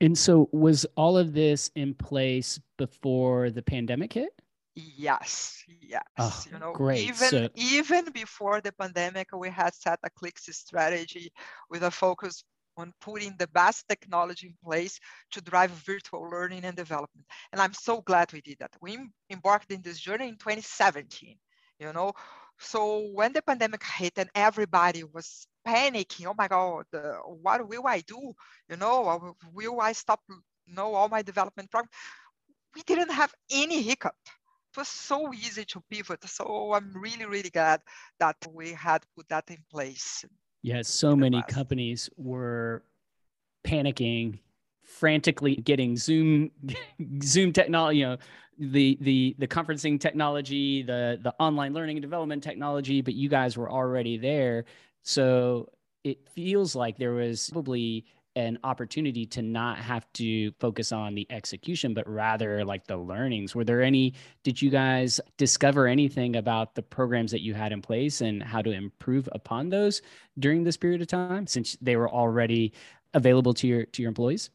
And 0.00 0.16
so 0.16 0.48
was 0.52 0.86
all 0.96 1.18
of 1.18 1.34
this 1.34 1.70
in 1.74 1.94
place 1.94 2.58
before 2.78 3.50
the 3.50 3.62
pandemic 3.62 4.14
hit? 4.14 4.32
Yes, 4.74 5.62
yes. 5.82 6.02
Oh, 6.18 6.44
you 6.50 6.58
know, 6.58 6.72
great. 6.72 7.00
even 7.00 7.28
so, 7.28 7.48
even 7.54 8.06
before 8.12 8.60
the 8.60 8.72
pandemic, 8.72 9.28
we 9.36 9.50
had 9.50 9.74
set 9.74 9.98
a 10.04 10.10
clicks 10.10 10.48
strategy 10.56 11.30
with 11.68 11.82
a 11.82 11.90
focus 11.90 12.44
on 12.76 12.92
putting 13.00 13.34
the 13.36 13.48
best 13.48 13.86
technology 13.88 14.46
in 14.46 14.54
place 14.64 14.98
to 15.32 15.40
drive 15.42 15.70
virtual 15.70 16.22
learning 16.30 16.64
and 16.64 16.76
development. 16.76 17.26
And 17.52 17.60
I'm 17.60 17.74
so 17.74 18.00
glad 18.00 18.32
we 18.32 18.40
did 18.40 18.58
that. 18.60 18.70
We 18.80 18.98
embarked 19.28 19.70
in 19.70 19.82
this 19.82 19.98
journey 19.98 20.28
in 20.28 20.36
2017, 20.36 21.36
you 21.78 21.92
know. 21.92 22.12
So 22.58 23.08
when 23.12 23.32
the 23.32 23.42
pandemic 23.42 23.82
hit 23.84 24.14
and 24.16 24.30
everybody 24.34 25.04
was 25.04 25.46
panicking. 25.66 26.26
Oh 26.26 26.34
my 26.36 26.48
God, 26.48 26.84
what 27.42 27.68
will 27.68 27.86
I 27.86 28.00
do? 28.00 28.32
You 28.68 28.76
know, 28.76 29.08
uh, 29.08 29.32
will 29.52 29.80
I 29.80 29.92
stop? 29.92 30.20
You 30.28 30.74
know, 30.74 30.94
all 30.94 31.08
my 31.08 31.22
development 31.22 31.70
program. 31.70 31.90
We 32.74 32.82
didn't 32.82 33.10
have 33.10 33.34
any 33.50 33.82
hiccup. 33.82 34.14
It 34.24 34.78
was 34.78 34.88
so 34.88 35.32
easy 35.34 35.64
to 35.64 35.82
pivot. 35.90 36.22
So 36.28 36.72
I'm 36.74 36.92
really, 36.94 37.26
really 37.26 37.50
glad 37.50 37.80
that 38.20 38.36
we 38.52 38.70
had 38.70 39.02
put 39.16 39.28
that 39.28 39.50
in 39.50 39.58
place. 39.70 40.24
Yes, 40.62 40.88
so 40.88 41.16
many 41.16 41.42
companies 41.42 42.08
were 42.16 42.84
panicking, 43.64 44.38
frantically 44.84 45.56
getting 45.56 45.96
Zoom, 45.96 46.50
Zoom 47.22 47.52
technology, 47.52 47.98
you 47.98 48.06
know, 48.06 48.16
the 48.60 48.98
the 49.00 49.34
the 49.38 49.48
conferencing 49.48 49.98
technology, 49.98 50.82
the 50.82 51.18
the 51.22 51.34
online 51.40 51.72
learning 51.72 51.96
and 51.96 52.02
development 52.02 52.42
technology, 52.42 53.00
but 53.00 53.14
you 53.14 53.28
guys 53.28 53.56
were 53.56 53.70
already 53.70 54.18
there. 54.18 54.66
So 55.02 55.68
it 56.04 56.28
feels 56.28 56.74
like 56.74 56.98
there 56.98 57.12
was 57.12 57.50
probably 57.50 58.06
an 58.36 58.58
opportunity 58.62 59.26
to 59.26 59.42
not 59.42 59.78
have 59.78 60.10
to 60.12 60.52
focus 60.52 60.92
on 60.92 61.14
the 61.14 61.26
execution 61.30 61.94
but 61.94 62.08
rather 62.08 62.64
like 62.64 62.86
the 62.86 62.96
learnings. 62.96 63.54
Were 63.54 63.64
there 63.64 63.82
any 63.82 64.14
did 64.44 64.62
you 64.62 64.70
guys 64.70 65.20
discover 65.36 65.86
anything 65.86 66.36
about 66.36 66.74
the 66.74 66.82
programs 66.82 67.32
that 67.32 67.40
you 67.40 67.54
had 67.54 67.72
in 67.72 67.82
place 67.82 68.20
and 68.20 68.42
how 68.42 68.62
to 68.62 68.70
improve 68.70 69.28
upon 69.32 69.68
those 69.68 70.00
during 70.38 70.62
this 70.62 70.76
period 70.76 71.02
of 71.02 71.08
time 71.08 71.46
since 71.46 71.76
they 71.80 71.96
were 71.96 72.10
already 72.10 72.72
available 73.14 73.52
to 73.54 73.66
your 73.66 73.84
to 73.86 74.02
your 74.02 74.08
employees? 74.08 74.50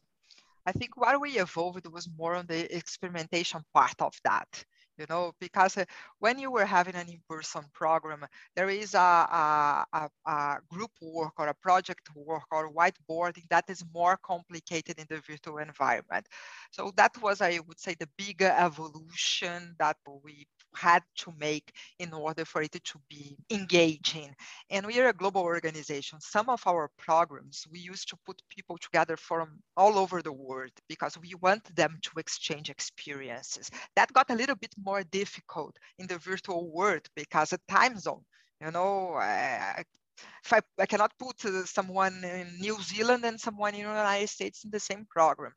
I 0.64 0.72
think 0.72 0.96
what 0.96 1.20
we 1.20 1.38
evolved 1.38 1.86
was 1.86 2.08
more 2.18 2.34
on 2.34 2.46
the 2.46 2.74
experimentation 2.74 3.62
part 3.72 4.00
of 4.00 4.14
that 4.24 4.64
you 4.98 5.06
know, 5.08 5.32
because 5.40 5.76
uh, 5.76 5.84
when 6.18 6.38
you 6.38 6.50
were 6.50 6.64
having 6.64 6.94
an 6.94 7.08
in-person 7.08 7.62
program, 7.72 8.24
there 8.54 8.68
is 8.68 8.94
a, 8.94 8.98
a, 8.98 9.86
a, 9.92 10.10
a, 10.26 10.58
group 10.70 10.90
work 11.00 11.32
or 11.38 11.48
a 11.48 11.54
project 11.54 12.08
work 12.14 12.44
or 12.50 12.72
whiteboarding 12.72 13.44
that 13.50 13.64
is 13.68 13.84
more 13.94 14.18
complicated 14.22 14.98
in 14.98 15.06
the 15.08 15.20
virtual 15.20 15.58
environment. 15.58 16.26
So 16.70 16.92
that 16.96 17.20
was, 17.22 17.40
I 17.40 17.60
would 17.66 17.78
say, 17.78 17.94
the 17.98 18.08
bigger 18.16 18.54
evolution 18.56 19.74
that 19.78 19.96
we 20.24 20.46
had 20.76 21.02
to 21.16 21.32
make 21.38 21.72
in 21.98 22.12
order 22.12 22.44
for 22.44 22.62
it 22.62 22.72
to 22.72 22.98
be 23.08 23.36
engaging. 23.50 24.34
And 24.70 24.86
we 24.86 25.00
are 25.00 25.08
a 25.08 25.12
global 25.12 25.42
organization. 25.42 26.20
Some 26.20 26.48
of 26.48 26.62
our 26.66 26.90
programs, 26.98 27.64
we 27.70 27.78
used 27.78 28.08
to 28.10 28.16
put 28.26 28.42
people 28.50 28.78
together 28.78 29.16
from 29.16 29.58
all 29.76 29.98
over 29.98 30.22
the 30.22 30.32
world 30.32 30.72
because 30.88 31.18
we 31.18 31.34
want 31.40 31.64
them 31.74 31.98
to 32.02 32.10
exchange 32.18 32.70
experiences. 32.70 33.70
That 33.96 34.12
got 34.12 34.30
a 34.30 34.34
little 34.34 34.56
bit 34.56 34.74
more 34.82 35.02
difficult 35.04 35.76
in 35.98 36.06
the 36.06 36.18
virtual 36.18 36.70
world 36.70 37.02
because 37.14 37.52
of 37.52 37.60
time 37.68 37.98
zone. 37.98 38.24
You 38.60 38.70
know, 38.70 39.18
if 40.44 40.52
I, 40.52 40.60
I 40.78 40.86
cannot 40.86 41.12
put 41.18 41.44
uh, 41.44 41.64
someone 41.64 42.22
in 42.24 42.58
New 42.60 42.80
Zealand 42.80 43.24
and 43.24 43.40
someone 43.40 43.74
in 43.74 43.82
the 43.82 43.88
United 43.88 44.28
States 44.28 44.64
in 44.64 44.70
the 44.70 44.80
same 44.80 45.06
program. 45.10 45.52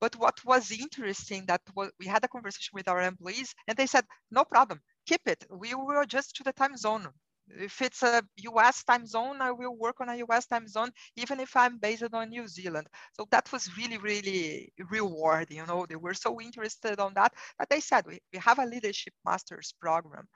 But 0.00 0.16
what 0.16 0.44
was 0.44 0.70
interesting 0.70 1.46
that 1.46 1.62
we 1.98 2.06
had 2.06 2.24
a 2.24 2.28
conversation 2.28 2.72
with 2.74 2.88
our 2.88 3.02
employees 3.02 3.54
and 3.68 3.76
they 3.76 3.86
said, 3.86 4.04
no 4.30 4.44
problem, 4.44 4.80
keep 5.06 5.22
it. 5.26 5.44
We 5.50 5.74
will 5.74 6.00
adjust 6.00 6.36
to 6.36 6.44
the 6.44 6.52
time 6.52 6.76
zone. 6.76 7.08
If 7.48 7.80
it's 7.80 8.02
a 8.02 8.22
US 8.38 8.82
time 8.82 9.06
zone, 9.06 9.40
I 9.40 9.52
will 9.52 9.76
work 9.76 10.00
on 10.00 10.08
a 10.08 10.16
US 10.16 10.46
time 10.46 10.66
zone, 10.66 10.90
even 11.16 11.38
if 11.40 11.56
I'm 11.56 11.78
based 11.78 12.02
on 12.12 12.30
New 12.30 12.48
Zealand. 12.48 12.88
So 13.12 13.26
that 13.30 13.52
was 13.52 13.76
really, 13.76 13.98
really 13.98 14.72
rewarding. 14.90 15.58
You 15.58 15.66
know, 15.66 15.86
they 15.88 15.96
were 15.96 16.14
so 16.14 16.40
interested 16.40 16.98
on 16.98 17.14
that 17.14 17.32
that 17.58 17.68
they 17.70 17.80
said, 17.80 18.06
we, 18.06 18.18
we 18.32 18.38
have 18.40 18.58
a 18.58 18.66
leadership 18.66 19.14
master's 19.24 19.72
program 19.80 20.26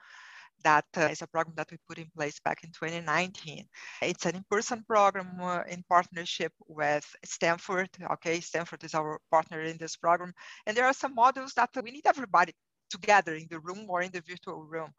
that 0.63 0.85
uh, 0.97 1.07
is 1.11 1.21
a 1.21 1.27
program 1.27 1.55
that 1.57 1.71
we 1.71 1.77
put 1.87 1.97
in 1.97 2.09
place 2.15 2.39
back 2.39 2.63
in 2.63 2.71
2019. 2.71 3.65
It's 4.01 4.25
an 4.25 4.35
in-person 4.35 4.83
program 4.87 5.39
uh, 5.39 5.63
in 5.69 5.83
partnership 5.89 6.53
with 6.67 7.05
Stanford. 7.25 7.89
Okay, 8.13 8.39
Stanford 8.39 8.83
is 8.83 8.93
our 8.93 9.19
partner 9.31 9.61
in 9.61 9.77
this 9.77 9.95
program. 9.95 10.33
And 10.65 10.75
there 10.75 10.85
are 10.85 10.93
some 10.93 11.15
modules 11.15 11.53
that 11.55 11.69
we 11.83 11.91
need 11.91 12.05
everybody 12.05 12.53
together 12.89 13.35
in 13.35 13.47
the 13.49 13.59
room 13.59 13.85
or 13.89 14.01
in 14.01 14.11
the 14.11 14.21
virtual 14.27 14.63
room. 14.63 14.91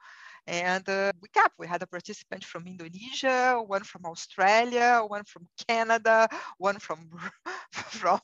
And 0.46 0.88
uh, 0.88 1.12
we 1.20 1.28
kept, 1.28 1.54
we 1.58 1.68
had 1.68 1.82
a 1.82 1.86
participant 1.86 2.44
from 2.44 2.66
Indonesia, 2.66 3.62
one 3.64 3.84
from 3.84 4.06
Australia, 4.06 5.02
one 5.06 5.22
from 5.24 5.46
Canada, 5.68 6.28
one 6.58 6.80
from, 6.80 7.08
from 7.72 8.20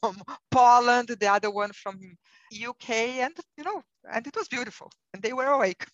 Poland, 0.50 1.08
the 1.08 1.28
other 1.28 1.50
one 1.50 1.72
from 1.72 2.00
UK. 2.52 2.90
And, 3.22 3.36
you 3.56 3.62
know, 3.62 3.82
and 4.12 4.26
it 4.26 4.34
was 4.34 4.48
beautiful. 4.48 4.90
And 5.14 5.22
they 5.22 5.32
were 5.32 5.46
awake. 5.46 5.86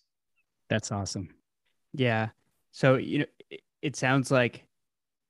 That's 0.69 0.91
awesome. 0.91 1.29
Yeah. 1.93 2.29
So, 2.71 2.95
you 2.95 3.19
know, 3.19 3.25
it, 3.49 3.61
it 3.81 3.95
sounds 3.95 4.31
like, 4.31 4.65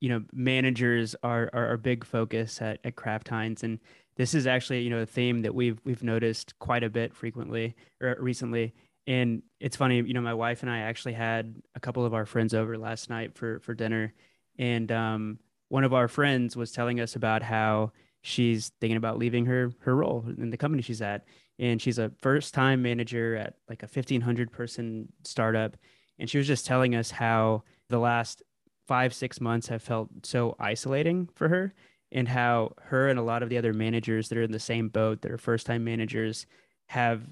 you 0.00 0.08
know, 0.08 0.22
managers 0.32 1.14
are, 1.22 1.50
are 1.52 1.72
a 1.72 1.78
big 1.78 2.04
focus 2.04 2.60
at, 2.60 2.80
at 2.84 2.96
Kraft 2.96 3.28
Heinz. 3.28 3.62
And 3.62 3.78
this 4.16 4.34
is 4.34 4.46
actually, 4.46 4.82
you 4.82 4.90
know, 4.90 5.00
a 5.00 5.06
theme 5.06 5.42
that 5.42 5.54
we've, 5.54 5.78
we've 5.84 6.02
noticed 6.02 6.58
quite 6.58 6.82
a 6.82 6.90
bit 6.90 7.14
frequently 7.14 7.76
or 8.00 8.16
recently. 8.18 8.74
And 9.06 9.42
it's 9.60 9.76
funny, 9.76 10.02
you 10.02 10.14
know, 10.14 10.20
my 10.20 10.34
wife 10.34 10.62
and 10.62 10.70
I 10.70 10.78
actually 10.80 11.12
had 11.12 11.54
a 11.74 11.80
couple 11.80 12.04
of 12.04 12.14
our 12.14 12.26
friends 12.26 12.54
over 12.54 12.76
last 12.76 13.08
night 13.08 13.36
for, 13.36 13.60
for 13.60 13.74
dinner. 13.74 14.12
And 14.58 14.90
um, 14.90 15.38
one 15.68 15.84
of 15.84 15.94
our 15.94 16.08
friends 16.08 16.56
was 16.56 16.72
telling 16.72 16.98
us 16.98 17.14
about 17.14 17.42
how 17.42 17.92
she's 18.22 18.72
thinking 18.80 18.96
about 18.96 19.18
leaving 19.18 19.46
her, 19.46 19.72
her 19.80 19.94
role 19.94 20.24
in 20.36 20.50
the 20.50 20.56
company 20.56 20.82
she's 20.82 21.02
at 21.02 21.24
and 21.58 21.80
she's 21.80 21.98
a 21.98 22.12
first 22.20 22.54
time 22.54 22.82
manager 22.82 23.36
at 23.36 23.54
like 23.68 23.82
a 23.82 23.86
1500 23.86 24.52
person 24.52 25.12
startup. 25.24 25.76
And 26.18 26.28
she 26.28 26.38
was 26.38 26.46
just 26.46 26.66
telling 26.66 26.94
us 26.94 27.10
how 27.10 27.64
the 27.88 27.98
last 27.98 28.42
five 28.86 29.14
six 29.14 29.40
months 29.40 29.68
have 29.68 29.82
felt 29.82 30.08
so 30.24 30.56
isolating 30.58 31.28
for 31.34 31.48
her 31.48 31.74
and 32.12 32.28
how 32.28 32.72
her 32.82 33.08
and 33.08 33.18
a 33.18 33.22
lot 33.22 33.42
of 33.42 33.48
the 33.48 33.58
other 33.58 33.72
managers 33.72 34.28
that 34.28 34.38
are 34.38 34.42
in 34.42 34.52
the 34.52 34.58
same 34.58 34.88
boat 34.88 35.22
that 35.22 35.30
are 35.30 35.38
first 35.38 35.66
time 35.66 35.84
managers 35.84 36.46
have 36.86 37.22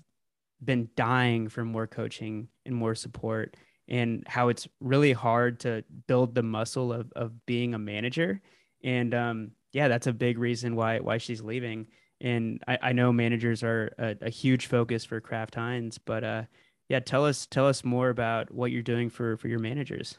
been 0.63 0.89
dying 0.97 1.49
for 1.49 1.65
more 1.65 1.87
coaching 1.87 2.49
and 2.67 2.75
more 2.75 2.95
support 2.95 3.57
and 3.87 4.25
how 4.27 4.49
it's 4.49 4.67
really 4.81 5.13
hard 5.13 5.61
to 5.61 5.85
build 6.07 6.35
the 6.35 6.43
muscle 6.43 6.93
of, 6.93 7.13
of 7.15 7.47
being 7.47 7.75
a 7.75 7.79
manager. 7.79 8.41
And 8.83 9.15
um, 9.15 9.51
yeah 9.75 9.89
that's 9.89 10.07
a 10.07 10.13
big 10.13 10.39
reason 10.39 10.77
why 10.77 11.01
why 11.01 11.19
she's 11.19 11.43
leaving 11.43 11.87
and 12.25 12.65
I, 12.67 12.79
I 12.83 12.93
know 12.93 13.13
managers 13.13 13.63
are 13.63 13.93
a, 13.99 14.17
a, 14.23 14.31
huge 14.31 14.67
focus 14.67 15.05
for 15.05 15.21
Kraft 15.21 15.57
Heinz, 15.57 15.99
but 15.99 16.25
uh, 16.25 16.43
yeah, 16.89 17.01
tell 17.01 17.27
us 17.27 17.47
tell 17.47 17.69
us 17.69 17.85
more 17.85 18.09
about 18.09 18.51
what 18.51 18.71
you're 18.73 18.83
doing 18.83 19.11
for 19.11 19.37
for 19.37 19.49
your 19.49 19.59
managers. 19.59 20.19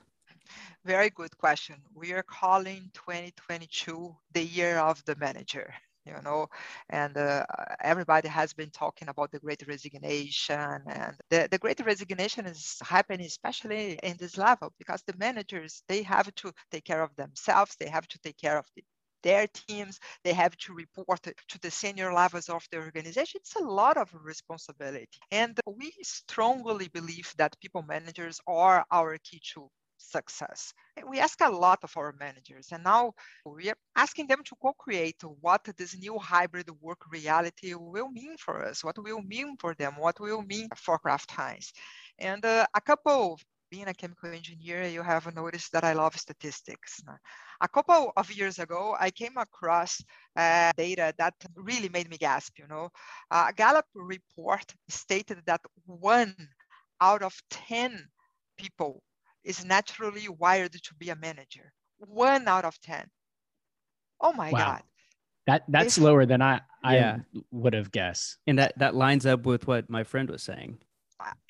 Very 0.85 1.09
good 1.09 1.35
question. 1.37 1.77
We 1.95 2.13
are 2.13 2.21
calling 2.21 2.91
2022 2.93 4.15
the 4.33 4.43
year 4.43 4.77
of 4.77 5.03
the 5.05 5.15
manager. 5.15 5.73
You 6.05 6.21
know, 6.23 6.45
and 6.91 7.17
uh, 7.17 7.47
everybody 7.81 8.27
has 8.27 8.53
been 8.53 8.69
talking 8.69 9.07
about 9.07 9.31
the 9.31 9.39
Great 9.39 9.67
Resignation, 9.67 10.83
and 10.87 11.15
the, 11.31 11.47
the 11.49 11.57
Great 11.57 11.83
Resignation 11.83 12.45
is 12.45 12.77
happening 12.83 13.25
especially 13.25 13.97
in 14.03 14.15
this 14.17 14.37
level 14.37 14.71
because 14.77 15.01
the 15.01 15.17
managers 15.17 15.81
they 15.87 16.03
have 16.03 16.31
to 16.35 16.53
take 16.71 16.83
care 16.83 17.01
of 17.01 17.15
themselves, 17.15 17.75
they 17.79 17.89
have 17.89 18.07
to 18.09 18.19
take 18.19 18.37
care 18.37 18.59
of 18.59 18.67
the 18.75 18.83
their 19.25 19.47
teams, 19.67 19.99
they 20.23 20.33
have 20.33 20.55
to 20.57 20.73
report 20.73 21.21
to 21.23 21.59
the 21.61 21.71
senior 21.71 22.13
levels 22.13 22.47
of 22.47 22.63
the 22.71 22.77
organization. 22.77 23.41
It's 23.41 23.55
a 23.57 23.63
lot 23.63 23.97
of 23.97 24.09
responsibility. 24.13 25.19
And 25.31 25.59
we 25.67 25.91
strongly 26.03 26.87
believe 26.89 27.33
that 27.37 27.59
people 27.59 27.83
managers 27.83 28.39
are 28.47 28.85
our 28.91 29.17
key 29.23 29.41
to 29.55 29.67
success. 29.97 30.73
We 31.09 31.19
ask 31.19 31.39
a 31.41 31.49
lot 31.49 31.79
of 31.83 31.91
our 31.97 32.13
managers, 32.19 32.67
and 32.71 32.83
now 32.83 33.13
we 33.45 33.69
are 33.69 33.77
asking 33.95 34.27
them 34.27 34.43
to 34.45 34.55
co-create 34.61 35.21
what 35.41 35.63
this 35.77 35.97
new 35.97 36.17
hybrid 36.19 36.69
work 36.81 37.01
reality 37.11 37.73
will 37.73 38.09
mean 38.09 38.35
for 38.37 38.65
us, 38.65 38.83
what 38.83 38.97
will 38.97 39.21
mean 39.21 39.55
for 39.59 39.73
them, 39.75 39.93
what 39.97 40.19
will 40.19 40.43
mean 40.43 40.69
for 40.77 40.99
Kraft 40.99 41.31
Heinz. 41.31 41.73
And 42.19 42.45
uh, 42.45 42.65
a 42.73 42.81
couple 42.81 43.39
being 43.75 43.87
a 43.89 43.93
chemical 43.93 44.31
engineer, 44.31 44.87
you 44.87 45.03
have 45.03 45.25
noticed 45.35 45.69
that 45.73 45.83
I 45.83 45.93
love 45.93 46.15
statistics. 46.15 46.91
A 47.59 47.67
couple 47.67 48.13
of 48.15 48.31
years 48.31 48.57
ago, 48.65 48.95
I 48.97 49.09
came 49.11 49.35
across 49.37 50.01
uh, 50.37 50.71
data 50.77 51.13
that 51.17 51.33
really 51.55 51.89
made 51.89 52.09
me 52.09 52.17
gasp. 52.17 52.53
You 52.57 52.67
know, 52.73 52.89
a 53.31 53.51
Gallup 53.61 53.89
report 53.93 54.67
stated 54.87 55.39
that 55.45 55.61
one 55.85 56.33
out 57.01 57.21
of 57.21 57.33
10 57.49 57.99
people 58.57 59.03
is 59.43 59.65
naturally 59.65 60.27
wired 60.29 60.71
to 60.71 60.91
be 61.01 61.09
a 61.09 61.17
manager. 61.27 61.73
One 61.97 62.47
out 62.47 62.63
of 62.63 62.79
10. 62.79 63.05
Oh 64.21 64.31
my 64.31 64.51
wow. 64.51 64.59
God. 64.65 64.83
That 65.47 65.63
that's 65.67 65.97
if, 65.97 66.03
lower 66.03 66.25
than 66.25 66.41
I 66.41 66.61
I 66.83 66.95
yeah. 66.95 67.17
would 67.51 67.73
have 67.73 67.91
guessed. 67.91 68.37
And 68.47 68.57
that 68.57 68.71
that 68.79 68.95
lines 68.95 69.25
up 69.25 69.45
with 69.45 69.67
what 69.67 69.89
my 69.89 70.03
friend 70.03 70.29
was 70.29 70.43
saying 70.43 70.79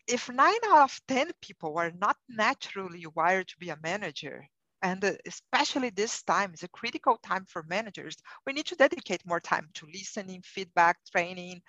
if 0.07 0.29
nine 0.29 0.53
out 0.67 0.83
of 0.83 1.01
10 1.07 1.31
people 1.41 1.77
are 1.77 1.91
not 1.91 2.17
naturally 2.29 3.05
wired 3.15 3.47
to 3.47 3.57
be 3.57 3.69
a 3.69 3.77
manager, 3.81 4.45
and 4.81 5.17
especially 5.25 5.89
this 5.89 6.21
time 6.23 6.53
is 6.53 6.63
a 6.63 6.67
critical 6.67 7.17
time 7.23 7.45
for 7.47 7.63
managers, 7.63 8.15
we 8.45 8.53
need 8.53 8.67
to 8.67 8.75
dedicate 8.75 9.25
more 9.25 9.39
time 9.39 9.67
to 9.73 9.87
listening, 9.91 10.41
feedback, 10.45 10.97
training. 11.11 11.61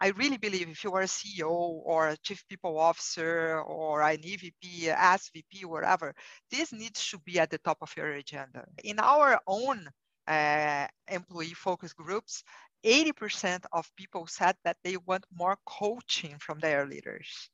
I 0.00 0.08
really 0.10 0.38
believe 0.38 0.68
if 0.68 0.82
you 0.82 0.92
are 0.94 1.02
a 1.02 1.06
CEO 1.06 1.50
or 1.50 2.08
a 2.08 2.16
chief 2.16 2.42
people 2.48 2.78
officer 2.78 3.60
or 3.60 4.02
an 4.02 4.22
EVP, 4.22 4.88
SVP, 4.88 5.64
whatever, 5.66 6.14
this 6.50 6.72
needs 6.72 7.10
to 7.10 7.18
be 7.18 7.38
at 7.38 7.50
the 7.50 7.58
top 7.58 7.78
of 7.82 7.94
your 7.96 8.12
agenda. 8.12 8.64
In 8.82 8.98
our 9.00 9.38
own 9.46 9.86
uh, 10.26 10.86
employee 11.08 11.54
focus 11.54 11.92
groups, 11.92 12.42
80% 12.84 13.64
of 13.72 13.90
people 13.96 14.26
said 14.26 14.56
that 14.64 14.78
they 14.82 14.96
want 14.96 15.24
more 15.32 15.58
coaching 15.66 16.36
from 16.38 16.58
their 16.58 16.86
leaders. 16.86 17.50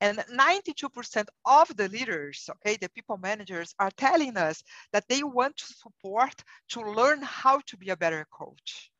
And 0.00 0.18
92% 0.32 1.26
of 1.44 1.76
the 1.76 1.88
leaders, 1.88 2.48
okay, 2.50 2.76
the 2.76 2.88
people 2.90 3.16
managers 3.16 3.74
are 3.80 3.90
telling 3.96 4.36
us 4.36 4.62
that 4.92 5.04
they 5.08 5.22
want 5.22 5.56
to 5.56 5.66
support 5.66 6.34
to 6.70 6.80
learn 6.80 7.20
how 7.22 7.60
to 7.66 7.76
be 7.76 7.90
a 7.90 7.96
better 7.96 8.24
coach. 8.32 8.90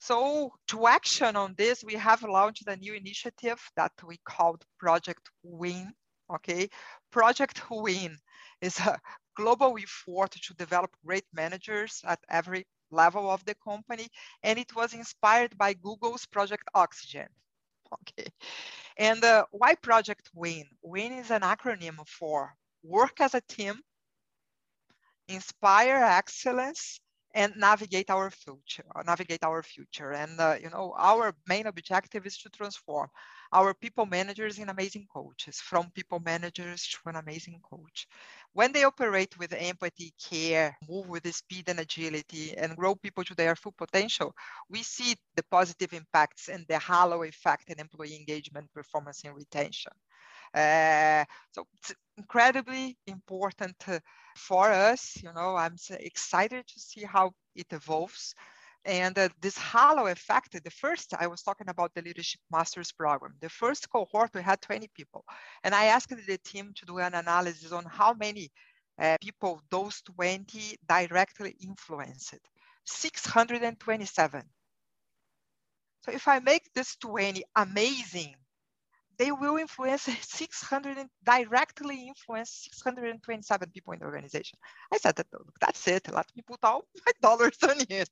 So 0.00 0.52
to 0.68 0.86
action 0.86 1.34
on 1.34 1.54
this, 1.56 1.82
we 1.82 1.94
have 1.94 2.22
launched 2.22 2.68
a 2.68 2.76
new 2.76 2.92
initiative 2.92 3.58
that 3.76 3.92
we 4.06 4.18
called 4.24 4.62
Project 4.78 5.30
Win. 5.42 5.94
Okay, 6.30 6.68
Project 7.10 7.62
Win 7.70 8.18
is 8.60 8.78
a 8.80 8.98
global 9.34 9.78
effort 9.78 10.32
to 10.32 10.54
develop 10.54 10.90
great 11.06 11.24
managers 11.32 12.02
at 12.04 12.18
every 12.28 12.66
level 12.90 13.30
of 13.30 13.44
the 13.44 13.54
company, 13.56 14.08
and 14.42 14.58
it 14.58 14.74
was 14.74 14.94
inspired 14.94 15.56
by 15.56 15.72
Google's 15.74 16.26
Project 16.26 16.64
Oxygen. 16.74 17.28
Okay, 17.92 18.26
and 18.98 19.24
uh, 19.24 19.46
why 19.52 19.74
Project 19.76 20.30
Win? 20.34 20.64
Win 20.82 21.12
is 21.12 21.30
an 21.30 21.42
acronym 21.42 22.06
for 22.08 22.56
work 22.82 23.20
as 23.20 23.34
a 23.34 23.40
team, 23.42 23.82
inspire 25.28 26.02
excellence, 26.02 26.98
and 27.34 27.52
navigate 27.56 28.10
our 28.10 28.30
future 28.30 28.84
uh, 28.94 29.02
navigate 29.02 29.44
our 29.44 29.62
future. 29.62 30.12
And 30.12 30.40
uh, 30.40 30.56
you 30.62 30.70
know 30.70 30.94
our 30.96 31.34
main 31.48 31.66
objective 31.66 32.26
is 32.26 32.38
to 32.38 32.50
transform 32.50 33.08
our 33.52 33.74
people 33.74 34.06
managers 34.06 34.58
in 34.58 34.68
amazing 34.68 35.06
coaches 35.12 35.60
from 35.60 35.90
people 35.90 36.20
managers 36.20 36.86
to 36.88 37.08
an 37.10 37.16
amazing 37.16 37.60
coach. 37.68 38.06
When 38.52 38.72
they 38.72 38.84
operate 38.84 39.36
with 39.38 39.52
empathy 39.52 40.14
care 40.30 40.76
move 40.88 41.08
with 41.08 41.32
speed 41.34 41.68
and 41.68 41.80
agility 41.80 42.56
and 42.56 42.76
grow 42.76 42.94
people 42.94 43.24
to 43.24 43.34
their 43.34 43.56
full 43.56 43.72
potential 43.72 44.34
we 44.68 44.82
see 44.82 45.16
the 45.36 45.42
positive 45.50 45.92
impacts 45.92 46.48
and 46.48 46.64
the 46.68 46.78
halo 46.78 47.22
effect 47.24 47.70
in 47.70 47.80
employee 47.80 48.16
engagement 48.16 48.72
performance 48.72 49.24
and 49.24 49.34
retention 49.34 49.92
so 50.54 51.66
it's 51.78 51.94
incredibly 52.16 52.96
important 53.06 53.76
uh, 53.88 53.98
for 54.36 54.70
us. 54.70 55.16
You 55.22 55.32
know, 55.34 55.56
I'm 55.56 55.76
excited 55.90 56.66
to 56.66 56.80
see 56.80 57.04
how 57.04 57.32
it 57.54 57.66
evolves. 57.70 58.34
And 58.84 59.18
uh, 59.18 59.30
this 59.40 59.56
halo 59.56 60.06
effect, 60.08 60.62
the 60.62 60.70
first, 60.70 61.14
I 61.18 61.26
was 61.26 61.42
talking 61.42 61.68
about 61.70 61.94
the 61.94 62.02
Leadership 62.02 62.40
Masters 62.50 62.92
program. 62.92 63.34
The 63.40 63.48
first 63.48 63.88
cohort, 63.88 64.30
we 64.34 64.42
had 64.42 64.60
20 64.60 64.88
people. 64.94 65.24
And 65.62 65.74
I 65.74 65.86
asked 65.86 66.10
the 66.10 66.38
team 66.44 66.72
to 66.76 66.84
do 66.84 66.98
an 66.98 67.14
analysis 67.14 67.72
on 67.72 67.84
how 67.86 68.12
many 68.12 68.50
uh, 69.00 69.16
people 69.20 69.60
those 69.70 70.02
20 70.02 70.78
directly 70.86 71.56
influenced. 71.60 72.38
627. 72.84 74.42
So 76.02 76.12
if 76.12 76.28
I 76.28 76.38
make 76.40 76.70
this 76.74 76.96
20 76.96 77.42
amazing 77.56 78.34
they 79.18 79.32
will 79.32 79.56
influence 79.56 80.02
600 80.20 81.06
directly 81.24 82.08
influence 82.08 82.68
627 82.70 83.70
people 83.70 83.92
in 83.92 84.00
the 84.00 84.04
organization. 84.04 84.58
I 84.92 84.98
said 84.98 85.16
that 85.16 85.26
look, 85.32 85.54
that's 85.60 85.86
it. 85.88 86.12
Let 86.12 86.26
me 86.36 86.42
put 86.46 86.60
all 86.62 86.82
my 87.06 87.12
dollars 87.20 87.58
on 87.62 87.76
it. 87.88 88.08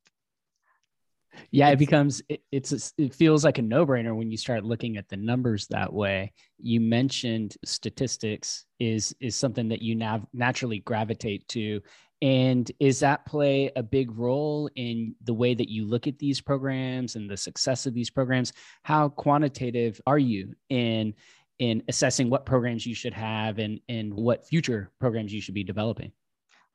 Yeah, 1.50 1.70
it 1.70 1.78
becomes 1.78 2.22
it, 2.28 2.42
it's 2.50 2.92
it 2.98 3.14
feels 3.14 3.44
like 3.44 3.58
a 3.58 3.62
no-brainer 3.62 4.14
when 4.16 4.30
you 4.30 4.36
start 4.36 4.64
looking 4.64 4.96
at 4.96 5.08
the 5.08 5.16
numbers 5.16 5.66
that 5.68 5.92
way. 5.92 6.32
You 6.58 6.80
mentioned 6.80 7.56
statistics 7.64 8.66
is 8.78 9.14
is 9.20 9.36
something 9.36 9.68
that 9.68 9.82
you 9.82 9.94
nav- 9.94 10.26
naturally 10.32 10.80
gravitate 10.80 11.46
to 11.48 11.80
and 12.22 12.70
is 12.78 13.00
that 13.00 13.26
play 13.26 13.72
a 13.74 13.82
big 13.82 14.16
role 14.16 14.70
in 14.76 15.12
the 15.24 15.34
way 15.34 15.54
that 15.54 15.68
you 15.68 15.84
look 15.84 16.06
at 16.06 16.20
these 16.20 16.40
programs 16.40 17.16
and 17.16 17.28
the 17.28 17.36
success 17.36 17.84
of 17.84 17.94
these 17.94 18.10
programs? 18.10 18.52
How 18.84 19.08
quantitative 19.08 20.00
are 20.06 20.20
you 20.20 20.54
in 20.70 21.14
in 21.58 21.82
assessing 21.88 22.30
what 22.30 22.46
programs 22.46 22.86
you 22.86 22.94
should 22.94 23.12
have 23.12 23.58
and, 23.58 23.80
and 23.88 24.14
what 24.14 24.46
future 24.46 24.90
programs 25.00 25.32
you 25.32 25.40
should 25.40 25.54
be 25.54 25.64
developing? 25.64 26.12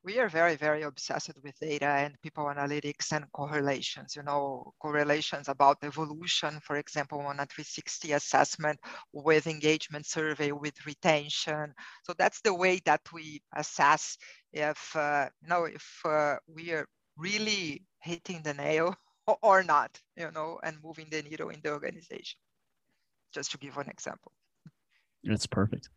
We 0.07 0.19
are 0.19 0.29
very, 0.29 0.55
very 0.55 0.83
obsessed 0.83 1.33
with 1.43 1.59
data 1.59 1.85
and 1.85 2.15
people 2.21 2.45
analytics 2.45 3.11
and 3.11 3.29
correlations, 3.33 4.15
you 4.15 4.23
know, 4.23 4.71
correlations 4.79 5.49
about 5.49 5.83
evolution, 5.83 6.61
for 6.61 6.77
example, 6.77 7.19
on 7.19 7.41
a 7.41 7.45
360 7.45 8.13
assessment 8.13 8.79
with 9.11 9.47
engagement 9.47 10.05
survey, 10.05 10.53
with 10.53 10.85
retention. 10.85 11.73
So 12.03 12.13
that's 12.17 12.39
the 12.39 12.53
way 12.53 12.79
that 12.85 13.01
we 13.11 13.41
assess 13.53 14.17
if, 14.53 14.95
uh, 14.95 15.27
you 15.41 15.49
know, 15.49 15.65
if 15.65 16.01
uh, 16.05 16.37
we 16.47 16.71
are 16.71 16.87
really 17.17 17.83
hitting 17.99 18.41
the 18.43 18.53
nail 18.53 18.95
or 19.41 19.61
not, 19.61 19.99
you 20.15 20.31
know, 20.31 20.57
and 20.63 20.77
moving 20.81 21.07
the 21.11 21.21
needle 21.21 21.49
in 21.49 21.59
the 21.61 21.73
organization. 21.73 22.39
Just 23.33 23.51
to 23.51 23.57
give 23.57 23.75
one 23.75 23.89
example. 23.89 24.31
That's 25.25 25.47
perfect 25.47 25.89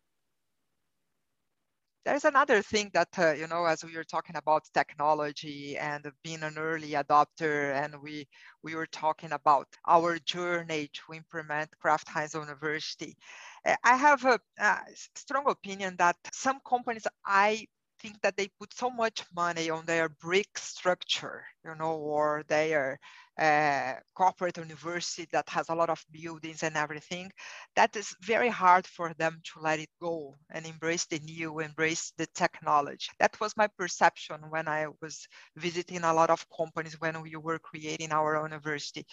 there's 2.04 2.24
another 2.24 2.62
thing 2.62 2.90
that 2.94 3.08
uh, 3.18 3.32
you 3.32 3.46
know 3.46 3.64
as 3.64 3.84
we 3.84 3.94
were 3.96 4.04
talking 4.04 4.36
about 4.36 4.62
technology 4.72 5.76
and 5.76 6.06
being 6.24 6.42
an 6.42 6.56
early 6.58 6.90
adopter 6.92 7.74
and 7.74 7.94
we 8.02 8.26
we 8.62 8.74
were 8.74 8.86
talking 8.86 9.32
about 9.32 9.66
our 9.86 10.18
journey 10.20 10.88
to 10.92 11.14
implement 11.14 11.68
kraft 11.80 12.08
heinz 12.08 12.34
university 12.34 13.16
eh, 13.64 13.76
i 13.84 13.96
have 13.96 14.24
a, 14.24 14.38
a 14.58 14.78
strong 15.14 15.44
opinion 15.48 15.94
that 15.98 16.16
some 16.32 16.58
companies 16.66 17.06
i 17.26 17.66
think 18.00 18.20
that 18.22 18.36
they 18.36 18.48
put 18.58 18.72
so 18.74 18.90
much 18.90 19.24
money 19.34 19.70
on 19.70 19.84
their 19.86 20.08
brick 20.08 20.58
structure 20.58 21.44
you 21.64 21.74
know 21.76 21.92
or 21.96 22.42
their 22.48 22.98
uh, 23.38 23.94
corporate 24.14 24.58
university 24.58 25.26
that 25.32 25.48
has 25.48 25.68
a 25.70 25.74
lot 25.74 25.88
of 25.88 26.04
buildings 26.12 26.62
and 26.62 26.76
everything, 26.76 27.30
that 27.74 27.96
is 27.96 28.14
very 28.22 28.48
hard 28.48 28.86
for 28.86 29.14
them 29.14 29.40
to 29.44 29.60
let 29.60 29.78
it 29.78 29.88
go 30.00 30.36
and 30.50 30.66
embrace 30.66 31.06
the 31.06 31.18
new, 31.20 31.60
embrace 31.60 32.12
the 32.18 32.26
technology. 32.34 33.08
That 33.18 33.40
was 33.40 33.56
my 33.56 33.66
perception 33.78 34.40
when 34.50 34.68
I 34.68 34.88
was 35.00 35.26
visiting 35.56 36.04
a 36.04 36.12
lot 36.12 36.30
of 36.30 36.44
companies 36.54 37.00
when 37.00 37.20
we 37.22 37.34
were 37.36 37.58
creating 37.58 38.12
our 38.12 38.42
university. 38.42 39.06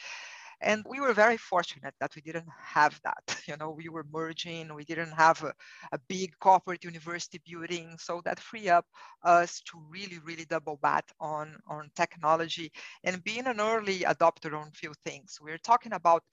And 0.59 0.83
we 0.89 0.99
were 0.99 1.13
very 1.13 1.37
fortunate 1.37 1.93
that 1.99 2.15
we 2.15 2.21
didn't 2.21 2.49
have 2.57 2.99
that. 3.03 3.23
You 3.47 3.55
know, 3.57 3.71
we 3.71 3.87
were 3.89 4.05
merging, 4.11 4.73
we 4.73 4.83
didn't 4.83 5.11
have 5.11 5.41
a, 5.43 5.53
a 5.91 5.99
big 6.09 6.37
corporate 6.39 6.83
university 6.83 7.39
building. 7.45 7.95
So 7.99 8.21
that 8.25 8.39
free 8.39 8.67
up 8.67 8.85
us 9.23 9.61
to 9.71 9.79
really, 9.89 10.19
really 10.19 10.45
double 10.45 10.77
bat 10.81 11.05
on, 11.19 11.55
on 11.67 11.89
technology 11.95 12.71
and 13.03 13.23
being 13.23 13.47
an 13.47 13.61
early 13.61 13.99
adopter 13.99 14.53
on 14.59 14.71
few 14.71 14.93
things. 15.05 15.37
We're 15.41 15.59
talking 15.59 15.93
about 15.93 16.23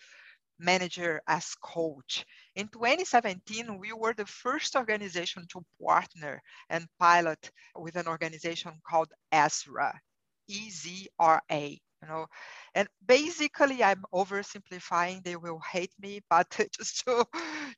manager 0.58 1.20
as 1.26 1.54
coach. 1.62 2.24
In 2.54 2.68
2017, 2.68 3.78
we 3.78 3.92
were 3.92 4.14
the 4.14 4.26
first 4.26 4.76
organization 4.76 5.46
to 5.50 5.64
partner 5.82 6.42
and 6.70 6.86
pilot 6.98 7.50
with 7.76 7.96
an 7.96 8.08
organization 8.08 8.72
called 8.86 9.12
Ezra, 9.32 10.00
E-Z-R-A 10.48 11.80
you 12.04 12.12
know? 12.12 12.26
And 12.74 12.88
basically 13.06 13.82
i'm 13.82 14.04
oversimplifying 14.12 15.22
they 15.24 15.36
will 15.36 15.60
hate 15.60 15.92
me 16.00 16.20
but 16.28 16.48
just 16.76 17.04
to 17.04 17.24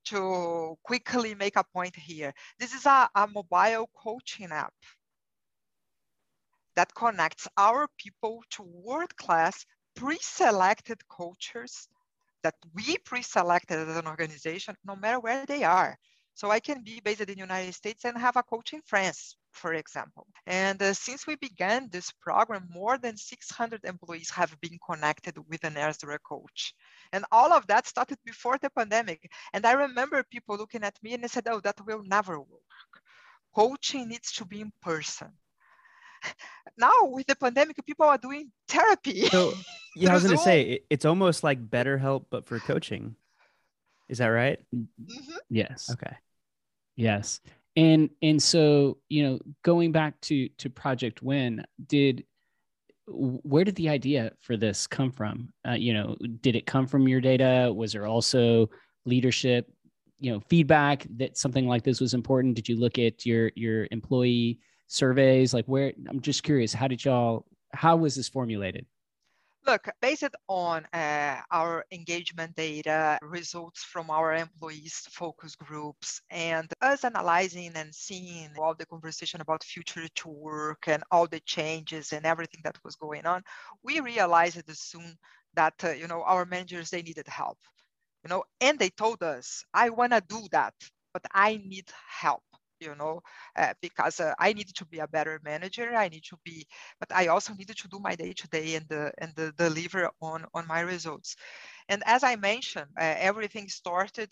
to 0.07 0.77
quickly 0.83 1.35
make 1.35 1.57
a 1.57 1.65
point 1.73 1.97
here. 1.97 2.33
This 2.59 2.75
is 2.75 2.87
a, 2.87 3.09
a 3.15 3.27
mobile 3.27 3.89
coaching 3.95 4.53
app 4.53 4.75
that 6.77 6.95
connects 6.95 7.49
our 7.57 7.89
people 7.99 8.43
to 8.51 8.62
world-class 8.62 9.65
pre-selected 9.97 10.99
coaches 11.09 11.89
that 12.43 12.55
we 12.75 12.99
pre-selected 12.99 13.79
as 13.79 13.97
an 13.97 14.07
organization 14.07 14.77
no 14.85 14.95
matter 14.97 15.19
where 15.21 15.47
they 15.47 15.65
are. 15.65 15.97
So 16.35 16.51
i 16.51 16.61
can 16.61 16.83
be 16.83 17.01
based 17.01 17.23
in 17.23 17.27
the 17.27 17.39
united 17.39 17.75
states 17.75 18.05
and 18.05 18.19
have 18.19 18.37
a 18.37 18.43
coach 18.43 18.75
in 18.75 18.83
france 18.83 19.37
for 19.57 19.75
example. 19.75 20.27
And 20.47 20.81
uh, 20.81 20.92
since 20.92 21.27
we 21.27 21.37
began 21.37 21.88
this 21.90 22.12
program, 22.21 22.69
more 22.71 22.99
than 22.99 23.16
600 23.16 23.85
employees 23.85 24.31
have 24.31 24.55
been 24.61 24.79
connected 24.88 25.37
with 25.49 25.64
an 25.64 25.77
Ezra 25.77 26.19
coach. 26.19 26.75
And 27.12 27.25
all 27.33 27.53
of 27.53 27.66
that 27.66 27.87
started 27.87 28.19
before 28.25 28.59
the 28.59 28.71
pandemic. 28.71 29.31
And 29.53 29.66
I 29.66 29.73
remember 29.73 30.23
people 30.31 30.57
looking 30.57 30.85
at 30.85 30.97
me 31.03 31.14
and 31.14 31.25
they 31.25 31.29
said, 31.29 31.49
oh, 31.49 31.61
that 31.61 31.85
will 31.87 32.03
never 32.05 32.38
work. 32.38 32.92
Coaching 33.55 34.09
needs 34.09 34.33
to 34.33 34.45
be 34.45 34.61
in 34.61 34.73
person. 34.83 35.33
Now 36.79 36.92
with 37.05 37.27
the 37.27 37.37
pandemic, 37.37 37.77
people 37.87 38.07
are 38.07 38.19
doing 38.19 38.51
therapy. 38.69 39.27
So 39.27 39.55
yeah, 39.95 40.11
I 40.12 40.14
was 40.14 40.25
going 40.25 40.37
to 40.37 40.42
say 40.42 40.81
it's 40.90 41.05
almost 41.05 41.45
like 41.45 41.71
BetterHelp, 41.71 42.27
but 42.29 42.47
for 42.47 42.59
coaching. 42.59 43.16
Is 44.09 44.19
that 44.19 44.27
right? 44.29 44.59
Mm-hmm. 44.75 45.37
Yes. 45.49 45.88
Okay. 45.90 46.16
Yes 46.97 47.40
and 47.77 48.11
and 48.23 48.43
so 48.43 48.99
you 49.09 49.23
know 49.23 49.39
going 49.62 49.93
back 49.93 50.21
to 50.23 50.49
to 50.59 50.71
project 50.71 51.23
win 51.23 51.65
did 51.87 52.25
where 53.09 53.65
did 53.65 53.77
the 53.77 53.89
idea 53.89 54.33
for 54.41 54.57
this 54.57 54.87
come 54.87 55.12
from? 55.12 55.53
Uh, 55.67 55.73
you 55.73 55.95
know, 55.95 56.17
did 56.41 56.57
it 56.57 56.67
come 56.67 56.87
from 56.87 57.07
your 57.07 57.21
data? 57.21 57.73
Was 57.73 57.93
there 57.93 58.07
also 58.07 58.69
leadership, 59.05 59.71
you 60.19 60.33
know, 60.33 60.41
feedback 60.41 61.07
that 61.17 61.37
something 61.37 61.67
like 61.67 61.85
this 61.85 62.01
was 62.01 62.15
important? 62.15 62.57
Did 62.57 62.69
you 62.69 62.77
look 62.77 62.99
at 62.99 63.25
your 63.25 63.53
your 63.55 63.87
employee 63.91 64.59
surveys? 64.89 65.55
Like, 65.55 65.67
where? 65.67 65.93
I'm 66.09 66.21
just 66.21 66.43
curious. 66.43 66.73
How 66.73 66.89
did 66.89 67.05
y'all? 67.05 67.47
How 67.73 67.97
was 67.97 68.17
this 68.17 68.29
formulated? 68.29 68.87
Look, 69.66 69.88
based 70.00 70.24
on 70.48 70.87
uh, 70.94 71.42
our 71.50 71.85
engagement 71.90 72.55
data, 72.57 73.18
results 73.20 73.83
from 73.85 74.09
our 74.11 74.33
employees 74.35 74.94
focus 75.11 75.57
groups, 75.57 76.20
and 76.31 76.72
us 76.81 77.05
analyzing 77.05 77.72
and 77.74 77.94
seeing 77.94 78.50
all 78.59 78.74
the 78.74 78.87
conversation 78.87 79.40
about 79.42 79.64
future 79.64 80.09
to 80.09 80.29
work 80.29 80.87
and 80.88 81.02
all 81.11 81.26
the 81.26 81.40
changes 81.40 82.12
and 82.12 82.24
everything 82.24 82.61
that 82.64 82.79
was 82.85 82.94
going 82.96 83.26
on, 83.26 83.42
we 83.83 84.00
realized 84.00 84.62
as 84.70 84.81
soon 84.81 85.18
that 85.55 85.74
uh, 85.85 85.90
you 85.90 86.07
know 86.07 86.22
our 86.22 86.44
managers 86.46 86.90
they 86.90 87.02
needed 87.02 87.26
help, 87.29 87.59
you 88.24 88.31
know, 88.31 88.44
and 88.61 88.79
they 88.79 88.90
told 88.90 89.22
us, 89.22 89.64
"I 89.74 89.90
want 89.90 90.12
to 90.12 90.22
do 90.29 90.48
that, 90.52 90.74
but 91.14 91.24
I 91.35 91.59
need 91.59 91.90
help." 92.09 92.46
You 92.81 92.95
know, 92.95 93.21
uh, 93.57 93.75
because 93.81 94.21
uh, 94.21 94.35
I 94.39 94.53
needed 94.53 94.77
to 94.77 94.87
be 94.87 94.99
a 95.01 95.09
better 95.09 95.41
manager. 95.45 95.95
I 95.95 96.09
need 96.09 96.25
to 96.31 96.37
be, 96.45 96.67
but 97.01 97.11
I 97.12 97.29
also 97.29 97.55
needed 97.55 97.77
to 97.79 97.89
do 97.89 97.99
my 98.01 98.15
day 98.15 98.33
to 98.33 98.49
day 98.49 98.75
and 98.77 98.87
the 98.89 99.12
and 99.19 99.33
the 99.37 99.53
deliver 99.57 100.11
on 100.21 100.47
on 100.55 100.67
my 100.67 100.81
results. 100.81 101.37
And 101.89 102.03
as 102.07 102.25
I 102.25 102.37
mentioned, 102.37 102.91
uh, 102.99 103.15
everything 103.19 103.69
started 103.69 104.31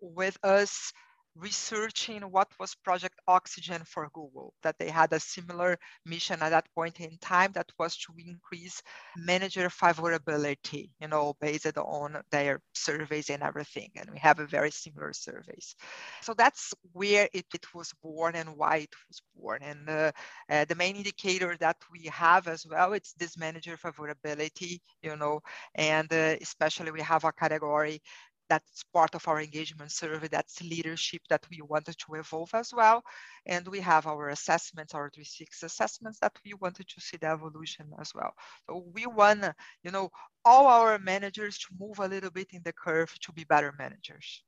with 0.00 0.36
us 0.42 0.92
researching 1.38 2.22
what 2.22 2.48
was 2.58 2.74
Project 2.74 3.14
Oxygen 3.28 3.82
for 3.84 4.08
Google, 4.12 4.54
that 4.62 4.76
they 4.78 4.90
had 4.90 5.12
a 5.12 5.20
similar 5.20 5.78
mission 6.04 6.42
at 6.42 6.50
that 6.50 6.66
point 6.74 7.00
in 7.00 7.16
time 7.18 7.52
that 7.52 7.70
was 7.78 7.96
to 7.98 8.12
increase 8.18 8.82
manager 9.16 9.68
favorability, 9.68 10.90
you 11.00 11.08
know, 11.08 11.34
based 11.40 11.78
on 11.78 12.16
their 12.30 12.60
surveys 12.74 13.30
and 13.30 13.42
everything. 13.42 13.90
And 13.96 14.10
we 14.10 14.18
have 14.18 14.40
a 14.40 14.46
very 14.46 14.70
similar 14.70 15.12
surveys. 15.12 15.74
So 16.22 16.34
that's 16.34 16.74
where 16.92 17.28
it, 17.32 17.46
it 17.54 17.66
was 17.74 17.92
born 18.02 18.34
and 18.34 18.56
why 18.56 18.76
it 18.78 18.94
was 19.08 19.20
born. 19.36 19.62
And 19.62 19.88
uh, 19.88 20.12
uh, 20.50 20.64
the 20.64 20.74
main 20.74 20.96
indicator 20.96 21.56
that 21.60 21.76
we 21.92 22.08
have 22.12 22.48
as 22.48 22.66
well, 22.68 22.92
it's 22.92 23.12
this 23.14 23.36
manager 23.36 23.76
favorability, 23.76 24.80
you 25.02 25.16
know, 25.16 25.40
and 25.74 26.12
uh, 26.12 26.36
especially 26.40 26.90
we 26.90 27.00
have 27.02 27.24
a 27.24 27.32
category 27.32 28.00
that's 28.48 28.84
part 28.92 29.14
of 29.14 29.26
our 29.28 29.40
engagement 29.40 29.92
survey. 29.92 30.28
That's 30.28 30.62
leadership 30.62 31.22
that 31.28 31.46
we 31.50 31.60
wanted 31.62 31.96
to 31.98 32.14
evolve 32.14 32.50
as 32.54 32.72
well. 32.72 33.02
And 33.46 33.66
we 33.68 33.80
have 33.80 34.06
our 34.06 34.28
assessments, 34.28 34.94
our 34.94 35.10
360 35.10 35.66
assessments 35.66 36.18
that 36.20 36.32
we 36.44 36.54
wanted 36.54 36.88
to 36.88 37.00
see 37.00 37.16
the 37.16 37.28
evolution 37.28 37.86
as 38.00 38.12
well. 38.14 38.32
So 38.68 38.84
we 38.92 39.06
want, 39.06 39.44
you 39.82 39.90
know, 39.90 40.10
all 40.44 40.66
our 40.66 40.98
managers 40.98 41.58
to 41.58 41.66
move 41.78 41.98
a 41.98 42.08
little 42.08 42.30
bit 42.30 42.48
in 42.52 42.62
the 42.64 42.72
curve 42.72 43.14
to 43.20 43.32
be 43.32 43.44
better 43.44 43.74
managers. 43.78 44.42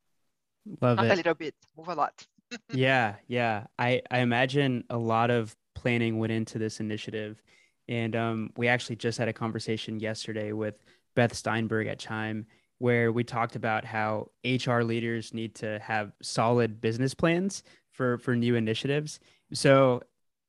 Love 0.81 0.97
Not 0.99 1.07
it. 1.07 1.13
a 1.13 1.17
little 1.17 1.35
bit, 1.35 1.55
move 1.77 1.89
a 1.89 1.95
lot. 1.95 2.27
yeah, 2.73 3.15
yeah. 3.29 3.65
I, 3.79 4.03
I 4.11 4.21
imagine 4.21 4.85
a 4.91 4.99
lot 4.99 5.31
of 5.31 5.57
planning 5.75 6.19
went 6.19 6.33
into 6.33 6.59
this 6.59 6.81
initiative. 6.81 7.43
And 7.89 8.15
um, 8.15 8.53
we 8.57 8.69
actually 8.69 8.97
just 8.97 9.19
had 9.19 9.29
a 9.29 9.33
conversation 9.33 9.99
yesterday 9.99 10.53
with 10.53 10.85
Beth 11.17 11.35
Steinberg 11.35 11.89
at 11.89 11.99
Chime 11.99 12.47
where 12.81 13.13
we 13.13 13.23
talked 13.23 13.57
about 13.57 13.85
how 13.85 14.31
HR 14.43 14.81
leaders 14.81 15.35
need 15.35 15.55
to 15.55 15.79
have 15.81 16.13
solid 16.23 16.81
business 16.81 17.13
plans 17.15 17.63
for 17.93 18.19
for 18.19 18.35
new 18.35 18.55
initiatives. 18.55 19.21
So, 19.53 20.03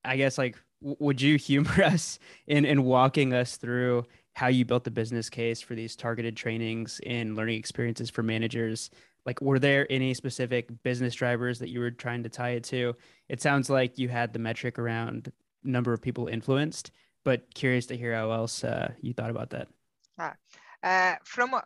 I 0.05 0.15
guess 0.15 0.37
like 0.37 0.57
would 0.81 1.21
you 1.21 1.37
humor 1.37 1.83
us 1.83 2.19
in 2.47 2.65
in 2.65 2.83
walking 2.83 3.33
us 3.33 3.57
through 3.57 4.05
how 4.33 4.47
you 4.47 4.63
built 4.63 4.85
the 4.85 4.91
business 4.91 5.29
case 5.29 5.59
for 5.61 5.75
these 5.75 5.95
targeted 5.95 6.37
trainings 6.37 7.01
and 7.05 7.35
learning 7.35 7.59
experiences 7.59 8.09
for 8.09 8.23
managers? 8.23 8.89
Like 9.25 9.41
were 9.41 9.59
there 9.59 9.85
any 9.91 10.13
specific 10.13 10.69
business 10.83 11.13
drivers 11.13 11.59
that 11.59 11.69
you 11.69 11.81
were 11.81 11.91
trying 11.91 12.23
to 12.23 12.29
tie 12.29 12.51
it 12.51 12.63
to? 12.65 12.95
It 13.27 13.41
sounds 13.41 13.69
like 13.69 13.99
you 13.99 14.07
had 14.07 14.31
the 14.31 14.39
metric 14.39 14.79
around 14.79 15.31
number 15.65 15.91
of 15.91 16.01
people 16.01 16.27
influenced, 16.27 16.91
but 17.25 17.53
curious 17.53 17.87
to 17.87 17.97
hear 17.97 18.15
how 18.15 18.31
else 18.31 18.63
uh, 18.63 18.93
you 19.01 19.13
thought 19.13 19.29
about 19.29 19.49
that. 19.49 19.67
Uh, 20.83 21.15
from, 21.23 21.53
uh, 21.53 21.61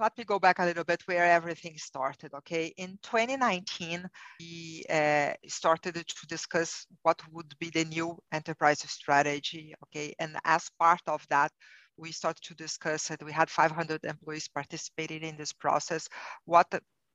let 0.00 0.16
me 0.18 0.24
go 0.24 0.38
back 0.38 0.58
a 0.58 0.64
little 0.64 0.82
bit 0.82 1.00
where 1.06 1.24
everything 1.24 1.78
started, 1.78 2.34
okay? 2.34 2.72
In 2.76 2.98
2019, 3.02 4.08
we 4.40 4.84
uh, 4.90 5.32
started 5.46 5.94
to 5.94 6.26
discuss 6.26 6.84
what 7.02 7.22
would 7.32 7.54
be 7.60 7.70
the 7.70 7.84
new 7.84 8.18
enterprise 8.32 8.80
strategy, 8.80 9.74
okay? 9.84 10.12
And 10.18 10.36
as 10.44 10.68
part 10.78 11.02
of 11.06 11.24
that, 11.30 11.52
we 11.96 12.10
started 12.10 12.42
to 12.44 12.54
discuss 12.54 13.10
it. 13.10 13.22
We 13.24 13.32
had 13.32 13.48
500 13.48 14.04
employees 14.04 14.48
participating 14.48 15.22
in 15.22 15.36
this 15.36 15.52
process. 15.52 16.08
What 16.44 16.66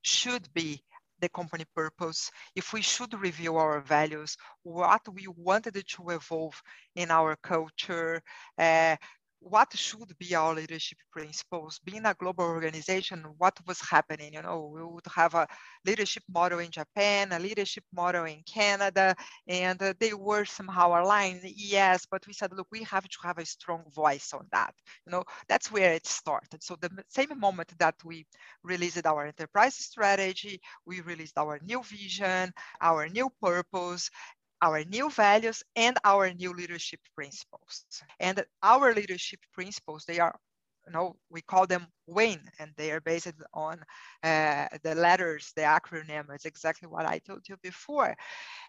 should 0.02 0.48
be 0.54 0.82
the 1.20 1.30
company 1.30 1.64
purpose, 1.74 2.30
if 2.56 2.74
we 2.74 2.82
should 2.82 3.14
review 3.14 3.56
our 3.56 3.80
values, 3.82 4.36
what 4.64 5.02
we 5.14 5.26
wanted 5.38 5.82
to 5.88 6.10
evolve 6.10 6.62
in 6.96 7.12
our 7.12 7.38
culture, 7.38 8.22
uh, 8.58 8.98
what 9.44 9.74
should 9.78 10.18
be 10.20 10.36
our 10.36 10.54
leadership 10.56 10.98
principles? 11.12 11.80
Being 11.84 12.06
a 12.06 12.14
global 12.14 12.46
organization 12.46 13.26
what 13.38 13.58
was 13.68 13.80
happening? 13.82 14.34
You 14.34 14.42
know 14.42 14.72
we 14.74 14.84
would 14.84 15.06
have 15.16 15.34
a 15.36 15.48
leadership 15.86 16.24
model 16.30 16.60
in 16.60 16.72
japan 16.72 17.32
a 17.32 17.40
leadership 17.40 17.84
model 17.94 18.26
in 18.26 18.42
canada 18.46 19.16
and 19.48 19.82
uh, 19.82 19.94
they 20.00 20.14
were 20.14 20.46
somehow 20.46 20.90
aligned 21.02 21.42
yes 21.44 22.06
but 22.10 22.26
we 22.28 22.34
said 22.34 22.52
look 22.54 22.68
we 22.72 22.84
have 22.84 23.08
to 23.08 23.18
have 23.24 23.38
a 23.38 23.46
strong 23.46 23.84
voice 23.94 24.34
on 24.34 24.48
that. 24.52 24.74
You 25.06 25.12
know 25.12 25.24
that's 25.48 25.72
where 25.72 25.94
it 25.94 26.06
started. 26.08 26.64
So 26.64 26.76
the 26.80 26.90
same 27.10 27.38
moment 27.40 27.74
that 27.80 27.96
we 28.06 28.26
released 28.64 29.06
our 29.06 29.26
enterprise 29.26 29.76
strategy 29.76 30.62
we 30.86 31.02
released 31.02 31.38
our 31.38 31.60
new 31.64 31.82
vision 31.84 32.52
our 32.82 33.08
new 33.10 33.30
purpose 33.42 34.10
our 34.64 34.84
new 34.86 35.10
values 35.10 35.62
and 35.76 35.98
our 36.06 36.34
new 36.34 36.54
leadership 36.54 37.02
principles. 37.16 37.86
And 38.20 38.44
our 38.64 38.94
leadership 38.94 39.42
principles, 39.54 40.06
they 40.06 40.20
are, 40.20 40.34
you 40.88 40.94
know, 40.94 41.18
we 41.30 41.42
call 41.42 41.68
them 41.68 41.86
WIN, 42.08 42.40
and 42.60 42.72
they 42.78 42.92
are 42.92 43.02
based 43.02 43.34
on 43.54 43.76
uh, 44.24 44.68
the 44.84 44.96
letters, 44.96 45.52
the 45.58 45.64
acronym. 45.64 46.34
It's 46.34 46.46
exactly 46.46 46.88
what 46.88 47.06
I 47.06 47.20
told 47.20 47.42
you 47.50 47.58
before. 47.62 48.16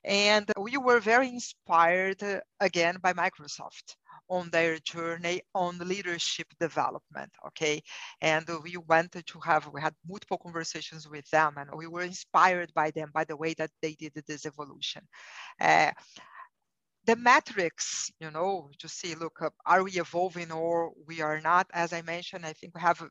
And 0.05 0.51
we 0.59 0.77
were 0.77 0.99
very 0.99 1.29
inspired 1.29 2.23
uh, 2.23 2.41
again 2.61 2.97
by 3.01 3.13
Microsoft 3.13 3.95
on 4.29 4.51
their 4.51 4.79
journey 4.79 5.43
on 5.55 5.79
leadership 5.79 6.47
development 6.61 7.33
okay? 7.47 7.83
And 8.21 8.49
we 8.63 8.77
wanted 8.77 9.27
to 9.27 9.41
have 9.41 9.69
we 9.73 9.81
had 9.81 9.95
multiple 10.09 10.39
conversations 10.39 11.09
with 11.09 11.29
them 11.31 11.55
and 11.57 11.71
we 11.75 11.87
were 11.87 12.03
inspired 12.03 12.73
by 12.75 12.91
them 12.91 13.11
by 13.13 13.25
the 13.25 13.37
way 13.37 13.55
that 13.55 13.71
they 13.83 13.95
did 13.95 14.13
this 14.27 14.47
evolution. 14.47 15.03
Uh, 15.61 15.93
the 17.07 17.17
metrics 17.17 18.11
you 18.19 18.31
know 18.31 18.71
to 18.79 18.89
see 18.89 19.15
look 19.15 19.39
are 19.67 19.83
we 19.85 19.93
evolving 19.93 20.51
or 20.51 20.93
we 21.07 21.21
are 21.21 21.41
not? 21.41 21.67
As 21.73 21.93
i 21.93 22.03
mentioned 22.03 22.47
i 22.47 22.53
think 22.53 22.75
we 22.75 22.81
have 22.81 23.03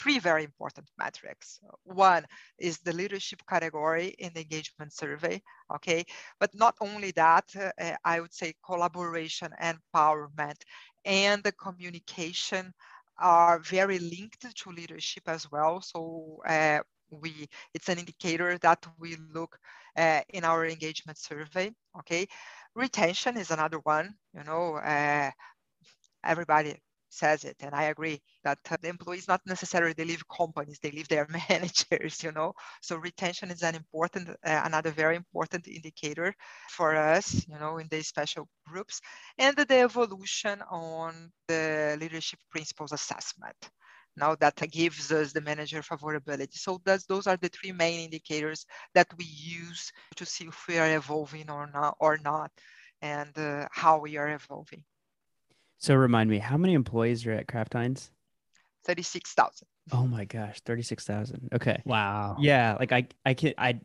three 0.00 0.18
very 0.18 0.44
important 0.44 0.88
metrics. 0.98 1.60
One 1.84 2.24
is 2.58 2.78
the 2.78 2.92
leadership 2.94 3.40
category 3.48 4.08
in 4.18 4.32
the 4.34 4.40
engagement 4.40 4.92
survey, 4.92 5.42
okay? 5.76 6.04
But 6.38 6.54
not 6.54 6.74
only 6.80 7.10
that, 7.12 7.44
uh, 7.56 7.96
I 8.04 8.20
would 8.20 8.32
say 8.32 8.54
collaboration, 8.64 9.50
empowerment, 9.62 10.60
and 11.04 11.42
the 11.42 11.52
communication 11.52 12.72
are 13.18 13.58
very 13.58 13.98
linked 13.98 14.46
to 14.56 14.70
leadership 14.70 15.24
as 15.26 15.50
well. 15.52 15.80
So 15.82 16.38
uh, 16.46 16.80
we, 17.10 17.48
it's 17.74 17.88
an 17.88 17.98
indicator 17.98 18.56
that 18.58 18.86
we 18.98 19.16
look 19.34 19.58
uh, 19.96 20.20
in 20.30 20.44
our 20.44 20.66
engagement 20.66 21.18
survey, 21.18 21.72
okay? 21.98 22.26
Retention 22.74 23.36
is 23.36 23.50
another 23.50 23.78
one, 23.80 24.14
you 24.34 24.44
know, 24.44 24.76
uh, 24.76 25.30
everybody 26.24 26.76
says 27.10 27.44
it 27.44 27.56
and 27.60 27.74
i 27.74 27.84
agree 27.84 28.20
that 28.44 28.58
the 28.82 28.88
employees 28.88 29.28
not 29.28 29.40
necessarily 29.46 29.92
they 29.92 30.04
leave 30.04 30.22
companies 30.28 30.78
they 30.82 30.90
leave 30.92 31.08
their 31.08 31.26
managers 31.50 32.22
you 32.22 32.32
know? 32.32 32.52
So 32.82 32.96
retention 32.96 33.50
is 33.50 33.62
an 33.62 33.74
important 33.74 34.30
uh, 34.30 34.62
another 34.64 34.90
very 34.90 35.16
important 35.16 35.68
indicator 35.68 36.34
for 36.70 36.96
us 36.96 37.46
you 37.48 37.58
know 37.58 37.78
in 37.78 37.88
these 37.90 38.08
special 38.08 38.48
groups 38.68 39.00
and 39.38 39.56
the 39.56 39.78
evolution 39.80 40.62
on 40.70 41.30
the 41.48 41.96
leadership 42.00 42.38
principles 42.50 42.92
assessment. 42.92 43.56
Now 44.16 44.34
that 44.36 44.56
gives 44.70 45.10
us 45.12 45.32
the 45.32 45.40
manager 45.40 45.82
favorability. 45.82 46.54
So 46.58 46.80
that's 46.84 47.06
those 47.06 47.26
are 47.26 47.36
the 47.36 47.48
three 47.48 47.72
main 47.72 48.00
indicators 48.00 48.66
that 48.94 49.08
we 49.16 49.24
use 49.24 49.92
to 50.16 50.26
see 50.26 50.46
if 50.46 50.66
we 50.68 50.78
are 50.78 50.96
evolving 50.96 51.50
or 51.50 51.66
not 51.72 51.96
or 52.00 52.18
not 52.18 52.50
and 53.02 53.36
uh, 53.38 53.68
how 53.72 53.98
we 53.98 54.16
are 54.16 54.28
evolving 54.30 54.84
so 55.80 55.94
remind 55.94 56.30
me, 56.30 56.38
how 56.38 56.56
many 56.56 56.74
employees 56.74 57.26
are 57.26 57.32
at 57.32 57.48
Kraft 57.48 57.72
Heinz? 57.72 58.10
36,000. 58.84 59.66
Oh 59.92 60.06
my 60.06 60.24
gosh, 60.24 60.60
36,000. 60.60 61.48
Okay. 61.54 61.82
Wow. 61.84 62.36
Yeah, 62.38 62.76
like 62.78 62.92
I 62.92 63.08
I 63.24 63.34
can 63.34 63.54
I 63.58 63.80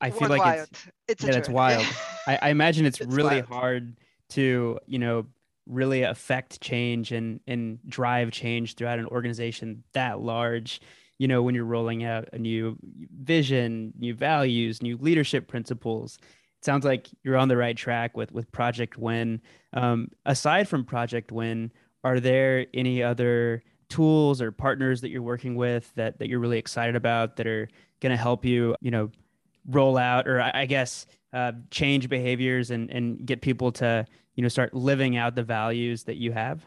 I 0.00 0.10
feel 0.10 0.28
like 0.28 0.58
it's 0.68 0.70
it's 1.08 1.24
yeah, 1.24 1.32
that's 1.32 1.48
wild. 1.48 1.86
I, 2.26 2.38
I 2.42 2.48
imagine 2.50 2.86
it's, 2.86 3.00
it's 3.00 3.14
really 3.14 3.36
wild. 3.36 3.46
hard 3.46 3.96
to, 4.30 4.78
you 4.86 4.98
know, 4.98 5.26
really 5.66 6.02
affect 6.02 6.60
change 6.60 7.10
and 7.10 7.40
and 7.46 7.78
drive 7.88 8.30
change 8.30 8.74
throughout 8.74 8.98
an 8.98 9.06
organization 9.06 9.82
that 9.94 10.20
large 10.20 10.80
you 11.18 11.28
know 11.28 11.42
when 11.42 11.54
you're 11.54 11.64
rolling 11.64 12.02
out 12.02 12.28
a 12.32 12.38
new 12.38 12.76
vision 13.22 13.92
new 13.98 14.14
values 14.14 14.82
new 14.82 14.96
leadership 14.96 15.46
principles 15.46 16.18
it 16.22 16.30
sounds 16.62 16.84
like 16.84 17.08
you're 17.22 17.36
on 17.36 17.48
the 17.48 17.56
right 17.56 17.76
track 17.76 18.16
with 18.16 18.32
with 18.32 18.50
project 18.52 18.96
win. 18.98 19.40
Um, 19.72 20.08
aside 20.26 20.68
from 20.68 20.84
project 20.84 21.32
win 21.32 21.72
are 22.04 22.20
there 22.20 22.66
any 22.74 23.02
other 23.02 23.62
tools 23.88 24.40
or 24.40 24.52
partners 24.52 25.00
that 25.00 25.10
you're 25.10 25.22
working 25.22 25.56
with 25.56 25.92
that 25.96 26.18
that 26.18 26.28
you're 26.28 26.38
really 26.38 26.58
excited 26.58 26.96
about 26.96 27.36
that 27.36 27.46
are 27.46 27.68
going 28.00 28.10
to 28.10 28.16
help 28.16 28.44
you 28.44 28.74
you 28.80 28.90
know 28.90 29.10
roll 29.68 29.98
out 29.98 30.26
or 30.26 30.40
i, 30.40 30.50
I 30.54 30.66
guess 30.66 31.06
uh, 31.32 31.52
change 31.70 32.08
behaviors 32.08 32.70
and 32.70 32.90
and 32.90 33.24
get 33.26 33.40
people 33.40 33.72
to 33.72 34.06
you 34.34 34.42
know 34.42 34.48
start 34.48 34.74
living 34.74 35.16
out 35.16 35.34
the 35.34 35.42
values 35.42 36.04
that 36.04 36.16
you 36.16 36.32
have 36.32 36.64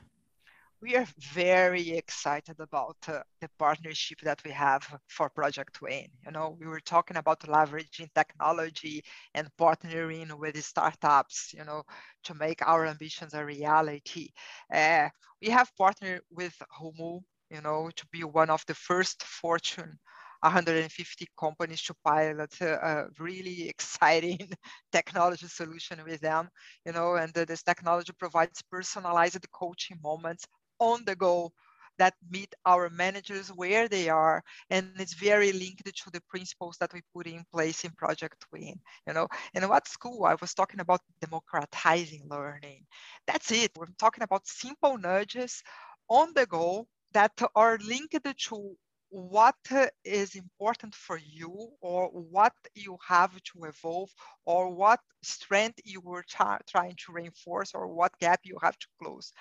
we 0.84 0.98
are 0.98 1.08
very 1.34 1.92
excited 1.92 2.60
about 2.60 2.98
uh, 3.08 3.20
the 3.40 3.48
partnership 3.58 4.20
that 4.20 4.44
we 4.44 4.52
have 4.52 4.84
for 5.08 5.30
Project 5.30 5.82
Win. 5.82 6.08
You 6.26 6.32
know, 6.34 6.58
we 6.60 6.68
were 6.68 6.82
talking 6.82 7.16
about 7.16 7.40
leveraging 7.40 8.10
technology 8.14 9.02
and 9.34 9.48
partnering 9.58 10.38
with 10.38 10.62
startups, 10.62 11.54
you 11.58 11.64
know, 11.64 11.84
to 12.26 12.34
make 12.34 12.62
our 12.68 12.86
ambitions 12.86 13.34
a 13.34 13.46
reality. 13.46 14.28
Uh, 14.74 15.08
we 15.42 15.48
have 15.50 15.72
partnered 15.78 16.22
with 16.30 16.54
Humu, 16.78 17.22
you 17.50 17.62
know, 17.62 17.90
to 17.96 18.06
be 18.12 18.26
one 18.26 18.50
of 18.50 18.62
the 18.68 18.76
first 18.76 19.24
Fortune 19.24 19.98
150 20.42 21.28
companies 21.40 21.82
to 21.84 21.94
pilot 22.04 22.60
a, 22.60 23.06
really 23.20 23.70
exciting 23.70 24.52
technology 24.92 25.48
solution 25.48 26.00
with 26.06 26.20
them, 26.20 26.50
you 26.86 26.92
know, 26.92 27.16
and 27.16 27.34
this 27.34 27.64
technology 27.64 28.12
provides 28.20 28.62
personalized 28.70 29.50
coaching 29.54 29.98
moments 30.04 30.46
on 30.84 31.06
the 31.06 31.16
go 31.16 31.54
that 32.00 32.16
meet 32.32 32.54
our 32.66 32.90
managers 32.90 33.50
where 33.50 33.88
they 33.88 34.10
are 34.10 34.44
and 34.70 34.88
it's 35.00 35.14
very 35.14 35.52
linked 35.52 35.86
to 35.86 36.10
the 36.12 36.22
principles 36.30 36.78
that 36.80 36.94
we 36.94 37.02
put 37.14 37.28
in 37.28 37.44
place 37.52 37.84
in 37.86 37.92
project 37.92 38.46
win 38.52 38.80
you 39.08 39.14
know. 39.14 39.28
And 39.54 39.70
what 39.70 39.88
school 39.88 40.26
i 40.26 40.36
was 40.42 40.54
talking 40.54 40.80
about 40.82 41.02
democratizing 41.22 42.28
learning. 42.30 42.86
That's 43.28 43.52
it. 43.52 43.72
We're 43.78 43.88
talking 44.00 44.24
about 44.24 44.48
simple 44.48 44.98
nudges 44.98 45.64
on 46.10 46.34
the 46.36 46.46
go 46.48 46.88
that 47.14 47.32
are 47.56 47.78
linked 47.80 48.18
to 48.48 48.76
what 49.10 49.56
is 50.04 50.36
important 50.36 50.96
for 50.96 51.18
you 51.18 51.70
or 51.82 52.08
what 52.10 52.54
you 52.76 52.98
have 53.08 53.32
to 53.44 53.66
evolve 53.66 54.10
or 54.46 54.74
what 54.76 55.00
strength 55.22 55.80
you 55.86 56.02
were 56.02 56.24
trying 56.28 56.96
to 56.98 57.12
reinforce 57.14 57.74
or 57.76 57.88
what 57.88 58.18
gap 58.20 58.42
you 58.44 58.58
have 58.62 58.78
to 58.80 58.88
close 59.02 59.32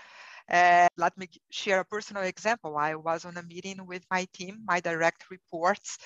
uh, 0.50 0.88
let 0.96 1.16
me 1.18 1.28
share 1.50 1.80
a 1.80 1.84
personal 1.84 2.22
example. 2.24 2.76
I 2.76 2.94
was 2.94 3.24
on 3.24 3.36
a 3.36 3.42
meeting 3.42 3.86
with 3.86 4.04
my 4.10 4.26
team, 4.32 4.62
my 4.66 4.80
direct 4.80 5.30
reports 5.30 5.98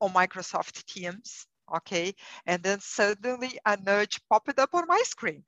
on 0.00 0.12
Microsoft 0.12 0.84
Teams, 0.86 1.46
okay? 1.76 2.14
And 2.46 2.62
then 2.62 2.80
suddenly 2.80 3.58
a 3.66 3.76
nudge 3.76 4.20
popped 4.28 4.58
up 4.58 4.74
on 4.74 4.86
my 4.86 5.02
screen 5.04 5.44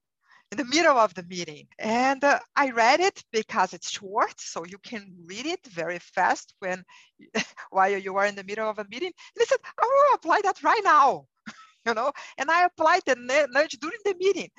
in 0.53 0.59
the 0.59 0.65
middle 0.65 0.99
of 0.99 1.15
the 1.15 1.23
meeting. 1.25 1.67
And 1.79 2.23
uh, 2.25 2.39
I 2.57 2.71
read 2.71 3.01
it 3.01 3.23
because 3.33 3.73
it's 3.73 3.91
short, 3.91 4.41
so 4.41 4.65
you 4.65 4.79
can 4.79 5.15
read 5.27 5.47
it 5.47 5.67
very 5.67 5.99
fast 5.99 6.55
when 6.61 6.85
while 7.71 7.97
you 7.97 8.17
are 8.17 8.27
in 8.27 8.35
the 8.35 8.45
middle 8.45 8.69
of 8.69 8.79
a 8.79 8.87
meeting. 8.91 9.13
And 9.37 9.43
I 9.43 9.45
said, 9.45 9.59
I 9.81 9.87
will 9.87 10.15
apply 10.17 10.41
that 10.45 10.63
right 10.63 10.83
now, 10.85 11.27
you 11.87 11.95
know. 11.95 12.13
And 12.39 12.51
I 12.51 12.65
applied 12.65 13.03
the 13.07 13.17
nudge 13.17 13.73
during 13.81 13.99
the 14.05 14.15
meeting 14.19 14.51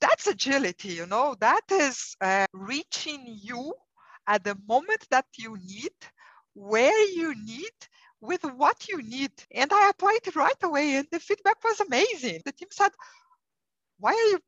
that's 0.00 0.26
agility, 0.26 0.88
you 0.88 1.06
know, 1.06 1.34
that 1.40 1.62
is 1.70 2.16
uh, 2.20 2.46
reaching 2.52 3.24
you 3.26 3.74
at 4.26 4.44
the 4.44 4.56
moment 4.68 5.06
that 5.10 5.26
you 5.36 5.56
need, 5.64 5.92
where 6.54 7.08
you 7.10 7.34
need, 7.44 7.72
with 8.20 8.42
what 8.42 8.88
you 8.88 9.02
need. 9.02 9.32
And 9.54 9.72
I 9.72 9.90
applied 9.90 10.20
it 10.26 10.36
right 10.36 10.62
away, 10.62 10.96
and 10.96 11.06
the 11.10 11.20
feedback 11.20 11.62
was 11.64 11.80
amazing. 11.80 12.42
The 12.44 12.52
team 12.52 12.68
said, 12.70 12.90
Why 13.98 14.10
are 14.10 14.30
you 14.30 14.40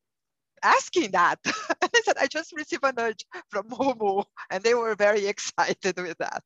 asking 0.63 1.13
that? 1.13 1.39
and 1.45 1.91
I 1.95 2.01
said, 2.05 2.17
I 2.21 2.27
just 2.27 2.53
received 2.53 2.85
a 2.85 2.93
nudge 2.93 3.25
from 3.49 3.69
Humu, 3.71 4.25
and 4.51 4.63
they 4.63 4.75
were 4.75 4.95
very 4.95 5.27
excited 5.35 5.97
with 5.97 6.19
that. 6.19 6.43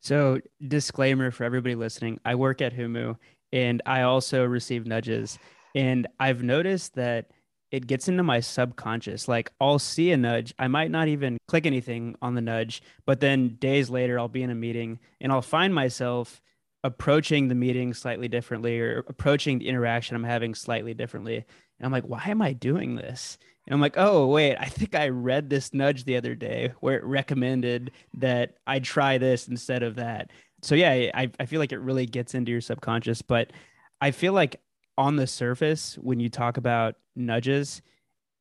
So, 0.00 0.40
disclaimer 0.66 1.30
for 1.30 1.44
everybody 1.44 1.74
listening 1.74 2.20
I 2.24 2.36
work 2.36 2.62
at 2.62 2.72
Humu, 2.72 3.16
and 3.52 3.82
I 3.84 4.02
also 4.02 4.44
receive 4.44 4.86
nudges. 4.86 5.38
And 5.74 6.06
I've 6.18 6.42
noticed 6.42 6.94
that 6.94 7.30
it 7.70 7.86
gets 7.86 8.08
into 8.08 8.22
my 8.22 8.40
subconscious. 8.40 9.28
Like 9.28 9.52
I'll 9.60 9.78
see 9.78 10.10
a 10.12 10.16
nudge. 10.16 10.54
I 10.58 10.68
might 10.68 10.90
not 10.90 11.08
even 11.08 11.38
click 11.48 11.66
anything 11.66 12.16
on 12.22 12.34
the 12.34 12.40
nudge, 12.40 12.82
but 13.06 13.20
then 13.20 13.56
days 13.60 13.90
later 13.90 14.18
I'll 14.18 14.28
be 14.28 14.42
in 14.42 14.50
a 14.50 14.54
meeting 14.54 14.98
and 15.20 15.32
I'll 15.32 15.42
find 15.42 15.74
myself 15.74 16.40
approaching 16.84 17.48
the 17.48 17.54
meeting 17.54 17.92
slightly 17.92 18.28
differently 18.28 18.80
or 18.80 19.04
approaching 19.08 19.58
the 19.58 19.68
interaction 19.68 20.16
I'm 20.16 20.24
having 20.24 20.54
slightly 20.54 20.94
differently. 20.94 21.36
And 21.36 21.86
I'm 21.86 21.92
like, 21.92 22.04
why 22.04 22.22
am 22.26 22.40
I 22.40 22.52
doing 22.52 22.94
this? 22.96 23.38
And 23.66 23.74
I'm 23.74 23.80
like, 23.80 23.98
oh, 23.98 24.26
wait, 24.26 24.56
I 24.56 24.66
think 24.66 24.94
I 24.94 25.08
read 25.08 25.50
this 25.50 25.74
nudge 25.74 26.04
the 26.04 26.16
other 26.16 26.34
day 26.34 26.72
where 26.80 26.96
it 26.96 27.04
recommended 27.04 27.90
that 28.14 28.54
I 28.66 28.78
try 28.78 29.18
this 29.18 29.48
instead 29.48 29.82
of 29.82 29.96
that. 29.96 30.30
So, 30.62 30.74
yeah, 30.74 31.10
I, 31.14 31.30
I 31.38 31.46
feel 31.46 31.60
like 31.60 31.72
it 31.72 31.78
really 31.78 32.06
gets 32.06 32.34
into 32.34 32.50
your 32.50 32.60
subconscious. 32.60 33.22
But 33.22 33.52
I 34.00 34.10
feel 34.12 34.32
like 34.32 34.60
on 34.98 35.16
the 35.16 35.26
surface, 35.26 35.96
when 36.02 36.20
you 36.20 36.28
talk 36.28 36.56
about 36.56 36.96
nudges, 37.16 37.80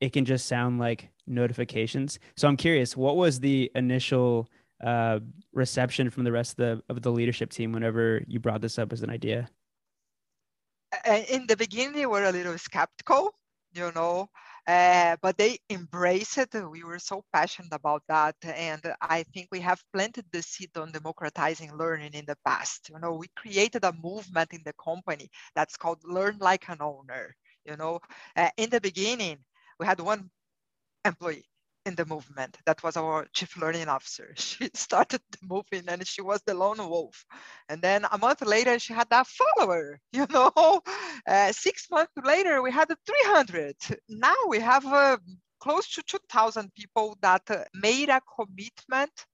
it 0.01 0.11
can 0.11 0.25
just 0.25 0.47
sound 0.47 0.79
like 0.79 1.09
notifications. 1.27 2.19
So 2.35 2.47
I'm 2.47 2.57
curious, 2.57 2.97
what 2.97 3.15
was 3.15 3.39
the 3.39 3.71
initial 3.75 4.49
uh, 4.83 5.19
reception 5.53 6.09
from 6.09 6.23
the 6.23 6.31
rest 6.31 6.51
of 6.53 6.57
the 6.57 6.83
of 6.89 7.01
the 7.01 7.11
leadership 7.11 7.51
team 7.51 7.71
whenever 7.71 8.23
you 8.27 8.39
brought 8.39 8.61
this 8.61 8.77
up 8.77 8.91
as 8.91 9.03
an 9.03 9.09
idea? 9.09 9.49
In 11.29 11.45
the 11.47 11.55
beginning, 11.55 11.93
they 11.93 12.05
were 12.05 12.23
a 12.23 12.31
little 12.31 12.57
skeptical, 12.57 13.33
you 13.73 13.91
know, 13.93 14.29
uh, 14.67 15.15
but 15.21 15.37
they 15.37 15.59
embrace 15.69 16.37
it. 16.37 16.53
We 16.53 16.83
were 16.83 16.99
so 16.99 17.23
passionate 17.33 17.73
about 17.73 18.03
that. 18.09 18.35
And 18.43 18.81
I 19.01 19.23
think 19.23 19.47
we 19.51 19.61
have 19.61 19.81
planted 19.93 20.25
the 20.31 20.41
seed 20.41 20.77
on 20.77 20.91
democratizing 20.91 21.75
learning 21.75 22.13
in 22.13 22.25
the 22.25 22.37
past. 22.45 22.89
You 22.89 22.99
know, 22.99 23.15
we 23.15 23.27
created 23.35 23.83
a 23.85 23.93
movement 23.93 24.53
in 24.53 24.61
the 24.65 24.73
company 24.73 25.29
that's 25.55 25.77
called 25.77 26.03
Learn 26.03 26.37
Like 26.39 26.69
an 26.69 26.81
Owner. 26.81 27.35
You 27.65 27.77
know, 27.77 27.99
uh, 28.35 28.49
in 28.57 28.69
the 28.69 28.81
beginning, 28.81 29.37
we 29.79 29.85
had 29.85 29.99
one 29.99 30.29
employee 31.05 31.45
in 31.87 31.95
the 31.95 32.05
movement. 32.05 32.57
That 32.65 32.83
was 32.83 32.97
our 32.97 33.25
chief 33.33 33.57
learning 33.57 33.87
officer. 33.87 34.33
She 34.47 34.69
started 34.73 35.21
the 35.31 35.39
movement 35.53 35.89
and 35.89 36.07
she 36.07 36.21
was 36.21 36.41
the 36.45 36.53
lone 36.53 36.77
wolf. 36.77 37.25
And 37.69 37.81
then 37.81 38.05
a 38.11 38.17
month 38.17 38.41
later, 38.41 38.77
she 38.79 38.93
had 38.93 39.09
that 39.09 39.27
follower, 39.27 39.99
you 40.11 40.27
know. 40.29 40.81
Uh, 41.27 41.51
six 41.51 41.87
months 41.89 42.13
later, 42.23 42.61
we 42.61 42.71
had 42.71 42.89
300. 42.89 43.75
Now 44.09 44.35
we 44.47 44.59
have 44.59 44.85
uh, 44.85 45.17
close 45.59 45.87
to 45.95 46.03
2,000 46.03 46.73
people 46.75 47.17
that 47.21 47.43
uh, 47.49 47.63
made 47.73 48.09
a 48.09 48.21
commitment 48.37 49.25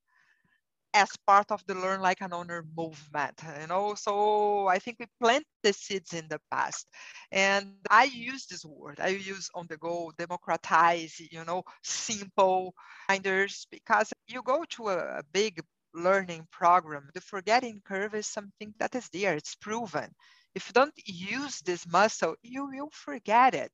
as 0.93 1.09
part 1.25 1.51
of 1.51 1.63
the 1.67 1.73
learn 1.75 2.01
like 2.01 2.21
an 2.21 2.33
owner 2.33 2.63
movement 2.77 3.41
you 3.61 3.67
know? 3.67 3.95
So 3.95 4.67
i 4.67 4.79
think 4.79 4.97
we 4.99 5.07
plant 5.21 5.45
the 5.63 5.73
seeds 5.73 6.13
in 6.13 6.27
the 6.29 6.39
past. 6.51 6.87
And 7.31 7.75
i 7.89 8.03
use 8.05 8.45
this 8.45 8.65
word 8.65 8.99
i 8.99 9.09
use 9.09 9.49
on 9.55 9.67
the 9.67 9.77
go 9.77 10.11
democratize 10.17 11.19
you 11.19 11.43
know 11.45 11.63
simple 11.83 12.73
finders 13.07 13.67
because 13.71 14.11
you 14.27 14.41
go 14.43 14.63
to 14.69 14.89
a, 14.89 14.97
a 15.19 15.23
big 15.33 15.61
learning 15.95 16.47
program 16.51 17.09
the 17.13 17.21
forgetting 17.21 17.81
curve 17.85 18.15
is 18.15 18.27
something 18.27 18.73
that 18.79 18.95
is 18.95 19.09
there 19.09 19.35
it's 19.35 19.55
proven. 19.55 20.09
If 20.55 20.67
you 20.67 20.73
don't 20.73 20.93
use 21.05 21.61
this 21.61 21.87
muscle 21.91 22.35
you 22.43 22.67
will 22.67 22.89
forget 22.91 23.55
it. 23.55 23.71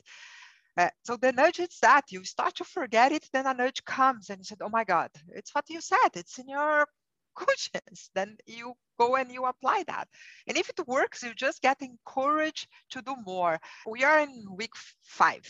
Uh, 0.77 0.89
so 1.03 1.17
the 1.17 1.31
nudge 1.33 1.59
is 1.59 1.77
that 1.81 2.05
you 2.11 2.23
start 2.23 2.55
to 2.55 2.63
forget 2.63 3.11
it, 3.11 3.27
then 3.33 3.45
a 3.45 3.53
nudge 3.53 3.83
comes 3.83 4.29
and 4.29 4.39
you 4.39 4.45
said, 4.45 4.59
"Oh 4.61 4.69
my 4.69 4.85
God, 4.85 5.09
it's 5.35 5.53
what 5.53 5.69
you 5.69 5.81
said. 5.81 6.09
It's 6.15 6.37
in 6.39 6.47
your 6.47 6.87
cushions, 7.35 8.09
then 8.15 8.37
you 8.45 8.73
go 8.97 9.15
and 9.15 9.31
you 9.31 9.45
apply 9.45 9.83
that. 9.87 10.07
And 10.47 10.57
if 10.57 10.69
it 10.69 10.87
works, 10.87 11.23
you 11.23 11.33
just 11.33 11.61
get 11.61 11.81
encouraged 11.81 12.67
to 12.91 13.01
do 13.01 13.15
more. 13.25 13.59
We 13.87 14.03
are 14.03 14.19
in 14.19 14.45
week 14.55 14.73
five 15.03 15.45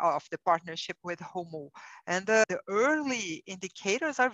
of 0.00 0.26
the 0.30 0.38
partnership 0.38 0.96
with 1.02 1.18
Humu. 1.20 1.70
And 2.06 2.28
uh, 2.28 2.44
the 2.48 2.60
early 2.68 3.42
indicators 3.46 4.18
are 4.18 4.32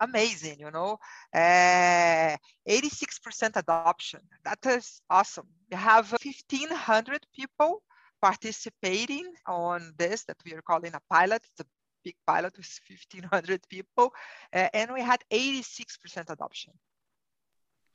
amazing, 0.00 0.60
you 0.60 0.70
know, 0.70 0.98
uh, 1.34 2.36
86% 2.68 3.56
adoption. 3.56 4.20
That 4.44 4.58
is 4.66 5.00
awesome. 5.08 5.46
We 5.70 5.76
have 5.76 6.10
1,500 6.10 7.26
people 7.34 7.82
participating 8.20 9.32
on 9.46 9.92
this 9.96 10.24
that 10.24 10.36
we 10.44 10.52
are 10.52 10.62
calling 10.62 10.92
a 10.94 11.00
pilot. 11.10 11.42
It's 11.52 11.60
a 11.60 11.79
big 12.04 12.14
pilot 12.26 12.56
with 12.56 12.66
1500 12.88 13.60
people 13.68 14.12
uh, 14.52 14.68
and 14.72 14.92
we 14.92 15.00
had 15.00 15.22
86% 15.30 16.30
adoption. 16.30 16.72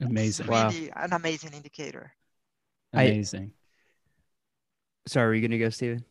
Amazing. 0.01 0.47
really 0.47 0.89
wow. 0.95 1.03
an 1.03 1.14
amazing 1.14 1.53
indicator. 1.53 2.12
Amazing. 2.93 3.51
I, 3.53 5.10
sorry 5.10 5.28
are 5.28 5.34
you 5.34 5.47
gonna 5.47 5.60
go 5.60 5.70
stephen? 5.70 6.03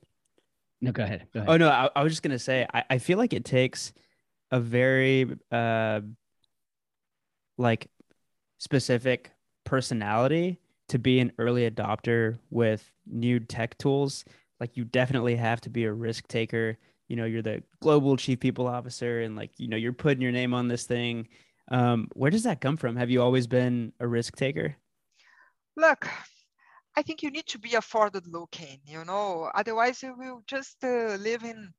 No 0.81 0.93
go 0.93 1.03
ahead, 1.03 1.27
go 1.33 1.41
ahead. 1.41 1.51
oh 1.51 1.57
no 1.57 1.69
I, 1.69 1.91
I, 1.97 2.03
was 2.03 2.13
just 2.13 2.23
gonna 2.23 2.39
say 2.39 2.67
I, 2.73 2.85
I 2.91 2.99
feel 2.99 3.19
like 3.19 3.33
it 3.33 3.45
takes 3.45 3.93
a 4.51 4.61
very 4.61 5.37
uh 5.51 6.01
like 7.59 7.89
specific 8.59 9.31
personality 9.65 10.61
to 10.89 10.99
be 10.99 11.21
an 11.21 11.33
early 11.39 11.69
adopter 11.69 12.39
with 12.51 12.91
new 13.07 13.41
tech 13.41 13.77
tools. 13.79 14.25
Like 14.61 14.77
you 14.77 14.85
definitely 14.85 15.37
have 15.37 15.61
to 15.63 15.71
be 15.71 15.85
a 15.85 15.93
risk 15.93 16.29
taker 16.29 16.79
you 17.09 17.17
know 17.17 17.25
you're 17.25 17.43
the 17.43 17.63
global 17.81 18.17
chief 18.17 18.41
people 18.41 18.67
officer 18.67 19.21
and 19.21 19.37
like 19.37 19.51
you 19.59 19.69
know 19.69 19.77
you're 19.77 19.93
putting 19.93 20.23
your 20.23 20.33
name 20.33 20.55
on 20.55 20.69
this 20.69 20.85
thing. 20.85 21.29
Um, 21.71 22.09
where 22.15 22.31
does 22.31 22.43
that 22.43 22.61
come 22.61 22.77
from? 22.77 22.97
Have 22.97 23.11
you 23.11 23.23
always 23.23 23.47
been 23.47 23.93
a 24.01 24.07
risk 24.07 24.37
taker? 24.37 24.77
Look 25.77 26.09
i 26.97 27.03
think 27.03 27.23
you 27.23 27.31
need 27.31 27.47
to 27.47 27.59
be 27.59 27.75
a 27.75 27.81
forward 27.81 28.27
looking 28.27 28.79
you 28.87 29.05
know. 29.05 29.51
Otherwise 29.55 30.03
you 30.03 30.15
will 30.17 30.43
just 30.47 30.77
uh, 30.85 31.17
live 31.17 31.43
in 31.45 31.73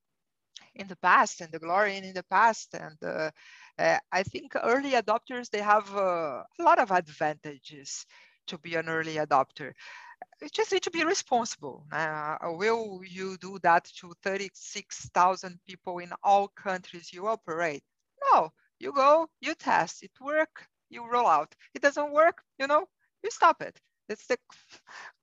in 0.76 0.88
the 0.88 0.98
past 0.98 1.42
and 1.42 1.52
the 1.52 1.60
glory 1.60 1.96
in 1.98 2.14
the 2.14 2.24
past. 2.24 2.76
And 2.76 2.98
uh, 3.04 3.32
uh, 3.80 4.00
i 4.12 4.24
think 4.24 4.54
early 4.64 4.92
adopters 4.92 5.50
they 5.50 5.62
have 5.62 5.94
uh, 5.96 6.44
a 6.60 6.64
lot 6.64 6.80
of 6.80 6.92
advantages 6.92 8.06
to 8.48 8.58
be 8.58 8.76
an 8.76 8.88
early 8.88 9.16
adopter 9.16 9.74
you 10.42 10.50
just 10.50 10.72
need 10.72 10.84
to 10.84 10.92
be 10.92 11.04
responsible. 11.04 11.86
Uh, 11.92 12.38
will 12.44 13.02
you 13.06 13.38
do 13.38 13.60
that 13.64 13.86
to 14.00 14.14
36,000 14.24 15.60
people 15.68 16.00
in 16.00 16.12
all 16.24 16.48
countries 16.50 17.12
you 17.14 17.28
operate? 17.28 17.84
No, 18.34 18.52
you 18.80 18.92
go, 18.94 19.28
you 19.42 19.54
test, 19.56 20.04
it 20.04 20.12
work, 20.22 20.68
you 20.90 21.06
roll 21.10 21.28
out. 21.28 21.56
It 21.74 21.82
doesn't 21.82 22.12
work, 22.12 22.44
you 22.60 22.68
know, 22.68 22.86
you 23.24 23.32
stop 23.32 23.62
it. 23.62 23.80
It's 24.10 24.28
the 24.28 24.38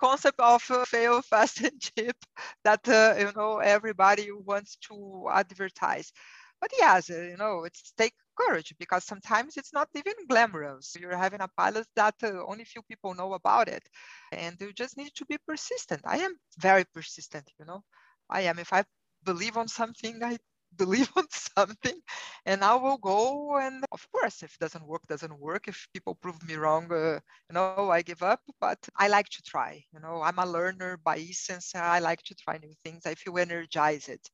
concept 0.00 0.40
of 0.40 0.64
uh, 0.70 0.84
fail 0.84 1.22
fast 1.30 1.60
and 1.62 1.80
cheap 1.80 2.16
that 2.64 2.86
uh, 2.88 3.14
you 3.18 3.32
know 3.36 3.58
everybody 3.58 4.30
wants 4.32 4.76
to 4.88 5.26
advertise. 5.32 6.12
But 6.60 6.70
yes, 6.78 7.08
you 7.08 7.36
know, 7.38 7.64
it's 7.64 7.92
take 7.96 8.14
courage 8.36 8.74
because 8.78 9.04
sometimes 9.04 9.56
it's 9.56 9.72
not 9.72 9.88
even 9.94 10.14
glamorous. 10.28 10.96
You're 10.98 11.16
having 11.16 11.40
a 11.40 11.48
pilot 11.56 11.86
that 11.96 12.14
uh, 12.22 12.44
only 12.46 12.64
few 12.64 12.82
people 12.82 13.14
know 13.14 13.34
about 13.34 13.68
it, 13.68 13.88
and 14.32 14.56
you 14.60 14.72
just 14.72 14.96
need 14.96 15.12
to 15.16 15.24
be 15.26 15.38
persistent. 15.46 16.02
I 16.04 16.18
am 16.18 16.36
very 16.58 16.84
persistent, 16.94 17.50
you 17.58 17.64
know. 17.66 17.82
I 18.30 18.42
am. 18.42 18.58
If 18.58 18.72
I 18.72 18.84
believe 19.24 19.56
on 19.56 19.68
something, 19.68 20.22
I 20.22 20.38
believe 20.76 21.10
on 21.16 21.26
something 21.30 22.00
and 22.46 22.64
i 22.64 22.74
will 22.74 22.96
go 22.98 23.56
and 23.58 23.84
of 23.92 24.06
course 24.12 24.42
if 24.42 24.54
it 24.54 24.58
doesn't 24.60 24.86
work 24.86 25.02
doesn't 25.08 25.38
work 25.38 25.68
if 25.68 25.86
people 25.92 26.14
prove 26.14 26.42
me 26.48 26.54
wrong 26.54 26.90
uh, 26.92 27.18
you 27.48 27.54
know 27.54 27.70
i 27.72 27.84
give 27.84 28.04
up 28.04 28.24
but 28.42 28.60
i 28.78 28.90
like 28.90 29.10
to 29.10 29.26
try 29.28 29.66
you 29.76 29.86
know 29.86 30.08
i'm 30.08 30.26
a 30.26 30.34
learner 30.46 30.96
by 30.96 31.16
essence 31.18 31.72
i 31.74 31.98
like 31.98 32.22
to 32.22 32.34
try 32.34 32.56
new 32.56 32.72
things 32.82 33.04
i 33.06 33.14
feel 33.14 33.38
energized 33.38 34.30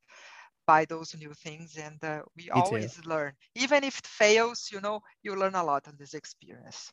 by 0.68 0.84
those 0.84 1.16
new 1.16 1.32
things 1.32 1.78
and 1.86 1.98
uh, 2.04 2.20
we 2.36 2.44
Me 2.44 2.50
always 2.50 2.92
too. 2.94 3.08
learn. 3.08 3.32
Even 3.64 3.80
if 3.90 3.98
it 3.98 4.06
fails 4.06 4.68
you 4.72 4.80
know 4.86 5.00
you 5.24 5.34
learn 5.34 5.54
a 5.56 5.64
lot 5.64 5.88
on 5.88 5.94
this 5.98 6.12
experience. 6.14 6.92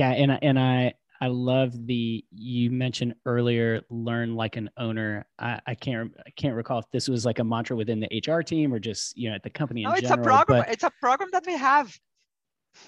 Yeah 0.00 0.10
and 0.10 0.30
and 0.42 0.58
i 0.58 0.92
i 1.20 1.28
love 1.28 1.70
the 1.86 2.24
you 2.30 2.70
mentioned 2.70 3.14
earlier 3.24 3.80
learn 3.88 4.34
like 4.42 4.56
an 4.56 4.68
owner. 4.76 5.24
I, 5.38 5.60
I 5.66 5.74
can't 5.74 6.12
i 6.26 6.30
can't 6.40 6.56
recall 6.56 6.80
if 6.80 6.90
this 6.92 7.08
was 7.08 7.24
like 7.24 7.38
a 7.38 7.44
mantra 7.44 7.76
within 7.76 8.00
the 8.00 8.10
hr 8.26 8.42
team 8.42 8.74
or 8.74 8.80
just 8.80 9.16
you 9.16 9.28
know 9.28 9.36
at 9.36 9.44
the 9.44 9.50
company 9.60 9.82
no, 9.84 9.92
it's 9.92 10.08
general, 10.08 10.20
a 10.20 10.30
program 10.30 10.62
but, 10.62 10.72
it's 10.74 10.84
a 10.84 10.92
program 11.00 11.30
that 11.32 11.46
we 11.46 11.56
have. 11.56 11.88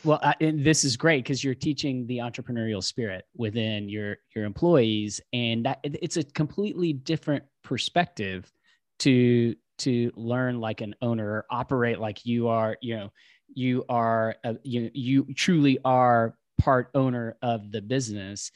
Well 0.05 0.21
this 0.41 0.85
is 0.85 0.97
great 0.97 1.25
because 1.25 1.43
you're 1.45 1.55
teaching 1.69 2.07
the 2.07 2.19
entrepreneurial 2.19 2.83
spirit 2.83 3.23
within 3.45 3.89
your 3.89 4.19
your 4.35 4.45
employees 4.45 5.21
and 5.33 5.65
that 5.67 5.79
it's 5.83 6.17
a 6.17 6.25
completely 6.25 6.93
different 6.93 7.45
perspective 7.63 8.53
to 9.01 9.55
to 9.79 10.13
learn 10.15 10.61
like 10.61 10.83
an 10.83 10.95
owner 11.01 11.45
operate 11.51 11.99
like 11.99 12.27
you 12.27 12.49
are 12.49 12.77
you 12.81 12.97
know 12.97 13.11
you 13.55 13.85
are 13.89 14.37
a, 14.45 14.57
you 14.63 14.91
you 14.95 15.35
truly 15.35 15.79
are 15.85 16.37
part 16.59 16.91
owner 16.95 17.37
of 17.43 17.73
the 17.73 17.81
business. 17.81 18.51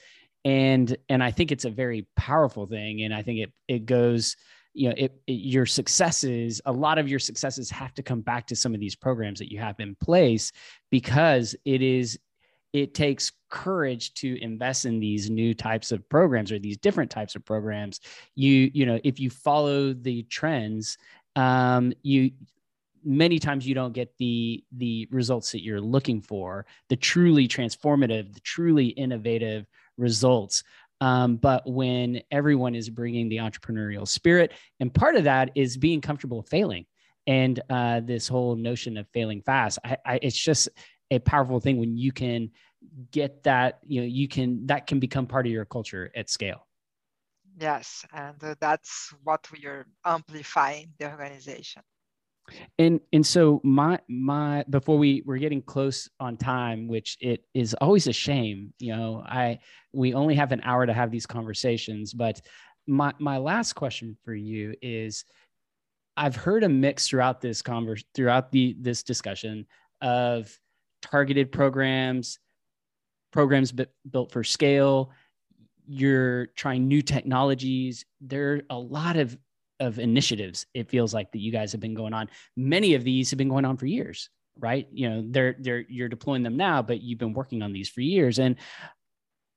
And 0.45 0.95
and 1.09 1.25
i 1.25 1.31
think 1.31 1.51
it's 1.53 1.65
a 1.65 1.71
very 1.71 2.07
powerful 2.17 2.67
thing. 2.67 3.03
And 3.03 3.15
i 3.15 3.23
think 3.23 3.41
it 3.41 3.53
it 3.67 3.87
goes 3.87 4.37
you 4.75 4.89
know 4.89 4.95
it, 4.97 5.13
it, 5.27 5.33
your 5.33 5.67
successes 5.67 6.61
a 6.67 6.73
lot 6.73 6.99
of 6.99 7.09
your 7.09 7.21
successes 7.21 7.71
have 7.71 7.95
to 7.95 8.03
come 8.03 8.21
back 8.21 8.47
to 8.49 8.57
some 8.57 8.75
of 8.75 8.81
these 8.81 8.97
programs 8.97 9.39
that 9.39 9.51
you 9.51 9.59
have 9.59 9.79
in 9.81 9.95
place 9.95 10.53
because 10.91 11.55
it 11.65 11.81
is 11.81 12.19
it 12.75 12.93
takes 12.93 13.33
courage 13.55 14.13
to 14.15 14.37
invest 14.43 14.85
in 14.85 14.99
these 14.99 15.31
new 15.31 15.55
types 15.55 15.93
of 15.93 16.07
programs 16.09 16.51
or 16.51 16.59
these 16.59 16.77
different 16.77 17.09
types 17.09 17.37
of 17.37 17.45
programs. 17.45 18.01
You 18.35 18.69
you 18.75 18.85
know 18.85 18.99
if 19.05 19.21
you 19.21 19.31
follow 19.31 19.93
the 19.93 20.25
trends 20.25 20.99
um, 21.37 21.93
you 22.03 22.33
many 23.05 23.39
times 23.39 23.65
you 23.65 23.73
don't 23.73 23.93
get 23.93 24.13
the 24.19 24.65
the 24.73 25.07
results 25.13 25.53
that 25.53 25.63
you're 25.63 25.81
looking 25.81 26.21
for 26.21 26.67
the 26.89 26.97
truly 26.97 27.47
transformative 27.47 28.35
the 28.35 28.41
truly 28.41 28.89
innovative 28.89 29.67
results. 29.97 30.65
Um, 31.01 31.37
but 31.37 31.63
when 31.65 32.23
everyone 32.33 32.75
is 32.75 32.91
bringing 32.91 33.29
the 33.29 33.37
entrepreneurial 33.37 34.09
spirit 34.09 34.53
and 34.81 34.93
part 34.93 35.15
of 35.15 35.25
that 35.25 35.53
is 35.55 35.77
being 35.77 36.01
comfortable 36.01 36.43
failing 36.43 36.87
and 37.29 37.61
uh, 37.71 38.01
this 38.01 38.27
whole 38.27 38.57
notion 38.57 38.97
of 38.97 39.07
failing 39.15 39.43
fast. 39.43 39.79
I, 39.85 39.97
I, 40.05 40.19
it's 40.23 40.37
just 40.37 40.69
a 41.11 41.19
powerful 41.21 41.61
thing 41.61 41.79
when 41.79 41.97
you 41.97 42.13
can 42.13 42.51
get 43.11 43.43
that 43.45 43.81
you 43.87 44.01
know 44.01 44.07
you 44.07 44.29
can 44.29 44.67
that 44.67 44.87
can 44.87 44.99
become 45.01 45.27
part 45.27 45.47
of 45.47 45.53
your 45.53 45.65
culture 45.65 46.11
at 46.15 46.31
scale. 46.31 46.67
Yes 47.59 48.05
and 48.13 48.43
uh, 48.43 48.55
that's 48.61 49.13
what 49.23 49.47
we 49.53 49.67
are 49.67 49.87
amplifying 50.05 50.93
the 50.99 51.11
organization. 51.11 51.83
And 52.79 53.01
and 53.13 53.27
so 53.27 53.61
my 53.65 53.99
my 54.09 54.65
before 54.69 54.99
we 54.99 55.23
we're 55.25 55.39
getting 55.39 55.63
close 55.63 56.09
on 56.21 56.37
time 56.37 56.89
which 56.89 57.17
it 57.21 57.45
is 57.55 57.75
always 57.75 58.07
a 58.07 58.13
shame 58.13 58.75
you 58.79 58.95
know 58.95 59.25
i 59.27 59.59
we 59.95 60.13
only 60.13 60.35
have 60.35 60.53
an 60.53 60.61
hour 60.63 60.85
to 60.85 60.93
have 60.93 61.11
these 61.11 61.25
conversations 61.25 62.13
but 62.13 62.43
my 62.87 63.15
my 63.19 63.39
last 63.39 63.73
question 63.73 64.15
for 64.27 64.35
you 64.35 64.75
is 64.83 65.25
i've 66.19 66.37
heard 66.37 66.65
a 66.65 66.69
mix 66.69 67.09
throughout 67.09 67.41
this 67.41 67.63
converse 67.63 68.05
throughout 68.15 68.53
the 68.53 68.77
this 68.79 69.03
discussion 69.03 69.65
of 70.03 70.55
targeted 71.05 71.53
programs, 71.53 72.39
programs 73.35 73.75
built 74.11 74.31
for 74.31 74.45
scale. 74.45 75.11
You're 75.89 76.47
trying 76.55 76.87
new 76.87 77.03
technologies. 77.03 78.07
There 78.21 78.53
are 78.53 78.63
a 78.71 78.79
lot 78.79 79.17
of 79.17 79.37
of 79.81 79.99
initiatives. 79.99 80.67
It 80.73 80.89
feels 80.89 81.13
like 81.13 81.33
that 81.33 81.41
you 81.41 81.51
guys 81.51 81.73
have 81.73 81.81
been 81.81 81.95
going 81.95 82.15
on. 82.15 82.31
Many 82.57 82.95
of 82.95 83.03
these 83.03 83.31
have 83.31 83.39
been 83.39 83.49
going 83.49 83.65
on 83.65 83.77
for 83.77 83.87
years, 83.87 84.31
right? 84.57 84.87
You 84.93 85.11
know, 85.11 85.25
they're 85.29 85.57
they're 85.59 85.85
you're 85.89 86.09
deploying 86.09 86.45
them 86.45 86.57
now, 86.57 86.81
but 86.81 87.03
you've 87.03 87.19
been 87.19 87.35
working 87.35 87.61
on 87.61 87.73
these 87.73 87.89
for 87.89 88.03
years. 88.03 88.39
And 88.39 88.55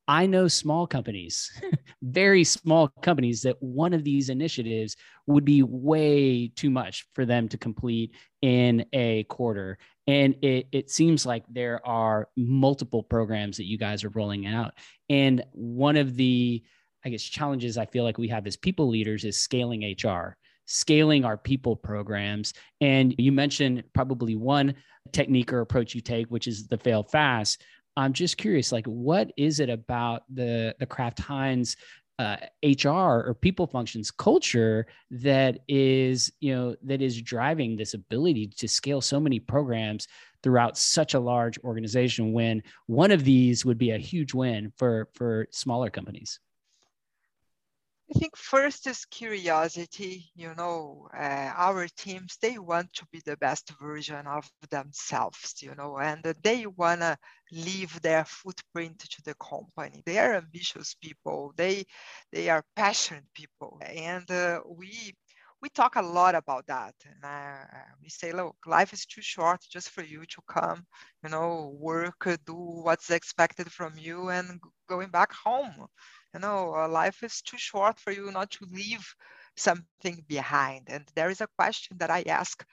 I 0.08 0.26
know 0.26 0.48
small 0.48 0.88
companies, 0.88 1.52
very 2.02 2.44
small 2.44 2.88
companies, 3.02 3.42
that 3.42 3.62
one 3.62 3.94
of 3.94 4.04
these 4.04 4.30
initiatives 4.30 4.96
would 5.26 5.44
be 5.44 5.64
way 5.64 6.48
too 6.48 6.70
much 6.70 7.06
for 7.14 7.26
them 7.26 7.50
to 7.50 7.58
complete 7.58 8.16
in 8.42 8.86
a 8.94 9.24
quarter. 9.26 9.78
And 10.08 10.36
it, 10.42 10.68
it 10.72 10.90
seems 10.90 11.26
like 11.26 11.44
there 11.50 11.86
are 11.86 12.30
multiple 12.38 13.04
programs 13.04 13.58
that 13.58 13.68
you 13.68 13.78
guys 13.78 14.06
are 14.06 14.10
rolling 14.10 14.48
out. 14.48 14.74
And 15.10 15.44
one 15.52 15.98
of 15.98 16.16
the, 16.16 16.64
I 17.04 17.10
guess, 17.10 17.24
challenges 17.24 17.78
I 17.78 17.86
feel 17.86 18.06
like 18.06 18.18
we 18.18 18.30
have 18.30 18.48
as 18.48 18.56
people 18.56 18.88
leaders 18.88 19.26
is 19.26 19.42
scaling 19.42 19.84
HR, 19.84 20.38
scaling 20.66 21.26
our 21.26 21.38
people 21.38 21.76
programs. 21.76 22.54
And 22.80 23.14
you 23.18 23.34
mentioned 23.34 23.84
probably 23.94 24.38
one 24.38 24.76
technique 25.12 25.52
or 25.52 25.62
approach 25.62 25.96
you 25.96 26.02
take, 26.02 26.28
which 26.28 26.48
is 26.48 26.68
the 26.68 26.78
fail 26.78 27.04
fast. 27.04 27.62
I'm 27.98 28.14
just 28.14 28.38
curious, 28.38 28.72
like, 28.72 28.86
what 28.86 29.32
is 29.38 29.60
it 29.60 29.70
about 29.70 30.24
the 30.34 30.76
the 30.80 30.86
Kraft 30.86 31.20
Heinz 31.20 31.76
uh, 32.20 32.38
HR 32.64 33.26
or 33.28 33.36
people 33.42 33.68
functions 33.68 34.12
culture 34.12 34.88
that 35.12 35.60
is, 35.68 36.32
you 36.40 36.56
know, 36.56 36.76
that 36.84 37.02
is 37.02 37.22
driving 37.22 37.76
this 37.76 37.96
ability 37.96 38.48
to 38.58 38.68
scale 38.68 39.02
so 39.02 39.20
many 39.20 39.40
programs 39.40 40.08
throughout 40.44 40.78
such 40.78 41.16
a 41.16 41.20
large 41.20 41.58
organization? 41.64 42.34
When 42.34 42.62
one 42.86 43.12
of 43.12 43.24
these 43.24 43.66
would 43.66 43.80
be 43.80 43.92
a 43.92 43.98
huge 43.98 44.34
win 44.34 44.72
for 44.78 45.10
for 45.14 45.48
smaller 45.52 45.90
companies. 45.90 46.40
I 48.10 48.20
think 48.20 48.38
first 48.38 48.88
is 48.88 49.06
curiosity. 49.06 50.32
You 50.36 50.56
know, 50.56 51.10
uh, 51.14 51.52
our 51.56 51.88
teams, 51.90 52.38
they 52.42 52.58
want 52.58 52.94
to 52.94 53.06
be 53.12 53.22
the 53.26 53.36
best 53.38 53.70
version 53.82 54.28
of 54.28 54.50
themselves, 54.70 55.56
you 55.62 55.76
know, 55.76 55.98
and 56.00 56.24
they 56.44 56.66
want 56.68 57.02
to 57.02 57.18
leave 57.52 58.02
their 58.02 58.24
footprint 58.26 59.00
to 59.00 59.22
the 59.24 59.36
company. 59.36 60.04
They 60.06 60.20
are 60.20 60.36
ambitious 60.36 60.96
people. 60.96 61.54
They, 61.58 61.86
they 62.32 62.50
are 62.50 62.64
passionate 62.78 63.26
people. 63.34 63.80
And 63.86 64.30
uh, 64.32 64.62
we, 64.66 65.14
we 65.62 65.70
talk 65.70 65.96
a 65.98 66.02
lot 66.02 66.36
about 66.36 66.68
that. 66.68 66.96
And 67.06 67.24
uh, 67.26 67.66
we 68.02 68.10
say, 68.10 68.32
look, 68.32 68.56
life 68.66 68.94
is 68.94 69.06
too 69.06 69.22
short 69.22 69.60
just 69.70 69.90
for 69.90 70.04
you 70.04 70.22
to 70.26 70.42
come, 70.48 70.86
you 71.24 71.30
know, 71.30 71.76
work, 71.78 72.24
do 72.46 72.54
what's 72.56 73.10
expected 73.10 73.70
from 73.72 73.98
you 73.98 74.30
and 74.30 74.62
going 74.88 75.10
back 75.10 75.34
home 75.34 75.88
you 76.38 76.42
know 76.42 76.76
uh, 76.76 76.90
life 76.90 77.24
is 77.24 77.42
too 77.42 77.58
short 77.58 78.00
for 78.00 78.12
you 78.14 78.32
not 78.32 78.52
to 78.52 78.66
leave 78.72 79.16
something 79.58 80.24
behind. 80.28 80.86
And 80.90 81.06
there 81.16 81.30
is 81.32 81.42
a 81.42 81.48
question 81.58 81.98
that 82.00 82.12
i 82.12 82.24
ask 82.28 82.66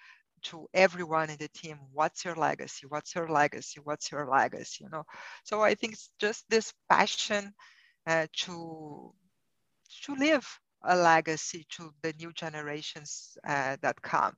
to 0.45 0.69
everyone 0.75 1.31
in 1.31 1.39
the 1.39 1.49
team 1.49 1.79
what's 1.93 2.25
your 2.25 2.37
legacy? 2.37 2.87
What's 2.89 3.15
your 3.15 3.29
legacy? 3.29 3.81
What's 3.85 4.12
your 4.12 4.27
legacy? 4.29 4.85
You 4.85 4.91
know? 4.91 5.05
So 5.45 5.62
i 5.62 5.75
think 5.75 5.95
it's 5.95 6.11
just 6.21 6.45
this 6.51 6.73
passion 6.91 7.55
uh, 8.07 8.27
to 8.45 9.15
to 10.05 10.15
leave 10.17 10.47
a 10.85 10.97
legacy 10.97 11.67
to 11.71 11.93
the 12.03 12.15
new 12.21 12.33
generations 12.33 13.37
uh, 13.47 13.77
that 13.83 14.03
come. 14.03 14.35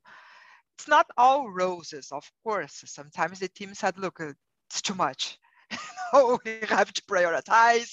It's 0.79 0.89
not 0.89 1.07
all 1.17 1.51
roses 1.51 2.13
of 2.13 2.31
course. 2.45 2.83
Sometimes 2.87 3.41
the 3.41 3.49
team 3.49 3.75
said 3.75 3.99
look 3.99 4.21
it's 4.71 4.83
too 4.83 4.95
much 4.95 5.39
we 6.45 6.59
have 6.69 6.93
to 6.93 7.03
prioritize 7.03 7.93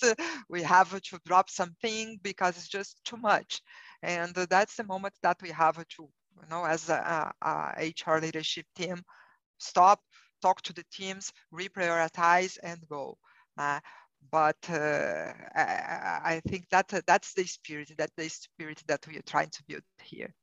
we 0.49 0.61
have 0.61 0.99
to 1.01 1.19
drop 1.25 1.49
something 1.49 2.19
because 2.21 2.57
it's 2.57 2.67
just 2.67 2.99
too 3.03 3.17
much 3.17 3.61
and 4.01 4.33
that's 4.49 4.75
the 4.75 4.83
moment 4.83 5.13
that 5.21 5.37
we 5.41 5.49
have 5.49 5.77
to 5.87 6.09
you 6.41 6.49
know, 6.49 6.65
as 6.65 6.89
a, 6.89 7.33
a, 7.41 7.73
a 7.77 7.93
HR 8.05 8.19
leadership 8.19 8.65
team, 8.75 9.01
stop, 9.57 9.99
talk 10.41 10.61
to 10.63 10.73
the 10.73 10.83
teams, 10.91 11.31
reprioritize, 11.53 12.57
and 12.63 12.79
go. 12.89 13.17
Uh, 13.57 13.79
but 14.31 14.57
uh, 14.69 15.33
I, 15.55 16.21
I, 16.23 16.41
think 16.47 16.69
that 16.71 16.93
uh, 16.93 17.01
that's 17.05 17.33
the 17.33 17.43
spirit. 17.43 17.91
That's 17.97 18.13
the 18.17 18.29
spirit 18.29 18.81
that 18.87 19.05
we 19.07 19.17
are 19.17 19.23
trying 19.23 19.49
to 19.49 19.63
build 19.67 19.83
here. 20.01 20.33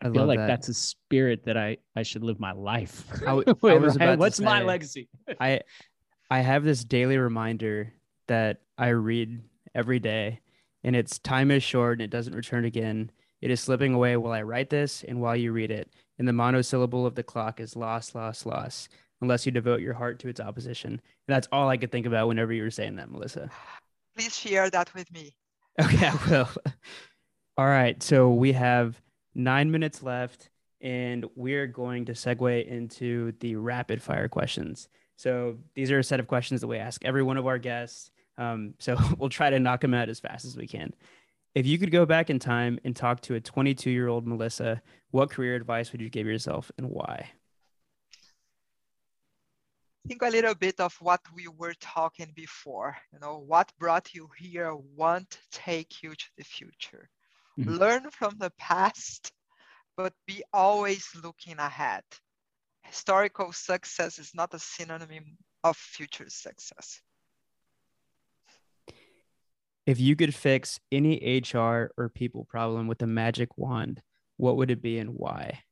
I, 0.00 0.08
I 0.08 0.12
feel 0.12 0.26
like 0.26 0.38
that. 0.38 0.46
that's 0.46 0.68
a 0.68 0.74
spirit 0.74 1.44
that 1.44 1.56
I 1.56 1.78
I 1.96 2.02
should 2.02 2.22
live 2.22 2.38
my 2.38 2.52
life. 2.52 3.04
I, 3.26 3.30
I 3.64 3.74
was 3.74 3.96
about 3.96 4.18
What's 4.18 4.36
say, 4.36 4.44
my 4.44 4.62
legacy? 4.62 5.08
I 5.40 5.60
I 6.30 6.40
have 6.40 6.64
this 6.64 6.84
daily 6.84 7.18
reminder 7.18 7.92
that 8.26 8.62
I 8.76 8.88
read 8.88 9.42
every 9.74 10.00
day, 10.00 10.40
and 10.82 10.96
it's 10.96 11.18
time 11.18 11.50
is 11.50 11.62
short 11.62 11.94
and 11.94 12.02
it 12.02 12.10
doesn't 12.10 12.34
return 12.34 12.64
again. 12.64 13.10
It 13.40 13.50
is 13.50 13.60
slipping 13.60 13.94
away 13.94 14.16
while 14.16 14.32
I 14.32 14.42
write 14.42 14.70
this 14.70 15.04
and 15.06 15.20
while 15.20 15.36
you 15.36 15.52
read 15.52 15.70
it, 15.70 15.88
and 16.18 16.26
the 16.26 16.32
monosyllable 16.32 17.06
of 17.06 17.14
the 17.14 17.22
clock 17.22 17.60
is 17.60 17.76
lost, 17.76 18.14
lost, 18.14 18.44
lost, 18.44 18.88
unless 19.20 19.46
you 19.46 19.52
devote 19.52 19.80
your 19.80 19.94
heart 19.94 20.18
to 20.20 20.28
its 20.28 20.40
opposition. 20.40 20.90
And 20.92 21.00
that's 21.28 21.48
all 21.52 21.68
I 21.68 21.76
could 21.76 21.92
think 21.92 22.06
about 22.06 22.28
whenever 22.28 22.52
you 22.52 22.64
were 22.64 22.70
saying 22.70 22.96
that, 22.96 23.10
Melissa. 23.10 23.50
Please 24.16 24.36
share 24.36 24.70
that 24.70 24.92
with 24.94 25.10
me. 25.12 25.34
Okay, 25.78 26.06
I 26.06 26.18
will. 26.30 26.48
all 27.58 27.66
right, 27.66 28.02
so 28.02 28.30
we 28.30 28.52
have 28.52 28.98
nine 29.34 29.70
minutes 29.70 30.02
left, 30.02 30.48
and 30.80 31.26
we're 31.36 31.66
going 31.66 32.06
to 32.06 32.12
segue 32.12 32.66
into 32.66 33.32
the 33.40 33.56
rapid 33.56 34.00
fire 34.02 34.26
questions. 34.26 34.88
So 35.16 35.58
these 35.74 35.90
are 35.90 35.98
a 35.98 36.04
set 36.04 36.20
of 36.20 36.26
questions 36.26 36.60
that 36.60 36.66
we 36.66 36.78
ask 36.78 37.04
every 37.04 37.22
one 37.22 37.36
of 37.36 37.46
our 37.46 37.58
guests. 37.58 38.10
Um, 38.38 38.74
so 38.78 38.96
we'll 39.18 39.28
try 39.28 39.50
to 39.50 39.58
knock 39.58 39.80
them 39.80 39.94
out 39.94 40.08
as 40.08 40.20
fast 40.20 40.44
as 40.44 40.56
we 40.56 40.66
can. 40.66 40.94
If 41.54 41.66
you 41.66 41.78
could 41.78 41.90
go 41.90 42.04
back 42.04 42.28
in 42.28 42.38
time 42.38 42.78
and 42.84 42.94
talk 42.94 43.22
to 43.22 43.34
a 43.34 43.40
22 43.40 43.90
year 43.90 44.08
old 44.08 44.26
Melissa, 44.26 44.82
what 45.10 45.30
career 45.30 45.54
advice 45.54 45.90
would 45.90 46.02
you 46.02 46.10
give 46.10 46.26
yourself 46.26 46.70
and 46.76 46.88
why? 46.90 47.30
Think 50.06 50.22
a 50.22 50.28
little 50.28 50.54
bit 50.54 50.78
of 50.78 50.94
what 51.00 51.20
we 51.34 51.48
were 51.48 51.74
talking 51.80 52.30
before. 52.36 52.96
You 53.12 53.18
know, 53.20 53.38
what 53.38 53.72
brought 53.78 54.14
you 54.14 54.28
here 54.38 54.74
won't 54.94 55.40
take 55.50 56.02
you 56.02 56.14
to 56.14 56.26
the 56.36 56.44
future. 56.44 57.08
Mm-hmm. 57.58 57.70
Learn 57.70 58.10
from 58.10 58.36
the 58.38 58.52
past, 58.58 59.32
but 59.96 60.12
be 60.26 60.44
always 60.52 61.08
looking 61.24 61.58
ahead. 61.58 62.04
Historical 62.88 63.52
success 63.52 64.18
is 64.18 64.34
not 64.34 64.54
a 64.54 64.58
synonym 64.58 65.36
of 65.62 65.76
future 65.76 66.28
success. 66.28 67.00
If 69.86 70.00
you 70.00 70.16
could 70.16 70.34
fix 70.34 70.80
any 70.90 71.22
HR 71.22 71.92
or 71.96 72.08
people 72.08 72.44
problem 72.44 72.88
with 72.88 73.02
a 73.02 73.06
magic 73.06 73.56
wand, 73.56 74.02
what 74.36 74.56
would 74.56 74.70
it 74.70 74.82
be 74.82 74.98
and 74.98 75.10
why? 75.10 75.62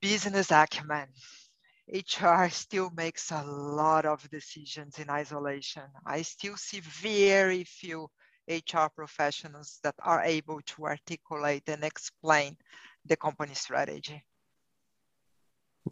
Business 0.00 0.50
acumen. 0.50 1.08
HR 1.92 2.48
still 2.48 2.90
makes 2.90 3.30
a 3.30 3.44
lot 3.44 4.06
of 4.06 4.28
decisions 4.30 4.98
in 4.98 5.10
isolation. 5.10 5.82
I 6.06 6.22
still 6.22 6.56
see 6.56 6.80
very 6.80 7.64
few 7.64 8.08
HR 8.48 8.88
professionals 8.94 9.78
that 9.82 9.94
are 10.00 10.22
able 10.22 10.60
to 10.62 10.86
articulate 10.86 11.68
and 11.68 11.84
explain 11.84 12.56
the 13.04 13.16
company 13.16 13.54
strategy. 13.54 14.24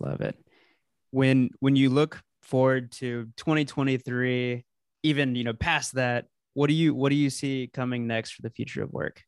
Love 0.00 0.20
it. 0.20 0.36
When 1.10 1.50
when 1.60 1.76
you 1.76 1.90
look 1.90 2.20
forward 2.42 2.92
to 2.92 3.26
2023, 3.36 4.64
even 5.02 5.34
you 5.34 5.44
know 5.44 5.52
past 5.52 5.94
that, 5.94 6.26
what 6.54 6.68
do 6.68 6.74
you 6.74 6.94
what 6.94 7.10
do 7.10 7.16
you 7.16 7.30
see 7.30 7.70
coming 7.72 8.06
next 8.06 8.32
for 8.32 8.42
the 8.42 8.50
future 8.50 8.82
of 8.82 8.92
work? 8.92 9.22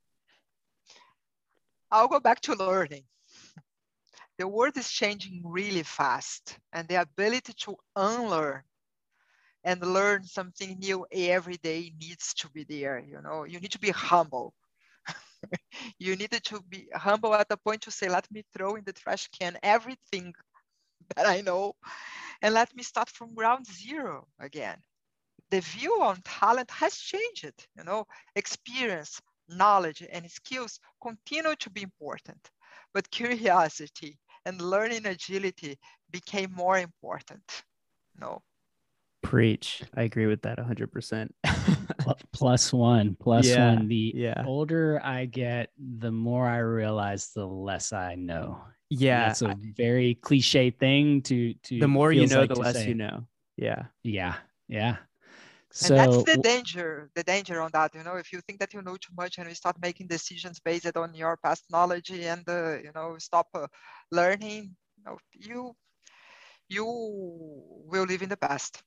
I'll 1.91 2.09
go 2.09 2.21
back 2.21 2.41
to 2.43 2.55
learning. 2.55 3.05
The 4.39 4.49
world 4.49 4.77
is 4.77 4.91
changing 4.91 5.43
really 5.45 5.83
fast, 5.83 6.59
and 6.73 6.89
the 6.89 7.01
ability 7.03 7.53
to 7.65 7.77
unlearn 7.97 8.63
and 9.65 9.81
learn 9.83 10.25
something 10.25 10.79
new 10.79 11.07
every 11.13 11.57
day 11.59 11.93
needs 12.01 12.33
to 12.35 12.49
be 12.51 12.65
there. 12.65 13.05
You 13.07 13.21
know, 13.23 13.45
you 13.45 13.61
need 13.61 13.73
to 13.73 13.79
be 13.79 13.91
humble. 13.91 14.55
you 15.99 16.17
needed 16.17 16.45
to 16.45 16.63
be 16.69 16.89
humble 16.95 17.35
at 17.35 17.49
the 17.49 17.57
point 17.57 17.83
to 17.83 17.91
say, 17.91 18.09
let 18.09 18.31
me 18.31 18.45
throw 18.57 18.77
in 18.77 18.85
the 18.85 18.93
trash 18.93 19.29
can 19.39 19.59
everything 19.63 20.33
that 21.17 21.27
I 21.27 21.41
know 21.41 21.75
and 22.43 22.55
let 22.55 22.75
me 22.75 22.83
start 22.83 23.09
from 23.09 23.35
ground 23.35 23.67
zero 23.67 24.27
again 24.39 24.79
the 25.51 25.61
view 25.61 26.01
on 26.03 26.21
talent 26.25 26.71
has 26.71 26.97
changed. 26.97 27.67
You 27.77 27.85
know, 27.85 28.07
experience, 28.37 29.21
knowledge, 29.49 30.03
and 30.11 30.31
skills 30.31 30.79
continue 31.03 31.55
to 31.57 31.71
be 31.71 31.83
important, 31.83 32.51
but 32.95 33.11
curiosity 33.11 34.19
and 34.47 34.61
learning 34.61 35.07
agility 35.07 35.79
became 36.11 36.53
more 36.53 36.79
important. 36.79 37.43
No. 38.19 38.43
Preach. 39.23 39.83
I 39.95 40.03
agree 40.03 40.27
with 40.27 40.43
that 40.43 40.59
100%. 40.59 41.29
plus 42.33 42.73
one, 42.73 43.17
plus 43.21 43.47
yeah, 43.47 43.75
one. 43.75 43.89
The 43.89 44.13
yeah. 44.17 44.43
older 44.47 45.01
I 45.05 45.27
get, 45.27 45.71
the 45.79 46.11
more 46.11 46.47
I 46.49 46.59
realize 46.59 47.31
the 47.35 47.47
less 47.47 47.93
I 47.93 48.15
know. 48.15 48.63
Yeah. 48.91 49.29
That's 49.29 49.43
a 49.43 49.57
very 49.77 50.17
cliche 50.17 50.71
thing 50.71 51.23
to 51.23 51.55
to 51.55 51.79
the 51.79 51.89
more 51.89 52.13
you 52.13 52.27
know, 52.27 52.41
like 52.41 52.49
the 52.49 52.57
less 52.57 52.75
say. 52.75 52.89
you 52.89 52.95
know. 52.95 53.27
Yeah. 53.57 53.85
Yeah. 54.03 54.35
Yeah. 54.69 54.97
So 55.73 55.95
and 55.95 56.13
that's 56.13 56.25
the 56.25 56.43
danger, 56.43 57.11
the 57.15 57.23
danger 57.23 57.61
on 57.63 57.71
that. 57.73 57.95
You 57.95 58.03
know, 58.03 58.17
if 58.17 58.33
you 58.33 58.41
think 58.41 58.59
that 58.59 58.75
you 58.75 58.83
know 58.83 58.97
too 58.97 59.15
much 59.17 59.39
and 59.39 59.49
you 59.49 59.55
start 59.55 59.77
making 59.81 60.09
decisions 60.09 60.59
based 60.59 60.97
on 60.97 61.15
your 61.15 61.37
past 61.37 61.65
knowledge 61.71 62.11
and 62.11 62.43
uh, 62.49 62.79
you 62.83 62.91
know 62.93 63.17
stop 63.19 63.47
uh, 63.55 63.69
learning, 64.11 64.75
you, 64.97 65.05
know, 65.05 65.19
you 65.33 65.77
you 66.69 66.85
will 66.85 68.05
live 68.05 68.23
in 68.23 68.29
the 68.29 68.37
past. 68.37 68.83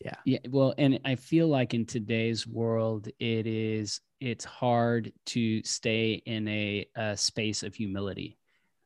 Yeah. 0.00 0.16
Yeah. 0.24 0.38
Well, 0.50 0.74
and 0.78 1.00
I 1.04 1.14
feel 1.14 1.48
like 1.48 1.74
in 1.74 1.86
today's 1.86 2.46
world, 2.46 3.08
it 3.18 3.46
is 3.46 4.00
it's 4.20 4.44
hard 4.44 5.12
to 5.26 5.62
stay 5.62 6.22
in 6.26 6.48
a, 6.48 6.86
a 6.96 7.16
space 7.16 7.62
of 7.62 7.74
humility. 7.74 8.38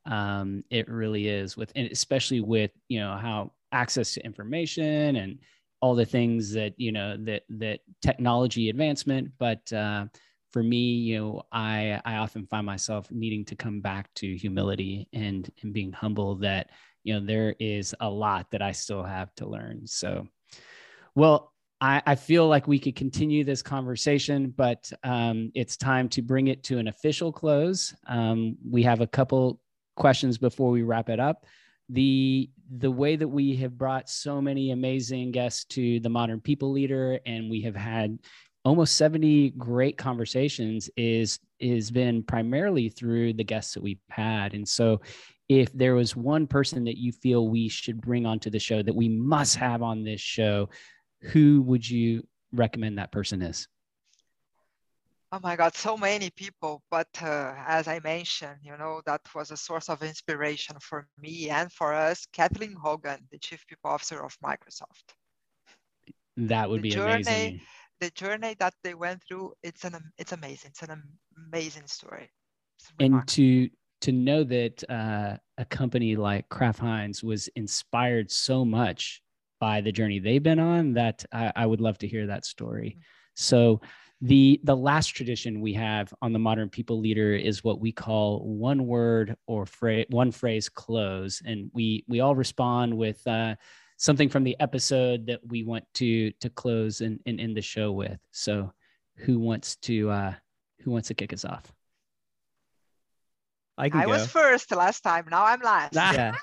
Um, 0.05 0.63
it 0.69 0.89
really 0.89 1.27
is 1.27 1.55
with, 1.55 1.71
and 1.75 1.91
especially 1.91 2.41
with 2.41 2.71
you 2.87 2.99
know 2.99 3.17
how 3.17 3.51
access 3.71 4.13
to 4.13 4.25
information 4.25 5.15
and 5.15 5.39
all 5.81 5.95
the 5.95 6.05
things 6.05 6.53
that 6.53 6.73
you 6.77 6.91
know 6.91 7.17
that 7.17 7.43
that 7.49 7.79
technology 8.01 8.69
advancement 8.69 9.29
but 9.39 9.71
uh, 9.73 10.05
for 10.51 10.63
me 10.63 10.77
you 10.77 11.19
know 11.19 11.43
i 11.51 11.99
i 12.05 12.15
often 12.17 12.45
find 12.45 12.65
myself 12.65 13.09
needing 13.11 13.43
to 13.45 13.55
come 13.55 13.81
back 13.81 14.13
to 14.13 14.35
humility 14.35 15.07
and 15.13 15.51
and 15.63 15.73
being 15.73 15.91
humble 15.91 16.35
that 16.35 16.69
you 17.03 17.13
know 17.13 17.25
there 17.25 17.55
is 17.59 17.95
a 17.99 18.09
lot 18.09 18.49
that 18.51 18.61
i 18.61 18.71
still 18.71 19.03
have 19.03 19.33
to 19.35 19.47
learn 19.47 19.85
so 19.85 20.27
well 21.15 21.51
I, 21.83 22.03
I 22.05 22.13
feel 22.13 22.47
like 22.47 22.67
we 22.67 22.77
could 22.77 22.95
continue 22.95 23.43
this 23.43 23.63
conversation, 23.63 24.53
but 24.55 24.91
um, 25.03 25.51
it's 25.55 25.77
time 25.77 26.09
to 26.09 26.21
bring 26.21 26.45
it 26.47 26.63
to 26.65 26.77
an 26.77 26.87
official 26.87 27.31
close. 27.31 27.95
Um, 28.05 28.55
we 28.63 28.83
have 28.83 29.01
a 29.01 29.07
couple 29.07 29.59
questions 30.01 30.39
before 30.39 30.71
we 30.71 30.81
wrap 30.81 31.09
it 31.09 31.19
up. 31.19 31.45
The 31.89 32.49
the 32.77 32.89
way 32.89 33.15
that 33.15 33.27
we 33.27 33.55
have 33.57 33.77
brought 33.77 34.09
so 34.09 34.41
many 34.41 34.71
amazing 34.71 35.31
guests 35.31 35.63
to 35.65 35.99
the 35.99 36.09
modern 36.09 36.41
people 36.41 36.71
leader 36.71 37.19
and 37.25 37.51
we 37.51 37.61
have 37.61 37.75
had 37.75 38.17
almost 38.63 38.95
70 38.95 39.51
great 39.51 39.97
conversations 39.97 40.89
is 40.97 41.37
is 41.59 41.91
been 41.91 42.23
primarily 42.23 42.89
through 42.89 43.33
the 43.33 43.43
guests 43.43 43.75
that 43.75 43.83
we've 43.83 44.01
had. 44.09 44.55
And 44.55 44.67
so 44.67 45.01
if 45.47 45.71
there 45.73 45.93
was 45.93 46.15
one 46.15 46.47
person 46.47 46.83
that 46.85 46.97
you 46.97 47.11
feel 47.11 47.49
we 47.49 47.67
should 47.69 48.01
bring 48.01 48.25
onto 48.25 48.49
the 48.49 48.57
show 48.59 48.81
that 48.81 48.95
we 48.95 49.09
must 49.09 49.55
have 49.57 49.83
on 49.83 50.03
this 50.03 50.21
show 50.21 50.69
who 51.21 51.61
would 51.61 51.87
you 51.87 52.25
recommend 52.53 52.97
that 52.97 53.11
person 53.11 53.41
is 53.43 53.67
Oh 55.33 55.39
my 55.41 55.55
God, 55.55 55.75
so 55.75 55.95
many 55.95 56.29
people. 56.29 56.83
But 56.91 57.07
uh, 57.21 57.53
as 57.65 57.87
I 57.87 57.99
mentioned, 58.03 58.57
you 58.63 58.77
know, 58.77 59.01
that 59.05 59.21
was 59.33 59.51
a 59.51 59.57
source 59.57 59.87
of 59.87 60.03
inspiration 60.03 60.75
for 60.81 61.07
me 61.17 61.49
and 61.49 61.71
for 61.71 61.93
us, 61.93 62.25
Kathleen 62.33 62.75
Hogan, 62.81 63.19
the 63.31 63.39
Chief 63.39 63.65
People 63.67 63.91
Officer 63.91 64.23
of 64.23 64.37
Microsoft. 64.43 65.15
That 66.35 66.69
would 66.69 66.79
the 66.79 66.89
be 66.89 66.89
journey, 66.89 67.15
amazing. 67.15 67.61
The 68.01 68.09
journey 68.09 68.55
that 68.59 68.73
they 68.83 68.93
went 68.93 69.21
through, 69.25 69.53
it's 69.63 69.85
an 69.85 69.95
it's 70.17 70.33
amazing. 70.33 70.71
It's 70.71 70.81
an 70.81 71.01
amazing 71.47 71.87
story. 71.87 72.29
And 72.99 73.25
to 73.29 73.69
to 74.01 74.11
know 74.11 74.43
that 74.43 74.83
uh, 74.89 75.37
a 75.57 75.65
company 75.65 76.15
like 76.15 76.49
Kraft 76.49 76.79
Heinz 76.79 77.23
was 77.23 77.47
inspired 77.55 78.31
so 78.31 78.65
much 78.65 79.21
by 79.59 79.79
the 79.79 79.91
journey 79.91 80.19
they've 80.19 80.43
been 80.43 80.59
on 80.59 80.93
that 80.93 81.23
I, 81.31 81.53
I 81.55 81.65
would 81.67 81.79
love 81.79 81.99
to 81.99 82.07
hear 82.07 82.27
that 82.27 82.45
story. 82.45 82.97
So 83.35 83.79
the 84.21 84.59
the 84.63 84.75
last 84.75 85.07
tradition 85.07 85.61
we 85.61 85.73
have 85.73 86.13
on 86.21 86.31
the 86.31 86.39
modern 86.39 86.69
people 86.69 86.99
leader 86.99 87.33
is 87.33 87.63
what 87.63 87.79
we 87.79 87.91
call 87.91 88.39
one 88.45 88.85
word 88.85 89.35
or 89.47 89.65
phrase 89.65 90.05
one 90.09 90.31
phrase 90.31 90.69
close 90.69 91.41
and 91.45 91.71
we 91.73 92.03
we 92.07 92.19
all 92.19 92.35
respond 92.35 92.95
with 92.95 93.25
uh, 93.27 93.55
something 93.97 94.29
from 94.29 94.43
the 94.43 94.55
episode 94.59 95.25
that 95.25 95.39
we 95.47 95.63
want 95.63 95.83
to 95.95 96.31
to 96.33 96.49
close 96.51 97.01
and, 97.01 97.19
and 97.25 97.39
end 97.39 97.57
the 97.57 97.61
show 97.61 97.91
with 97.91 98.19
so 98.31 98.71
who 99.15 99.39
wants 99.39 99.75
to 99.77 100.09
uh 100.11 100.33
who 100.81 100.91
wants 100.91 101.07
to 101.07 101.15
kick 101.15 101.33
us 101.33 101.43
off 101.43 101.71
I 103.77 103.89
can 103.89 104.01
I 104.01 104.05
go. 104.05 104.11
was 104.11 104.27
first 104.27 104.69
last 104.71 105.01
time. 105.01 105.25
Now 105.31 105.45
I'm 105.45 105.61
last. 105.61 105.95
yeah, 105.95 106.35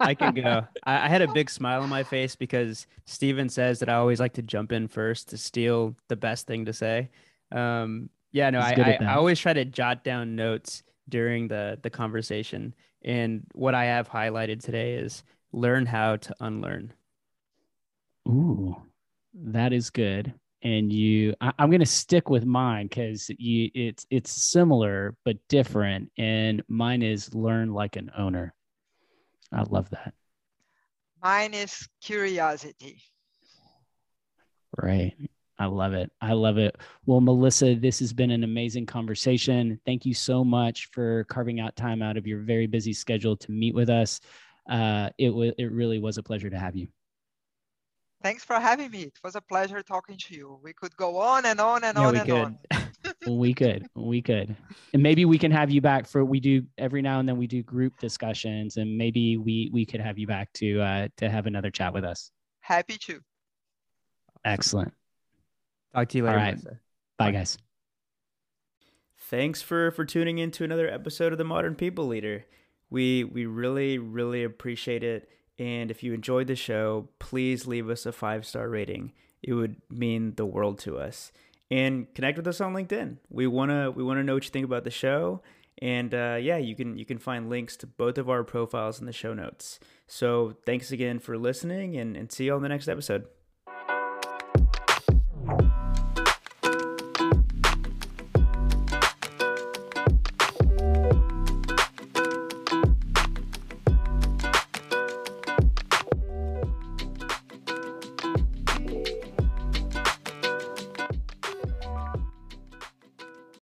I 0.00 0.14
can 0.14 0.32
go. 0.32 0.64
I, 0.84 1.04
I 1.04 1.08
had 1.08 1.20
a 1.20 1.28
big 1.28 1.50
smile 1.50 1.82
on 1.82 1.90
my 1.90 2.02
face 2.02 2.36
because 2.36 2.86
Stephen 3.04 3.50
says 3.50 3.80
that 3.80 3.90
I 3.90 3.94
always 3.94 4.18
like 4.18 4.32
to 4.34 4.42
jump 4.42 4.72
in 4.72 4.88
first 4.88 5.28
to 5.28 5.36
steal 5.36 5.94
the 6.08 6.16
best 6.16 6.46
thing 6.46 6.64
to 6.64 6.72
say. 6.72 7.10
Um, 7.52 8.10
yeah, 8.32 8.50
no, 8.50 8.60
I, 8.60 8.98
I. 9.00 9.04
I 9.04 9.14
always 9.14 9.38
try 9.38 9.52
to 9.52 9.64
jot 9.64 10.04
down 10.04 10.36
notes 10.36 10.82
during 11.08 11.48
the 11.48 11.78
the 11.82 11.90
conversation. 11.90 12.74
And 13.02 13.44
what 13.52 13.74
I 13.74 13.84
have 13.84 14.08
highlighted 14.08 14.62
today 14.62 14.94
is 14.94 15.22
learn 15.52 15.86
how 15.86 16.16
to 16.16 16.34
unlearn. 16.40 16.92
Ooh, 18.28 18.76
that 19.34 19.72
is 19.72 19.90
good. 19.90 20.34
And 20.62 20.92
you, 20.92 21.34
I, 21.40 21.52
I'm 21.58 21.70
going 21.70 21.80
to 21.80 21.86
stick 21.86 22.28
with 22.28 22.44
mine 22.44 22.86
because 22.86 23.30
you, 23.38 23.70
it's 23.74 24.06
it's 24.10 24.30
similar 24.30 25.14
but 25.24 25.36
different. 25.48 26.10
And 26.18 26.62
mine 26.68 27.02
is 27.02 27.34
learn 27.34 27.72
like 27.72 27.96
an 27.96 28.10
owner. 28.18 28.52
I 29.52 29.62
love 29.62 29.88
that. 29.90 30.12
Mine 31.22 31.54
is 31.54 31.88
curiosity. 32.02 33.00
Right. 34.76 35.14
I 35.58 35.66
love 35.66 35.94
it. 35.94 36.10
I 36.20 36.32
love 36.34 36.58
it. 36.58 36.76
Well, 37.06 37.20
Melissa, 37.20 37.74
this 37.74 37.98
has 38.00 38.12
been 38.12 38.30
an 38.30 38.44
amazing 38.44 38.86
conversation. 38.86 39.80
Thank 39.86 40.04
you 40.04 40.12
so 40.12 40.44
much 40.44 40.90
for 40.92 41.24
carving 41.24 41.60
out 41.60 41.76
time 41.76 42.02
out 42.02 42.16
of 42.16 42.26
your 42.26 42.40
very 42.40 42.66
busy 42.66 42.92
schedule 42.92 43.36
to 43.38 43.50
meet 43.50 43.74
with 43.74 43.88
us. 43.88 44.20
Uh, 44.68 45.10
it 45.16 45.30
was 45.30 45.52
it 45.58 45.72
really 45.72 45.98
was 45.98 46.18
a 46.18 46.22
pleasure 46.22 46.50
to 46.50 46.58
have 46.58 46.76
you. 46.76 46.88
Thanks 48.22 48.44
for 48.44 48.56
having 48.56 48.90
me. 48.90 49.02
It 49.02 49.18
was 49.22 49.36
a 49.36 49.40
pleasure 49.40 49.82
talking 49.82 50.16
to 50.18 50.34
you. 50.34 50.58
We 50.62 50.72
could 50.72 50.94
go 50.96 51.18
on 51.18 51.46
and 51.46 51.60
on 51.60 51.84
and 51.84 51.96
Yeah, 51.96 52.06
on 52.06 52.12
we 52.12 52.18
and 52.18 52.26
could. 52.28 52.36
on. 52.36 52.58
we 53.26 53.54
could 53.54 53.86
we 53.96 54.22
could 54.22 54.54
and 54.92 55.02
maybe 55.02 55.24
we 55.24 55.36
can 55.38 55.50
have 55.50 55.68
you 55.68 55.80
back 55.80 56.06
for 56.06 56.24
we 56.24 56.38
do 56.38 56.62
every 56.78 57.02
now 57.02 57.18
and 57.18 57.28
then 57.28 57.36
we 57.36 57.46
do 57.48 57.60
group 57.62 57.92
discussions 57.98 58.76
and 58.76 58.96
maybe 58.96 59.36
we 59.36 59.68
we 59.72 59.84
could 59.84 60.00
have 60.00 60.16
you 60.16 60.28
back 60.28 60.52
to 60.52 60.80
uh 60.80 61.08
to 61.16 61.28
have 61.28 61.46
another 61.46 61.70
chat 61.70 61.92
with 61.92 62.04
us 62.04 62.30
Happy 62.60 62.96
to. 62.98 63.20
excellent 64.44 64.92
Talk 65.96 66.08
to 66.10 66.18
you 66.18 66.24
later. 66.24 66.36
right. 66.36 66.54
Melissa. 66.56 66.80
bye 67.18 67.30
guys 67.32 67.58
Thanks 69.18 69.62
for 69.62 69.90
for 69.90 70.04
tuning 70.04 70.38
in 70.38 70.50
to 70.52 70.64
another 70.64 70.88
episode 70.88 71.32
of 71.32 71.38
the 71.38 71.44
Modern 71.44 71.74
People 71.74 72.06
Leader. 72.06 72.44
We 72.90 73.24
we 73.24 73.46
really 73.46 73.98
really 73.98 74.44
appreciate 74.44 75.02
it. 75.02 75.28
And 75.58 75.90
if 75.90 76.02
you 76.02 76.12
enjoyed 76.12 76.46
the 76.48 76.54
show, 76.54 77.08
please 77.18 77.66
leave 77.66 77.88
us 77.88 78.06
a 78.06 78.12
five 78.12 78.46
star 78.46 78.68
rating. 78.68 79.12
It 79.42 79.54
would 79.54 79.76
mean 79.90 80.34
the 80.36 80.46
world 80.46 80.78
to 80.80 80.98
us. 80.98 81.32
And 81.70 82.12
connect 82.14 82.36
with 82.36 82.46
us 82.46 82.60
on 82.60 82.74
LinkedIn. 82.74 83.16
We 83.30 83.46
wanna 83.48 83.90
we 83.90 84.04
wanna 84.04 84.22
know 84.22 84.34
what 84.34 84.44
you 84.44 84.50
think 84.50 84.66
about 84.66 84.84
the 84.84 84.90
show. 84.90 85.42
And 85.82 86.14
uh, 86.14 86.38
yeah, 86.40 86.58
you 86.58 86.76
can 86.76 86.96
you 86.96 87.04
can 87.04 87.18
find 87.18 87.50
links 87.50 87.76
to 87.78 87.86
both 87.86 88.18
of 88.18 88.30
our 88.30 88.44
profiles 88.44 89.00
in 89.00 89.06
the 89.06 89.12
show 89.12 89.34
notes. 89.34 89.80
So 90.06 90.54
thanks 90.64 90.92
again 90.92 91.18
for 91.18 91.36
listening, 91.36 91.96
and, 91.96 92.16
and 92.16 92.30
see 92.30 92.44
you 92.44 92.54
on 92.54 92.62
the 92.62 92.68
next 92.68 92.86
episode. 92.86 93.26